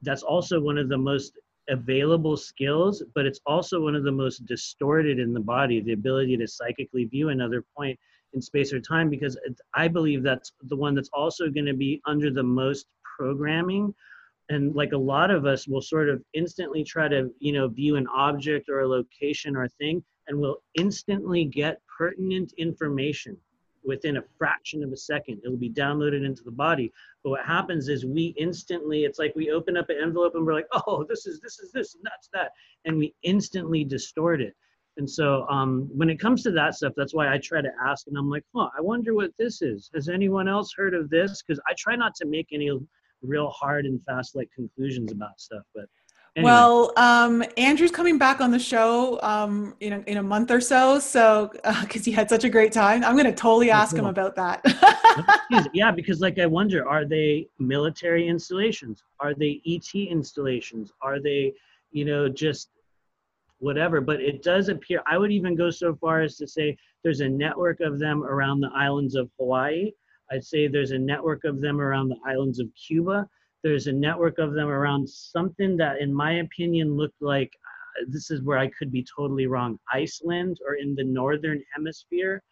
that's 0.03 0.23
also 0.23 0.61
one 0.61 0.77
of 0.77 0.89
the 0.89 0.99
most 0.99 1.39
available 1.69 2.37
skills, 2.37 3.03
but 3.15 3.27
it's 3.27 3.41
also 3.47 3.81
one 3.81 3.95
of 3.95 4.05
the 4.05 4.13
most 4.13 4.47
distorted 4.47 5.19
in 5.19 5.33
the 5.33 5.41
body 5.41 5.81
the 5.81 5.93
ability 5.93 6.37
to 6.37 6.47
psychically 6.47 7.05
view 7.05 7.31
another 7.31 7.65
point 7.77 7.99
in 8.33 8.43
space 8.43 8.73
or 8.73 8.81
time, 8.81 9.09
because 9.09 9.39
I 9.75 9.89
believe 9.89 10.23
that's 10.23 10.53
the 10.63 10.77
one 10.77 10.95
that's 10.95 11.11
also 11.13 11.49
going 11.49 11.67
to 11.67 11.75
be 11.75 12.01
under 12.07 12.31
the 12.31 12.43
most 12.43 12.87
programming. 13.17 13.95
And 14.51 14.75
like 14.75 14.93
a 14.93 14.99
lot 14.99 15.31
of 15.31 15.47
us 15.47 15.67
will 15.67 15.81
sort 15.81 16.09
of 16.11 16.23
instantly 16.35 16.85
try 16.85 17.09
to, 17.09 17.31
you 17.39 17.53
know, 17.53 17.69
view 17.69 17.97
an 17.97 18.07
object 18.15 18.69
or 18.69 18.81
a 18.81 18.89
location 18.89 19.57
or 19.57 19.65
a 19.65 19.69
thing, 19.71 20.05
and 20.29 20.39
will 20.39 20.59
instantly 20.75 21.45
get 21.45 21.81
pertinent 21.97 22.53
information 22.59 23.37
within 23.85 24.17
a 24.17 24.25
fraction 24.39 24.83
of 24.83 24.93
a 24.93 24.97
second. 24.97 25.41
It'll 25.45 25.57
be 25.57 25.71
downloaded 25.71 26.25
into 26.25 26.43
the 26.43 26.51
body. 26.51 26.93
But 27.23 27.31
what 27.31 27.45
happens 27.45 27.89
is 27.89 28.05
we 28.05 28.35
instantly, 28.39 29.05
it's 29.05 29.19
like 29.19 29.35
we 29.35 29.51
open 29.51 29.77
up 29.77 29.91
an 29.91 29.99
envelope 30.03 30.35
and 30.35 30.45
we're 30.45 30.55
like, 30.55 30.69
oh, 30.73 31.05
this 31.09 31.27
is 31.27 31.41
this 31.41 31.59
is 31.59 31.73
this 31.73 31.95
and 31.95 32.05
that's 32.05 32.29
that. 32.33 32.53
And 32.85 32.99
we 32.99 33.15
instantly 33.23 33.85
distort 33.85 34.41
it. 34.41 34.55
And 34.97 35.11
so 35.11 35.47
um, 35.49 35.89
when 35.93 36.09
it 36.09 36.21
comes 36.21 36.43
to 36.45 36.53
that 36.53 36.75
stuff, 36.77 36.93
that's 36.97 37.15
why 37.15 37.33
I 37.33 37.39
try 37.39 37.61
to 37.61 37.71
ask 37.85 38.07
and 38.07 38.17
I'm 38.17 38.31
like, 38.31 38.45
huh, 38.55 38.69
I 38.77 38.81
wonder 38.81 39.15
what 39.15 39.33
this 39.39 39.61
is. 39.61 39.91
Has 39.95 40.09
anyone 40.09 40.49
else 40.49 40.73
heard 40.77 40.95
of 40.95 41.11
this? 41.11 41.43
Because 41.43 41.61
I 41.69 41.75
try 41.77 41.97
not 41.97 42.15
to 42.17 42.27
make 42.27 42.49
any 42.53 42.71
real 43.23 43.49
hard 43.51 43.87
and 43.87 44.01
fast 44.05 44.37
like 44.37 44.51
conclusions 44.55 45.11
about 45.11 45.41
stuff. 45.41 45.63
But 45.75 45.87
Anyway. 46.37 46.51
Well, 46.51 46.93
um, 46.97 47.45
Andrew's 47.57 47.93
coming 47.93 48.19
back 48.19 48.41
on 48.41 48.51
the 48.51 48.59
show 48.59 49.21
um, 49.23 49.77
in, 49.79 49.93
a, 49.93 49.99
in 50.01 50.17
a 50.17 50.23
month 50.23 50.51
or 50.51 50.61
so. 50.61 50.99
So, 50.99 51.53
because 51.53 52.03
uh, 52.03 52.05
he 52.05 52.11
had 52.11 52.29
such 52.29 52.43
a 52.43 52.49
great 52.49 52.73
time, 52.73 53.05
I'm 53.05 53.15
going 53.15 53.27
to 53.27 53.33
totally 53.33 53.71
oh, 53.71 53.75
ask 53.75 53.95
cool. 53.95 54.01
him 54.01 54.07
about 54.07 54.35
that. 54.35 54.61
yeah, 55.75 55.93
because 55.93 56.21
like 56.21 56.41
I 56.41 56.47
wonder, 56.47 56.89
are 56.89 57.05
they 57.05 57.47
military 57.61 58.27
installations? 58.27 59.05
Are 59.21 59.33
they 59.33 59.61
ET 59.65 59.95
installations? 59.95 60.93
Are 61.01 61.21
they, 61.21 61.53
you 61.93 62.05
know, 62.05 62.29
just 62.29 62.71
whatever? 63.59 64.01
But 64.01 64.21
it 64.21 64.43
does 64.43 64.69
appear. 64.69 65.03
I 65.07 65.19
would 65.19 65.31
even 65.31 65.55
go 65.55 65.71
so 65.71 65.95
far 65.95 66.23
as 66.23 66.37
to 66.39 66.49
say 66.49 66.77
there's 67.05 67.21
a 67.21 67.29
network 67.29 67.79
of 67.79 68.01
them 68.01 68.25
around 68.25 68.61
the 68.61 68.71
islands 68.75 69.15
of 69.15 69.31
Hawaii. 69.39 69.93
I'd 70.33 70.45
say 70.45 70.67
there's 70.67 70.91
a 70.91 70.99
network 70.99 71.45
of 71.45 71.61
them 71.61 71.81
around 71.81 72.09
the 72.09 72.19
islands 72.27 72.59
of 72.59 72.67
Cuba 72.75 73.29
there's 73.65 73.87
a 73.87 73.93
network 73.93 74.39
of 74.39 74.53
them 74.53 74.69
around 74.69 75.09
something 75.09 75.77
that, 75.79 76.01
in 76.01 76.15
my 76.15 76.35
opinion, 76.35 76.97
looked 76.97 77.21
like 77.21 77.51
uh, 77.99 78.05
this 78.09 78.31
is 78.31 78.43
where 78.43 78.59
I 78.59 78.69
could 78.79 78.93
be 78.93 79.05
totally 79.17 79.47
wrong 79.47 79.79
Iceland 79.93 80.59
or 80.65 80.75
in 80.75 80.95
the 80.95 81.03
northern 81.03 81.61
hemisphere. 81.75 82.43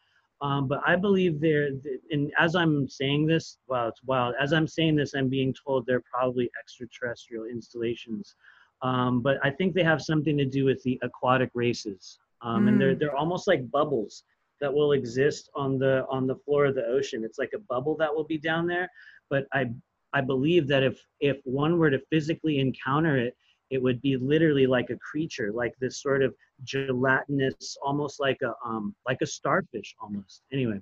Um, 0.41 0.67
but 0.67 0.81
I 0.85 0.97
believe 0.97 1.39
they're, 1.39 1.69
and 2.11 2.33
as 2.39 2.57
I'm 2.57 2.89
saying 2.89 3.27
this, 3.27 3.59
wow, 3.69 3.89
it's 3.89 4.03
wild. 4.03 4.35
As 4.41 4.53
I'm 4.53 4.67
saying 4.67 4.97
this, 4.97 5.15
I'm 5.15 5.29
being 5.29 5.55
told 5.65 5.87
they're 5.87 6.03
probably 6.13 6.51
extraterrestrial 6.61 7.45
installations. 7.45 8.35
Um, 8.81 9.23
but 9.23 9.37
I 9.45 9.51
think 9.51 9.75
they 9.75 9.85
have 9.85 10.03
something 10.03 10.37
to 10.39 10.47
do 10.47 10.65
with 10.65 10.83
the 10.83 10.99
aquatic 11.03 11.51
races. 11.55 12.19
Um, 12.41 12.65
mm. 12.65 12.69
And 12.69 12.81
they're, 12.81 12.95
mm. 12.97 12.99
they're 12.99 13.15
almost 13.15 13.47
like 13.47 13.71
bubbles 13.71 14.25
that 14.63 14.73
will 14.73 14.93
exist 14.93 15.51
on 15.55 15.79
the 15.79 16.07
on 16.09 16.27
the 16.27 16.37
floor 16.37 16.67
of 16.67 16.75
the 16.75 16.87
ocean. 16.87 17.23
It's 17.25 17.39
like 17.39 17.53
a 17.55 17.59
bubble 17.59 17.97
that 17.99 18.13
will 18.15 18.25
be 18.25 18.39
down 18.39 18.67
there. 18.67 18.89
But 19.29 19.47
I 19.53 19.67
I 20.13 20.21
believe 20.21 20.69
that 20.69 20.83
if 20.83 21.01
if 21.21 21.39
one 21.45 21.79
were 21.79 21.91
to 21.91 22.01
physically 22.11 22.59
encounter 22.59 23.17
it, 23.17 23.37
it 23.71 23.83
would 23.83 24.01
be 24.03 24.17
literally 24.17 24.67
like 24.67 24.91
a 24.91 24.97
creature, 24.97 25.51
like 25.53 25.73
this 25.81 26.03
sort 26.03 26.23
of 26.23 26.35
gelatinous, 26.65 27.77
almost 27.83 28.21
like 28.21 28.39
a 28.43 28.53
um 28.67 28.95
like 29.07 29.19
a 29.23 29.27
starfish 29.27 29.95
almost. 30.01 30.43
Anyway, 30.53 30.81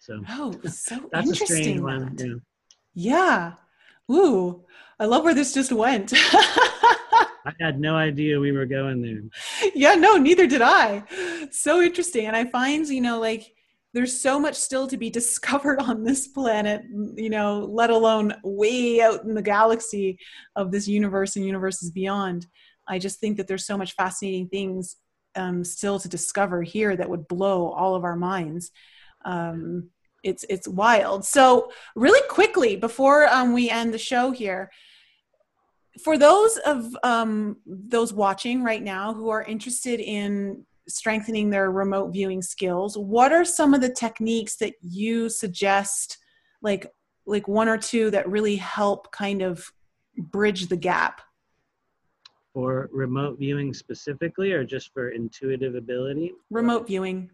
so 0.00 0.20
oh, 0.30 0.52
so 0.68 1.08
that's 1.12 1.28
interesting. 1.28 1.56
a 1.56 1.62
strange 1.62 1.80
one. 1.80 2.16
Yeah. 2.18 2.34
yeah. 2.94 3.52
Ooh, 4.10 4.64
I 4.98 5.06
love 5.06 5.24
where 5.24 5.34
this 5.34 5.54
just 5.54 5.72
went. 5.72 6.12
I 7.44 7.52
had 7.60 7.80
no 7.80 7.96
idea 7.96 8.38
we 8.38 8.52
were 8.52 8.66
going 8.66 9.02
there. 9.02 9.70
Yeah, 9.74 9.94
no, 9.94 10.16
neither 10.16 10.46
did 10.46 10.62
I. 10.62 11.02
So 11.50 11.80
interesting. 11.80 12.26
And 12.26 12.36
I 12.36 12.44
find, 12.44 12.86
you 12.86 13.00
know, 13.00 13.20
like 13.20 13.54
there's 13.94 14.18
so 14.18 14.40
much 14.40 14.54
still 14.54 14.86
to 14.88 14.96
be 14.96 15.10
discovered 15.20 15.80
on 15.80 16.04
this 16.04 16.28
planet, 16.28 16.82
you 17.16 17.30
know, 17.30 17.60
let 17.60 17.90
alone 17.90 18.34
way 18.42 19.00
out 19.00 19.24
in 19.24 19.34
the 19.34 19.42
galaxy 19.42 20.18
of 20.56 20.70
this 20.70 20.88
universe 20.88 21.36
and 21.36 21.44
universes 21.44 21.90
beyond. 21.90 22.46
I 22.88 22.98
just 22.98 23.20
think 23.20 23.36
that 23.36 23.46
there's 23.46 23.66
so 23.66 23.78
much 23.78 23.94
fascinating 23.94 24.48
things 24.48 24.96
um, 25.34 25.64
still 25.64 25.98
to 25.98 26.08
discover 26.08 26.62
here 26.62 26.96
that 26.96 27.08
would 27.08 27.28
blow 27.28 27.70
all 27.70 27.94
of 27.94 28.04
our 28.04 28.16
minds. 28.16 28.70
Um, 29.24 29.90
it's 30.22 30.44
it's 30.48 30.68
wild. 30.68 31.24
So 31.24 31.72
really 31.96 32.26
quickly 32.28 32.76
before 32.76 33.26
um, 33.28 33.52
we 33.52 33.70
end 33.70 33.92
the 33.92 33.98
show 33.98 34.30
here, 34.30 34.70
for 36.02 36.16
those 36.16 36.56
of 36.58 36.96
um, 37.02 37.56
those 37.66 38.12
watching 38.12 38.62
right 38.62 38.82
now 38.82 39.14
who 39.14 39.30
are 39.30 39.42
interested 39.42 40.00
in 40.00 40.64
strengthening 40.88 41.50
their 41.50 41.70
remote 41.70 42.12
viewing 42.12 42.42
skills. 42.42 42.96
What 42.96 43.32
are 43.32 43.44
some 43.44 43.74
of 43.74 43.80
the 43.80 43.92
techniques 43.92 44.56
that 44.56 44.74
you 44.80 45.28
suggest 45.28 46.18
like 46.62 46.86
like 47.26 47.46
one 47.46 47.68
or 47.68 47.78
two 47.78 48.10
that 48.10 48.28
really 48.28 48.56
help 48.56 49.12
kind 49.12 49.42
of 49.42 49.72
bridge 50.16 50.66
the 50.66 50.76
gap? 50.76 51.20
For 52.52 52.90
remote 52.92 53.38
viewing 53.38 53.72
specifically 53.72 54.52
or 54.52 54.64
just 54.64 54.92
for 54.92 55.10
intuitive 55.10 55.74
ability? 55.74 56.32
Remote 56.50 56.86
viewing. 56.86 57.30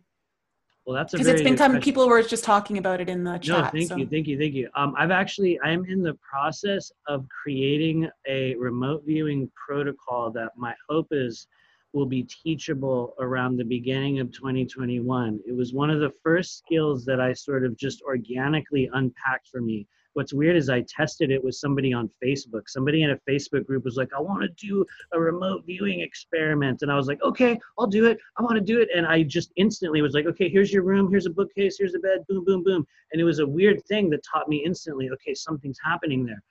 Well 0.86 0.96
that's 0.96 1.12
because 1.12 1.26
it's 1.26 1.42
been 1.42 1.56
coming 1.56 1.82
people 1.82 2.08
were 2.08 2.22
just 2.22 2.44
talking 2.44 2.78
about 2.78 2.98
it 2.98 3.10
in 3.10 3.22
the 3.22 3.36
chat 3.36 3.74
no 3.74 3.78
thank 3.78 3.88
so. 3.88 3.96
you 3.96 4.06
thank 4.06 4.26
you 4.26 4.38
thank 4.38 4.54
you. 4.54 4.70
Um, 4.74 4.94
i've 4.96 5.10
actually 5.10 5.60
i'm 5.62 5.84
in 5.84 6.02
the 6.02 6.14
process 6.14 6.90
of 7.06 7.26
creating 7.28 8.08
a 8.26 8.54
remote 8.54 9.02
viewing 9.04 9.50
protocol 9.54 10.30
that 10.30 10.52
my 10.56 10.74
hope 10.88 11.08
is 11.10 11.46
will 11.98 12.06
be 12.06 12.22
teachable 12.22 13.14
around 13.18 13.56
the 13.56 13.64
beginning 13.64 14.20
of 14.20 14.30
2021. 14.30 15.40
It 15.44 15.52
was 15.52 15.74
one 15.74 15.90
of 15.90 15.98
the 15.98 16.12
first 16.22 16.56
skills 16.58 17.04
that 17.06 17.20
I 17.20 17.32
sort 17.32 17.64
of 17.64 17.76
just 17.76 18.02
organically 18.02 18.88
unpacked 18.92 19.48
for 19.48 19.60
me. 19.60 19.84
What's 20.12 20.32
weird 20.32 20.56
is 20.56 20.70
I 20.70 20.84
tested 20.88 21.32
it 21.32 21.42
with 21.42 21.56
somebody 21.56 21.92
on 21.92 22.08
Facebook. 22.24 22.68
Somebody 22.68 23.02
in 23.02 23.10
a 23.10 23.18
Facebook 23.28 23.66
group 23.66 23.84
was 23.84 23.96
like, 23.96 24.10
I 24.16 24.20
want 24.20 24.42
to 24.42 24.48
do 24.48 24.86
a 25.12 25.18
remote 25.20 25.64
viewing 25.66 26.00
experiment. 26.00 26.82
And 26.82 26.90
I 26.90 26.94
was 26.94 27.08
like, 27.08 27.20
okay, 27.22 27.58
I'll 27.78 27.88
do 27.88 28.06
it. 28.06 28.18
I 28.38 28.42
want 28.42 28.54
to 28.54 28.60
do 28.60 28.80
it. 28.80 28.88
And 28.94 29.04
I 29.04 29.24
just 29.24 29.50
instantly 29.56 30.00
was 30.00 30.14
like, 30.14 30.26
okay, 30.26 30.48
here's 30.48 30.72
your 30.72 30.84
room. 30.84 31.10
Here's 31.10 31.26
a 31.26 31.30
bookcase. 31.30 31.78
Here's 31.78 31.96
a 31.96 31.98
bed. 31.98 32.24
Boom, 32.28 32.44
boom, 32.44 32.62
boom. 32.62 32.86
And 33.12 33.20
it 33.20 33.24
was 33.24 33.40
a 33.40 33.46
weird 33.46 33.84
thing 33.86 34.08
that 34.10 34.20
taught 34.22 34.48
me 34.48 34.62
instantly, 34.64 35.10
okay, 35.10 35.34
something's 35.34 35.78
happening 35.84 36.24
there. 36.24 36.42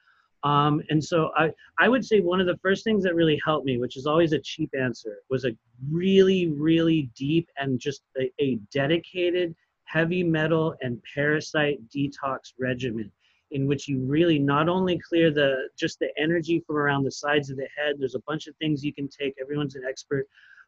Um, 0.44 0.82
and 0.90 1.04
so 1.04 1.32
I, 1.36 1.52
I 1.80 1.90
would 1.90 2.06
say 2.06 2.20
one 2.20 2.40
of 2.40 2.48
the 2.48 2.58
first 2.58 2.84
things 2.84 3.04
that 3.04 3.16
really 3.16 3.40
helped 3.44 3.66
me, 3.66 3.78
which 3.78 3.98
is 3.98 4.06
always 4.06 4.34
a 4.34 4.40
cheap 4.40 4.70
answer, 4.80 5.18
was 5.30 5.46
a 5.46 5.52
really, 5.92 6.48
really 6.48 7.10
deep 7.16 7.50
and 7.58 7.80
just 7.80 8.04
a, 8.20 8.32
a 8.40 8.56
dedicated 8.72 9.56
heavy 9.86 10.24
metal 10.24 10.76
and 10.82 11.02
parasite 11.16 11.80
detox 11.90 12.54
regimen 12.60 13.12
in 13.52 13.66
which 13.66 13.88
you 13.88 14.00
really 14.00 14.38
not 14.38 14.68
only 14.68 15.00
clear 15.00 15.32
the 15.32 15.70
just 15.78 16.00
the 16.00 16.10
energy 16.18 16.62
from 16.68 16.76
around 16.76 17.04
the 17.04 17.12
sides 17.12 17.50
of 17.50 17.56
the 17.56 17.68
head 17.78 17.96
there's 17.98 18.16
a 18.16 18.22
bunch 18.28 18.48
of 18.48 18.56
things 18.58 18.84
you 18.84 18.94
can 18.94 19.08
take 19.08 19.34
everyone's 19.42 19.76
an 19.76 19.84
expert 19.88 20.28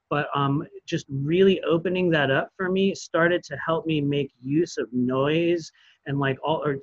but 0.10 0.28
um, 0.34 0.66
just 0.88 1.06
really 1.10 1.62
opening 1.62 2.10
that 2.10 2.32
up 2.32 2.52
for 2.58 2.72
me 2.72 2.96
started 2.96 3.44
to 3.44 3.56
help 3.64 3.86
me 3.86 4.02
make 4.02 4.32
use 4.42 4.78
of 4.78 4.88
noise 4.92 5.72
and 6.06 6.20
like 6.20 6.38
all 6.44 6.64
or 6.64 6.80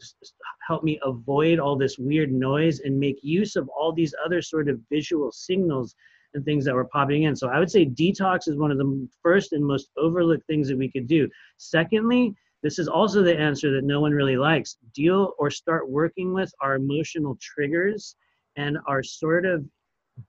help 0.67 0.85
me 0.85 0.99
avoid 1.05 1.59
all 1.59 1.77
this 1.77 1.99
weird 1.99 2.33
noise 2.33 2.81
and 2.81 2.99
make 2.99 3.19
use 3.23 3.57
of 3.57 3.69
all 3.69 3.93
these 3.93 4.15
other 4.25 4.43
sort 4.43 4.69
of 4.69 4.81
visual 4.91 5.33
signals 5.33 5.95
and 6.35 6.45
things 6.45 6.65
that 6.65 6.75
were 6.75 6.89
popping 6.93 7.25
in. 7.25 7.35
So 7.35 7.49
I 7.49 7.59
would 7.59 7.71
say 7.71 7.87
detox 7.87 8.49
is 8.49 8.57
one 8.57 8.71
of 8.71 8.79
the 8.79 9.09
first 9.23 9.53
and 9.53 9.65
most 9.65 9.91
overlooked 9.97 10.47
things 10.47 10.69
that 10.69 10.79
we 10.79 10.91
could 10.91 11.07
do. 11.07 11.29
Secondly, 11.57 12.35
this 12.63 12.79
is 12.79 12.89
also 12.89 13.23
the 13.23 13.37
answer 13.37 13.73
that 13.73 13.85
no 13.85 14.01
one 14.01 14.13
really 14.13 14.37
likes. 14.37 14.77
Deal 14.95 15.35
or 15.39 15.51
start 15.51 15.91
working 15.91 16.33
with 16.33 16.53
our 16.61 16.77
emotional 16.77 17.39
triggers 17.41 18.17
and 18.57 18.79
our 18.87 19.03
sort 19.03 19.47
of 19.47 19.65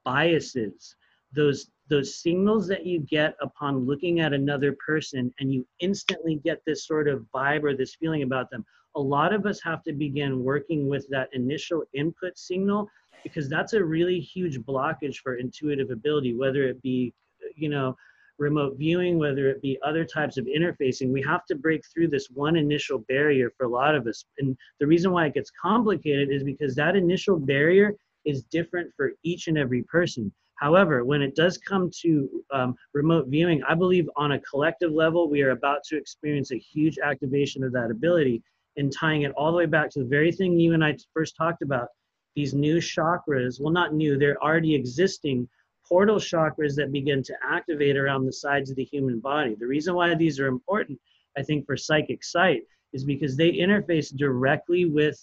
biases. 0.04 0.96
Those 1.34 1.70
those 1.90 2.22
signals 2.22 2.68
that 2.68 2.86
you 2.86 3.00
get 3.00 3.36
upon 3.42 3.86
looking 3.86 4.20
at 4.20 4.34
another 4.34 4.76
person 4.86 5.34
and 5.40 5.54
you 5.54 5.66
instantly 5.80 6.36
get 6.44 6.62
this 6.66 6.86
sort 6.86 7.08
of 7.08 7.26
vibe 7.34 7.64
or 7.64 7.76
this 7.76 7.96
feeling 7.96 8.24
about 8.24 8.50
them. 8.50 8.66
A 8.96 9.00
lot 9.00 9.34
of 9.34 9.46
us 9.46 9.62
have 9.64 9.84
to 9.84 9.94
begin 9.94 10.44
working 10.44 10.88
with 10.88 11.08
that 11.10 11.30
initial 11.34 11.84
input 11.94 12.38
signal 12.38 12.90
because 13.24 13.50
that's 13.50 13.74
a 13.74 13.84
really 13.84 14.20
huge 14.20 14.60
blockage 14.60 15.18
for 15.18 15.36
intuitive 15.36 15.92
ability, 15.92 16.36
whether 16.36 16.64
it 16.64 16.82
be, 16.82 17.14
you 17.56 17.70
know, 17.70 17.96
remote 18.40 18.78
viewing, 18.78 19.18
whether 19.18 19.50
it 19.50 19.62
be 19.62 19.80
other 19.84 20.06
types 20.06 20.38
of 20.38 20.46
interfacing, 20.46 21.12
we 21.12 21.22
have 21.22 21.46
to 21.46 21.56
break 21.56 21.82
through 21.92 22.08
this 22.08 22.30
one 22.30 22.56
initial 22.56 23.00
barrier 23.08 23.52
for 23.58 23.66
a 23.66 23.70
lot 23.70 23.96
of 23.96 24.06
us. 24.08 24.26
And 24.38 24.56
the 24.80 24.88
reason 24.88 25.12
why 25.12 25.26
it 25.26 25.34
gets 25.34 25.52
complicated 25.60 26.30
is 26.32 26.44
because 26.44 26.76
that 26.76 26.96
initial 26.96 27.38
barrier 27.38 27.94
is 28.26 28.44
different 28.44 28.92
for 28.96 29.12
each 29.24 29.48
and 29.48 29.58
every 29.58 29.84
person. 29.84 30.32
However, 30.58 31.05
when 31.05 31.22
it 31.22 31.36
does 31.36 31.58
come 31.58 31.89
to 32.01 32.43
um, 32.51 32.76
remote 32.93 33.28
viewing, 33.28 33.62
I 33.64 33.76
believe 33.76 34.10
on 34.16 34.34
a 34.34 34.41
collective 34.41 34.91
level, 34.91 35.30
we 35.30 35.41
are 35.43 35.51
about 35.51 35.84
to 35.86 35.97
experience 35.97 36.51
a 36.51 36.58
huge 36.58 36.97
activation 36.99 37.64
of 37.64 37.72
that 37.74 37.91
ability 37.91 38.41
and 38.76 38.91
tying 38.91 39.24
it 39.24 39.32
all 39.38 39.51
the 39.51 39.58
way 39.58 39.66
back 39.66 39.89
to 39.91 39.99
the 39.99 40.05
very 40.05 40.32
thing 40.32 40.60
you 40.60 40.74
and 40.74 40.84
I 40.84 40.97
first 41.14 41.36
talked 41.36 41.62
about 41.62 41.89
these 42.36 42.53
new 42.53 42.78
chakras. 42.78 43.60
Well, 43.60 43.74
not 43.74 43.93
new, 43.93 44.18
they're 44.18 44.41
already 44.43 44.76
existing 44.76 45.47
portal 45.88 46.18
chakras 46.18 46.76
that 46.76 46.91
begin 46.91 47.24
to 47.24 47.34
activate 47.43 47.97
around 47.97 48.26
the 48.26 48.34
sides 48.34 48.70
of 48.70 48.76
the 48.76 48.84
human 48.84 49.20
body. 49.20 49.55
The 49.55 49.68
reason 49.68 49.95
why 49.95 50.14
these 50.16 50.39
are 50.39 50.47
important, 50.47 50.99
I 51.38 51.43
think, 51.43 51.66
for 51.66 51.78
psychic 51.78 52.24
sight 52.24 52.64
is 52.93 53.03
because 53.03 53.36
they 53.36 53.53
interface 53.53 54.16
directly 54.16 54.86
with 54.86 55.18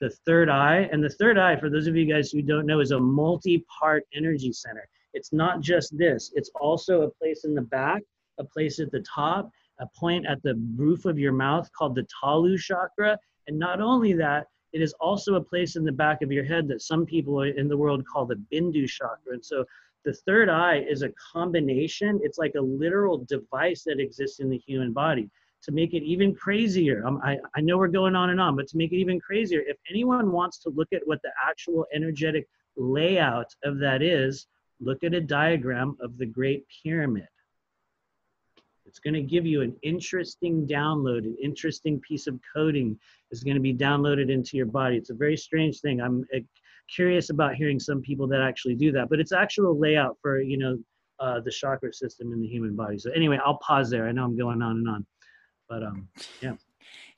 the 0.00 0.10
third 0.26 0.48
eye. 0.48 0.88
And 0.92 1.02
the 1.02 1.10
third 1.10 1.38
eye, 1.38 1.56
for 1.56 1.70
those 1.70 1.86
of 1.86 1.96
you 1.96 2.06
guys 2.06 2.30
who 2.30 2.42
don't 2.42 2.66
know, 2.66 2.80
is 2.80 2.90
a 2.90 2.98
multi 2.98 3.64
part 3.78 4.04
energy 4.14 4.52
center. 4.52 4.88
It's 5.12 5.32
not 5.32 5.60
just 5.60 5.96
this, 5.96 6.32
it's 6.34 6.50
also 6.60 7.02
a 7.02 7.10
place 7.10 7.44
in 7.44 7.54
the 7.54 7.62
back, 7.62 8.02
a 8.38 8.44
place 8.44 8.78
at 8.78 8.92
the 8.92 9.00
top, 9.12 9.50
a 9.80 9.86
point 9.98 10.26
at 10.26 10.42
the 10.42 10.54
roof 10.76 11.04
of 11.04 11.18
your 11.18 11.32
mouth 11.32 11.68
called 11.72 11.94
the 11.94 12.06
Talu 12.22 12.58
chakra. 12.58 13.18
And 13.46 13.58
not 13.58 13.80
only 13.80 14.12
that, 14.14 14.46
it 14.72 14.80
is 14.80 14.92
also 15.00 15.34
a 15.34 15.42
place 15.42 15.74
in 15.74 15.84
the 15.84 15.92
back 15.92 16.22
of 16.22 16.30
your 16.30 16.44
head 16.44 16.68
that 16.68 16.82
some 16.82 17.04
people 17.04 17.42
in 17.42 17.66
the 17.66 17.76
world 17.76 18.04
call 18.06 18.24
the 18.24 18.40
Bindu 18.52 18.88
chakra. 18.88 19.34
And 19.34 19.44
so 19.44 19.64
the 20.04 20.14
third 20.14 20.48
eye 20.48 20.84
is 20.88 21.02
a 21.02 21.10
combination, 21.32 22.20
it's 22.22 22.38
like 22.38 22.54
a 22.56 22.60
literal 22.60 23.18
device 23.18 23.82
that 23.84 24.00
exists 24.00 24.38
in 24.38 24.48
the 24.48 24.58
human 24.58 24.92
body. 24.92 25.28
To 25.64 25.72
make 25.72 25.92
it 25.92 26.02
even 26.02 26.34
crazier, 26.34 27.06
um, 27.06 27.20
I, 27.22 27.38
I 27.54 27.60
know 27.60 27.76
we're 27.76 27.88
going 27.88 28.16
on 28.16 28.30
and 28.30 28.40
on, 28.40 28.56
but 28.56 28.66
to 28.68 28.78
make 28.78 28.92
it 28.92 28.96
even 28.96 29.20
crazier, 29.20 29.62
if 29.66 29.76
anyone 29.90 30.32
wants 30.32 30.58
to 30.60 30.70
look 30.70 30.88
at 30.94 31.02
what 31.04 31.20
the 31.22 31.30
actual 31.46 31.84
energetic 31.94 32.48
layout 32.76 33.54
of 33.62 33.78
that 33.78 34.00
is, 34.00 34.46
look 34.80 35.04
at 35.04 35.12
a 35.12 35.20
diagram 35.20 35.96
of 36.00 36.16
the 36.16 36.24
Great 36.24 36.64
Pyramid. 36.82 37.28
It's 38.86 38.98
going 38.98 39.14
to 39.14 39.22
give 39.22 39.46
you 39.46 39.60
an 39.60 39.76
interesting 39.82 40.66
download, 40.66 41.18
an 41.18 41.36
interesting 41.40 42.00
piece 42.00 42.26
of 42.26 42.40
coding 42.56 42.98
is 43.30 43.44
going 43.44 43.54
to 43.54 43.60
be 43.60 43.74
downloaded 43.74 44.30
into 44.30 44.56
your 44.56 44.66
body. 44.66 44.96
It's 44.96 45.10
a 45.10 45.14
very 45.14 45.36
strange 45.36 45.80
thing. 45.80 46.00
I'm 46.00 46.24
curious 46.92 47.30
about 47.30 47.54
hearing 47.54 47.78
some 47.78 48.00
people 48.00 48.26
that 48.28 48.40
actually 48.40 48.74
do 48.74 48.90
that, 48.92 49.08
but 49.08 49.20
it's 49.20 49.32
actual 49.32 49.78
layout 49.78 50.16
for, 50.22 50.40
you 50.40 50.56
know, 50.56 50.78
uh, 51.20 51.38
the 51.40 51.50
chakra 51.50 51.92
system 51.92 52.32
in 52.32 52.40
the 52.40 52.48
human 52.48 52.74
body. 52.74 52.98
So 52.98 53.10
anyway, 53.12 53.38
I'll 53.44 53.58
pause 53.58 53.90
there. 53.90 54.08
I 54.08 54.12
know 54.12 54.24
I'm 54.24 54.36
going 54.36 54.62
on 54.62 54.78
and 54.78 54.88
on, 54.88 55.06
but 55.70 55.84
um, 55.84 56.08
yeah. 56.42 56.54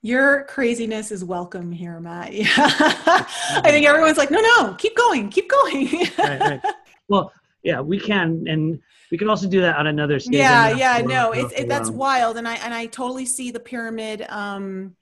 Your 0.03 0.45
craziness 0.45 1.11
is 1.11 1.25
welcome 1.25 1.73
here, 1.73 1.99
Matt. 1.99 2.33
Yeah. 2.35 2.47
I 2.49 3.71
think 3.71 3.87
everyone's 3.87 4.19
like, 4.19 4.31
no, 4.31 4.41
no, 4.41 4.75
keep 4.75 4.97
going, 4.97 5.31
keep 5.31 5.51
going. 5.51 5.89
right, 6.19 6.41
right. 6.41 6.61
Well, 7.09 7.33
yeah, 7.63 7.81
we 7.81 7.99
can, 7.99 8.45
and 8.47 8.79
we 9.11 9.19
can 9.19 9.29
also 9.29 9.49
do 9.49 9.61
that 9.61 9.77
on 9.77 9.87
another 9.87 10.19
stage. 10.21 10.35
Yeah, 10.35 10.71
yeah, 10.71 11.01
no, 11.05 11.33
it's 11.33 11.53
it, 11.53 11.69
that's 11.69 11.91
wild, 11.91 12.37
and 12.37 12.49
I 12.49 12.55
and 12.57 12.75
I 12.75 12.87
totally 12.87 13.25
see 13.25 13.53
the 13.53 13.61
pyramid 13.61 14.27
um, 14.29 14.97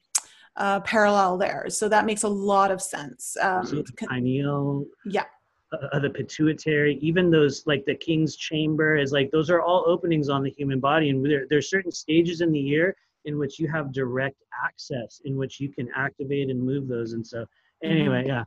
uh, 0.57 0.81
parallel 0.81 1.39
there. 1.39 1.67
So 1.69 1.89
that 1.89 2.05
makes 2.05 2.23
a 2.25 2.29
lot 2.29 2.71
of 2.71 2.83
sense. 2.83 3.37
Um, 3.41 3.67
so 3.67 3.83
pineal. 4.09 4.85
Yeah. 5.07 5.25
Uh, 5.73 6.01
the 6.01 6.11
pituitary, 6.11 6.99
even 7.01 7.31
those 7.31 7.63
like 7.67 7.85
the 7.87 7.95
king's 7.95 8.37
chamber 8.37 8.97
is 8.97 9.13
like 9.13 9.31
those 9.31 9.49
are 9.49 9.63
all 9.63 9.85
openings 9.87 10.29
on 10.29 10.43
the 10.43 10.51
human 10.51 10.81
body, 10.81 11.09
and 11.09 11.25
there 11.25 11.47
there's 11.49 11.71
certain 11.71 11.93
stages 11.93 12.43
in 12.43 12.53
the 12.53 12.59
year 12.59 12.95
in 13.25 13.39
which 13.39 13.59
you 13.59 13.69
have 13.69 13.93
direct 13.93 14.43
access, 14.65 15.21
in 15.25 15.37
which 15.37 15.61
you 15.61 15.69
can 15.69 15.89
activate 15.95 16.51
and 16.51 16.63
move 16.63 16.89
those. 16.89 17.13
And 17.13 17.27
so, 17.27 17.45
anyway, 17.83 18.21
mm-hmm. 18.21 18.29
yeah. 18.29 18.45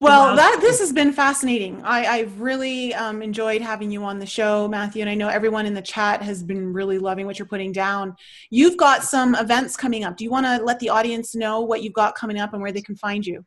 Well 0.00 0.36
that 0.36 0.58
this 0.60 0.78
has 0.80 0.92
been 0.92 1.12
fascinating. 1.12 1.80
I, 1.82 2.06
i've 2.06 2.40
really 2.40 2.92
um, 2.94 3.22
enjoyed 3.22 3.62
having 3.62 3.90
you 3.90 4.04
on 4.04 4.18
the 4.18 4.26
show 4.26 4.68
matthew 4.68 5.00
and 5.00 5.08
i 5.08 5.14
know 5.14 5.28
everyone 5.28 5.64
in 5.64 5.72
the 5.72 5.80
chat 5.82 6.22
has 6.22 6.42
been 6.42 6.72
really 6.72 6.98
loving 6.98 7.24
what 7.24 7.38
you're 7.38 7.48
putting 7.48 7.72
down. 7.72 8.14
You've 8.50 8.76
got 8.76 9.04
some 9.04 9.34
events 9.34 9.76
coming 9.76 10.04
up. 10.04 10.16
Do 10.16 10.24
you 10.24 10.30
want 10.30 10.44
to 10.46 10.62
let 10.62 10.78
the 10.80 10.90
audience 10.90 11.34
know 11.34 11.62
what 11.62 11.82
you've 11.82 11.94
got 11.94 12.14
coming 12.14 12.38
up 12.38 12.52
and 12.52 12.60
where 12.60 12.72
they 12.72 12.82
can 12.82 12.96
find 12.96 13.26
you? 13.26 13.44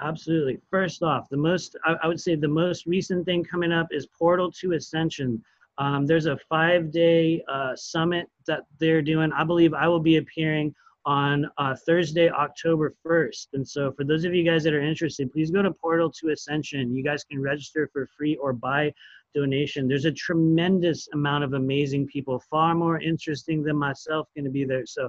Absolutely. 0.00 0.58
First 0.70 1.02
off 1.02 1.30
the 1.30 1.36
most 1.38 1.76
i, 1.84 1.94
I 2.02 2.08
would 2.08 2.20
say 2.20 2.34
the 2.34 2.48
most 2.48 2.84
recent 2.84 3.24
thing 3.24 3.42
coming 3.42 3.72
up 3.72 3.86
is 3.90 4.06
portal 4.06 4.52
to 4.60 4.72
ascension 4.72 5.42
um, 5.78 6.06
there's 6.06 6.26
a 6.26 6.38
five 6.48 6.90
day 6.90 7.42
uh, 7.48 7.74
summit 7.76 8.28
that 8.46 8.62
they're 8.78 9.02
doing 9.02 9.32
i 9.32 9.44
believe 9.44 9.74
i 9.74 9.86
will 9.86 10.00
be 10.00 10.16
appearing 10.16 10.74
on 11.06 11.48
uh, 11.58 11.74
Thursday, 11.86 12.28
October 12.28 12.92
1st. 13.06 13.46
And 13.54 13.66
so, 13.66 13.92
for 13.92 14.04
those 14.04 14.24
of 14.24 14.34
you 14.34 14.42
guys 14.42 14.64
that 14.64 14.74
are 14.74 14.82
interested, 14.82 15.32
please 15.32 15.52
go 15.52 15.62
to 15.62 15.70
Portal 15.70 16.10
to 16.10 16.30
Ascension. 16.30 16.94
You 16.94 17.04
guys 17.04 17.22
can 17.22 17.40
register 17.40 17.88
for 17.92 18.08
free 18.18 18.34
or 18.36 18.52
by 18.52 18.92
donation. 19.32 19.86
There's 19.86 20.04
a 20.04 20.12
tremendous 20.12 21.08
amount 21.14 21.44
of 21.44 21.52
amazing 21.52 22.08
people, 22.08 22.42
far 22.50 22.74
more 22.74 23.00
interesting 23.00 23.62
than 23.62 23.76
myself, 23.76 24.26
going 24.34 24.46
to 24.46 24.50
be 24.50 24.64
there. 24.64 24.84
So, 24.84 25.08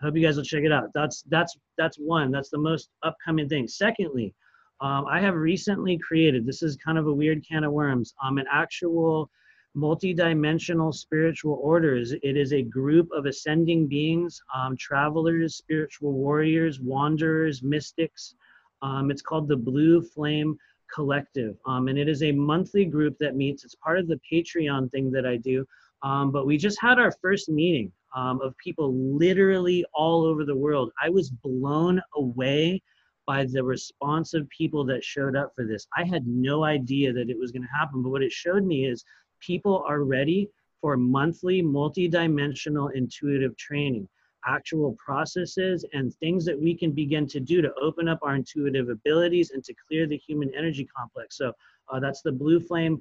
I 0.00 0.06
hope 0.06 0.16
you 0.16 0.22
guys 0.22 0.36
will 0.36 0.44
check 0.44 0.64
it 0.64 0.72
out. 0.72 0.88
That's 0.94 1.22
that's 1.28 1.56
that's 1.76 1.98
one. 1.98 2.30
That's 2.30 2.50
the 2.50 2.58
most 2.58 2.88
upcoming 3.02 3.48
thing. 3.48 3.68
Secondly, 3.68 4.34
um, 4.80 5.04
I 5.06 5.20
have 5.20 5.34
recently 5.34 5.98
created. 5.98 6.46
This 6.46 6.62
is 6.62 6.76
kind 6.76 6.96
of 6.96 7.06
a 7.06 7.12
weird 7.12 7.46
can 7.46 7.64
of 7.64 7.72
worms. 7.72 8.14
Um, 8.24 8.38
an 8.38 8.46
actual 8.50 9.30
multidimensional 9.76 10.94
spiritual 10.94 11.60
orders. 11.62 12.12
It 12.12 12.36
is 12.36 12.52
a 12.52 12.62
group 12.62 13.08
of 13.12 13.26
ascending 13.26 13.86
beings, 13.86 14.40
um, 14.54 14.76
travelers, 14.76 15.56
spiritual 15.56 16.12
warriors, 16.12 16.80
wanderers, 16.80 17.62
mystics. 17.62 18.34
Um, 18.82 19.10
it's 19.10 19.22
called 19.22 19.48
the 19.48 19.56
Blue 19.56 20.00
Flame 20.00 20.56
Collective, 20.94 21.56
um, 21.66 21.88
and 21.88 21.98
it 21.98 22.08
is 22.08 22.22
a 22.22 22.32
monthly 22.32 22.84
group 22.84 23.16
that 23.18 23.36
meets. 23.36 23.64
It's 23.64 23.74
part 23.74 23.98
of 23.98 24.08
the 24.08 24.20
Patreon 24.32 24.90
thing 24.90 25.10
that 25.10 25.26
I 25.26 25.36
do. 25.36 25.66
Um, 26.02 26.30
but 26.30 26.46
we 26.46 26.56
just 26.56 26.80
had 26.80 26.98
our 26.98 27.10
first 27.10 27.48
meeting 27.48 27.90
um, 28.14 28.40
of 28.40 28.56
people 28.58 28.94
literally 28.94 29.84
all 29.94 30.24
over 30.24 30.44
the 30.44 30.56
world. 30.56 30.92
I 31.02 31.10
was 31.10 31.30
blown 31.30 32.00
away 32.14 32.82
by 33.26 33.44
the 33.44 33.62
response 33.62 34.34
of 34.34 34.48
people 34.48 34.84
that 34.84 35.02
showed 35.02 35.36
up 35.36 35.52
for 35.54 35.64
this. 35.66 35.86
I 35.96 36.04
had 36.04 36.26
no 36.26 36.64
idea 36.64 37.12
that 37.12 37.28
it 37.28 37.38
was 37.38 37.50
going 37.50 37.62
to 37.62 37.78
happen, 37.78 38.02
but 38.02 38.10
what 38.10 38.22
it 38.22 38.30
showed 38.32 38.64
me 38.64 38.86
is 38.86 39.04
people 39.40 39.84
are 39.88 40.02
ready 40.02 40.48
for 40.80 40.96
monthly 40.96 41.62
multidimensional 41.62 42.94
intuitive 42.94 43.56
training 43.56 44.08
actual 44.46 44.96
processes 45.04 45.84
and 45.92 46.14
things 46.14 46.44
that 46.44 46.58
we 46.58 46.74
can 46.74 46.92
begin 46.92 47.26
to 47.26 47.40
do 47.40 47.60
to 47.60 47.72
open 47.82 48.08
up 48.08 48.18
our 48.22 48.34
intuitive 48.36 48.88
abilities 48.88 49.50
and 49.50 49.64
to 49.64 49.74
clear 49.88 50.06
the 50.06 50.16
human 50.16 50.52
energy 50.56 50.88
complex. 50.96 51.36
So 51.36 51.52
uh, 51.92 52.00
that's 52.00 52.22
the 52.22 52.32
blue 52.32 52.60
flame 52.60 53.00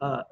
uh, 0.00 0.22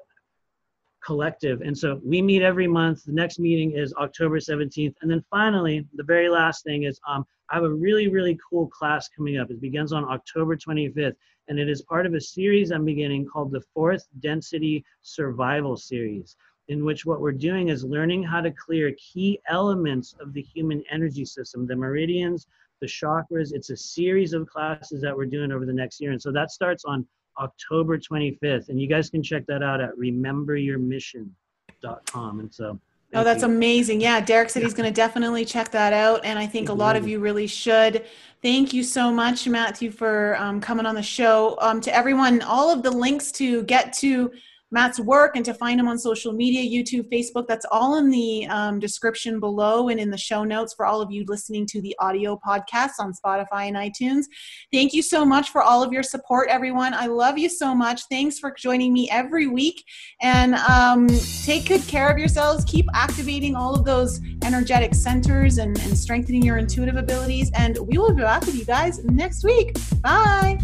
collective. 1.03 1.61
And 1.61 1.77
so 1.77 1.99
we 2.03 2.21
meet 2.21 2.41
every 2.41 2.67
month. 2.67 3.03
The 3.03 3.13
next 3.13 3.39
meeting 3.39 3.71
is 3.71 3.93
october 3.97 4.39
17th 4.39 4.95
and 5.01 5.11
then 5.11 5.23
finally 5.29 5.85
the 5.95 6.03
very 6.03 6.29
last 6.29 6.63
thing 6.63 6.83
is 6.83 6.99
um, 7.07 7.25
i 7.49 7.55
have 7.55 7.63
a 7.63 7.73
really 7.73 8.07
really 8.07 8.37
cool 8.49 8.67
class 8.67 9.09
coming 9.09 9.37
up. 9.37 9.51
It 9.51 9.61
begins 9.61 9.91
on 9.93 10.05
october 10.05 10.55
25th 10.55 11.15
and 11.47 11.59
it 11.59 11.69
is 11.69 11.81
part 11.81 12.05
of 12.05 12.13
a 12.13 12.21
series 12.21 12.71
I'm 12.71 12.85
beginning 12.85 13.25
called 13.25 13.51
the 13.51 13.63
Fourth 13.73 14.07
Density 14.19 14.83
Survival 15.01 15.75
Series, 15.75 16.37
in 16.69 16.85
which 16.85 17.05
what 17.05 17.21
we're 17.21 17.31
doing 17.33 17.69
is 17.69 17.83
learning 17.83 18.23
how 18.23 18.41
to 18.41 18.51
clear 18.51 18.93
key 18.97 19.39
elements 19.49 20.15
of 20.21 20.33
the 20.33 20.41
human 20.41 20.83
energy 20.89 21.25
system, 21.25 21.67
the 21.67 21.75
meridians, 21.75 22.47
the 22.79 22.87
chakras. 22.87 23.53
It's 23.53 23.69
a 23.69 23.77
series 23.77 24.33
of 24.33 24.47
classes 24.47 25.01
that 25.01 25.15
we're 25.15 25.25
doing 25.25 25.51
over 25.51 25.65
the 25.65 25.73
next 25.73 25.99
year. 25.99 26.11
And 26.11 26.21
so 26.21 26.31
that 26.31 26.51
starts 26.51 26.85
on 26.85 27.05
October 27.39 27.97
25th. 27.97 28.69
And 28.69 28.79
you 28.79 28.87
guys 28.87 29.09
can 29.09 29.23
check 29.23 29.47
that 29.47 29.63
out 29.63 29.81
at 29.81 29.97
rememberyourmission.com. 29.97 32.39
And 32.39 32.53
so 32.53 32.79
oh, 33.13 33.23
that's 33.23 33.43
you. 33.43 33.49
amazing. 33.49 34.01
Yeah, 34.01 34.19
Derek 34.21 34.49
said 34.49 34.63
he's 34.63 34.73
going 34.73 34.89
to 34.89 34.95
definitely 34.95 35.45
check 35.45 35.69
that 35.71 35.93
out. 35.93 36.21
And 36.23 36.39
I 36.39 36.47
think 36.47 36.69
a 36.69 36.73
lot 36.73 36.95
of 36.95 37.07
you 37.07 37.19
really 37.19 37.47
should. 37.47 38.05
Thank 38.41 38.73
you 38.73 38.83
so 38.83 39.11
much, 39.11 39.47
Matthew, 39.47 39.91
for 39.91 40.35
um, 40.37 40.59
coming 40.59 40.85
on 40.85 40.95
the 40.95 41.03
show. 41.03 41.57
Um, 41.61 41.79
to 41.81 41.95
everyone, 41.95 42.41
all 42.41 42.69
of 42.69 42.83
the 42.83 42.91
links 42.91 43.31
to 43.33 43.63
get 43.63 43.93
to 43.93 44.31
Matt's 44.73 44.99
work 44.99 45.35
and 45.35 45.45
to 45.45 45.53
find 45.53 45.79
him 45.79 45.87
on 45.87 45.99
social 45.99 46.33
media 46.33 46.63
YouTube, 46.63 47.07
Facebook. 47.09 47.45
That's 47.47 47.65
all 47.71 47.97
in 47.97 48.09
the 48.09 48.47
um, 48.47 48.79
description 48.79 49.39
below 49.39 49.89
and 49.89 49.99
in 49.99 50.09
the 50.09 50.17
show 50.17 50.43
notes 50.43 50.73
for 50.73 50.87
all 50.87 50.99
of 50.99 51.11
you 51.11 51.25
listening 51.27 51.67
to 51.67 51.81
the 51.81 51.95
audio 51.99 52.39
podcasts 52.43 52.99
on 52.99 53.13
Spotify 53.13 53.67
and 53.67 53.77
iTunes. 53.77 54.25
Thank 54.71 54.93
you 54.93 55.03
so 55.03 55.23
much 55.23 55.51
for 55.51 55.61
all 55.61 55.83
of 55.83 55.93
your 55.93 56.01
support, 56.01 56.49
everyone. 56.49 56.95
I 56.95 57.05
love 57.05 57.37
you 57.37 57.49
so 57.49 57.75
much. 57.75 58.01
Thanks 58.09 58.39
for 58.39 58.51
joining 58.51 58.91
me 58.91 59.07
every 59.11 59.45
week. 59.45 59.85
And 60.21 60.55
um, 60.55 61.07
take 61.43 61.67
good 61.67 61.85
care 61.87 62.09
of 62.09 62.17
yourselves. 62.17 62.65
Keep 62.65 62.87
activating 62.95 63.55
all 63.55 63.75
of 63.75 63.85
those 63.85 64.19
energetic 64.43 64.95
centers 64.95 65.59
and, 65.59 65.79
and 65.81 65.95
strengthening 65.95 66.41
your 66.41 66.57
intuitive 66.57 66.95
abilities. 66.95 67.51
And 67.53 67.77
we 67.77 67.99
will 67.99 68.15
be 68.15 68.23
back 68.23 68.43
with 68.43 68.55
you 68.55 68.65
guys 68.65 69.03
next 69.05 69.43
week. 69.43 69.77
Bye. 70.01 70.57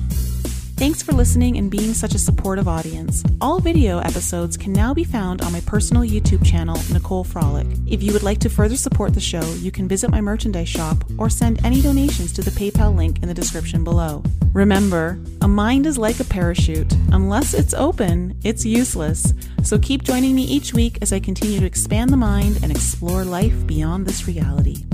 Thanks 0.79 1.03
for 1.03 1.11
listening 1.11 1.57
and 1.57 1.69
being 1.69 1.93
such 1.93 2.15
a 2.15 2.17
supportive 2.17 2.69
audience. 2.69 3.21
All 3.41 3.59
video 3.59 3.99
episodes 3.99 4.55
can 4.55 4.71
now 4.71 4.93
be 4.93 5.03
found 5.03 5.41
on 5.41 5.51
my 5.51 5.59
personal 5.65 6.03
YouTube 6.03 6.45
channel, 6.45 6.79
Nicole 6.93 7.25
Frolick. 7.25 7.67
If 7.85 8.01
you 8.01 8.13
would 8.13 8.23
like 8.23 8.39
to 8.39 8.49
further 8.49 8.77
support 8.77 9.13
the 9.13 9.19
show, 9.19 9.41
you 9.55 9.71
can 9.71 9.89
visit 9.89 10.09
my 10.09 10.21
merchandise 10.21 10.69
shop 10.69 11.03
or 11.17 11.29
send 11.29 11.65
any 11.65 11.81
donations 11.81 12.31
to 12.31 12.41
the 12.41 12.51
PayPal 12.51 12.95
link 12.95 13.21
in 13.21 13.27
the 13.27 13.33
description 13.33 13.83
below. 13.83 14.23
Remember, 14.53 15.19
a 15.41 15.49
mind 15.49 15.85
is 15.85 15.97
like 15.97 16.21
a 16.21 16.23
parachute. 16.23 16.93
Unless 17.11 17.53
it's 17.53 17.73
open, 17.73 18.39
it's 18.45 18.63
useless. 18.63 19.33
So 19.63 19.79
keep 19.79 20.03
joining 20.03 20.33
me 20.33 20.43
each 20.43 20.73
week 20.73 20.99
as 21.01 21.11
I 21.11 21.19
continue 21.19 21.59
to 21.59 21.65
expand 21.65 22.09
the 22.09 22.15
mind 22.15 22.63
and 22.63 22.71
explore 22.71 23.25
life 23.25 23.67
beyond 23.67 24.05
this 24.05 24.29
reality. 24.29 24.85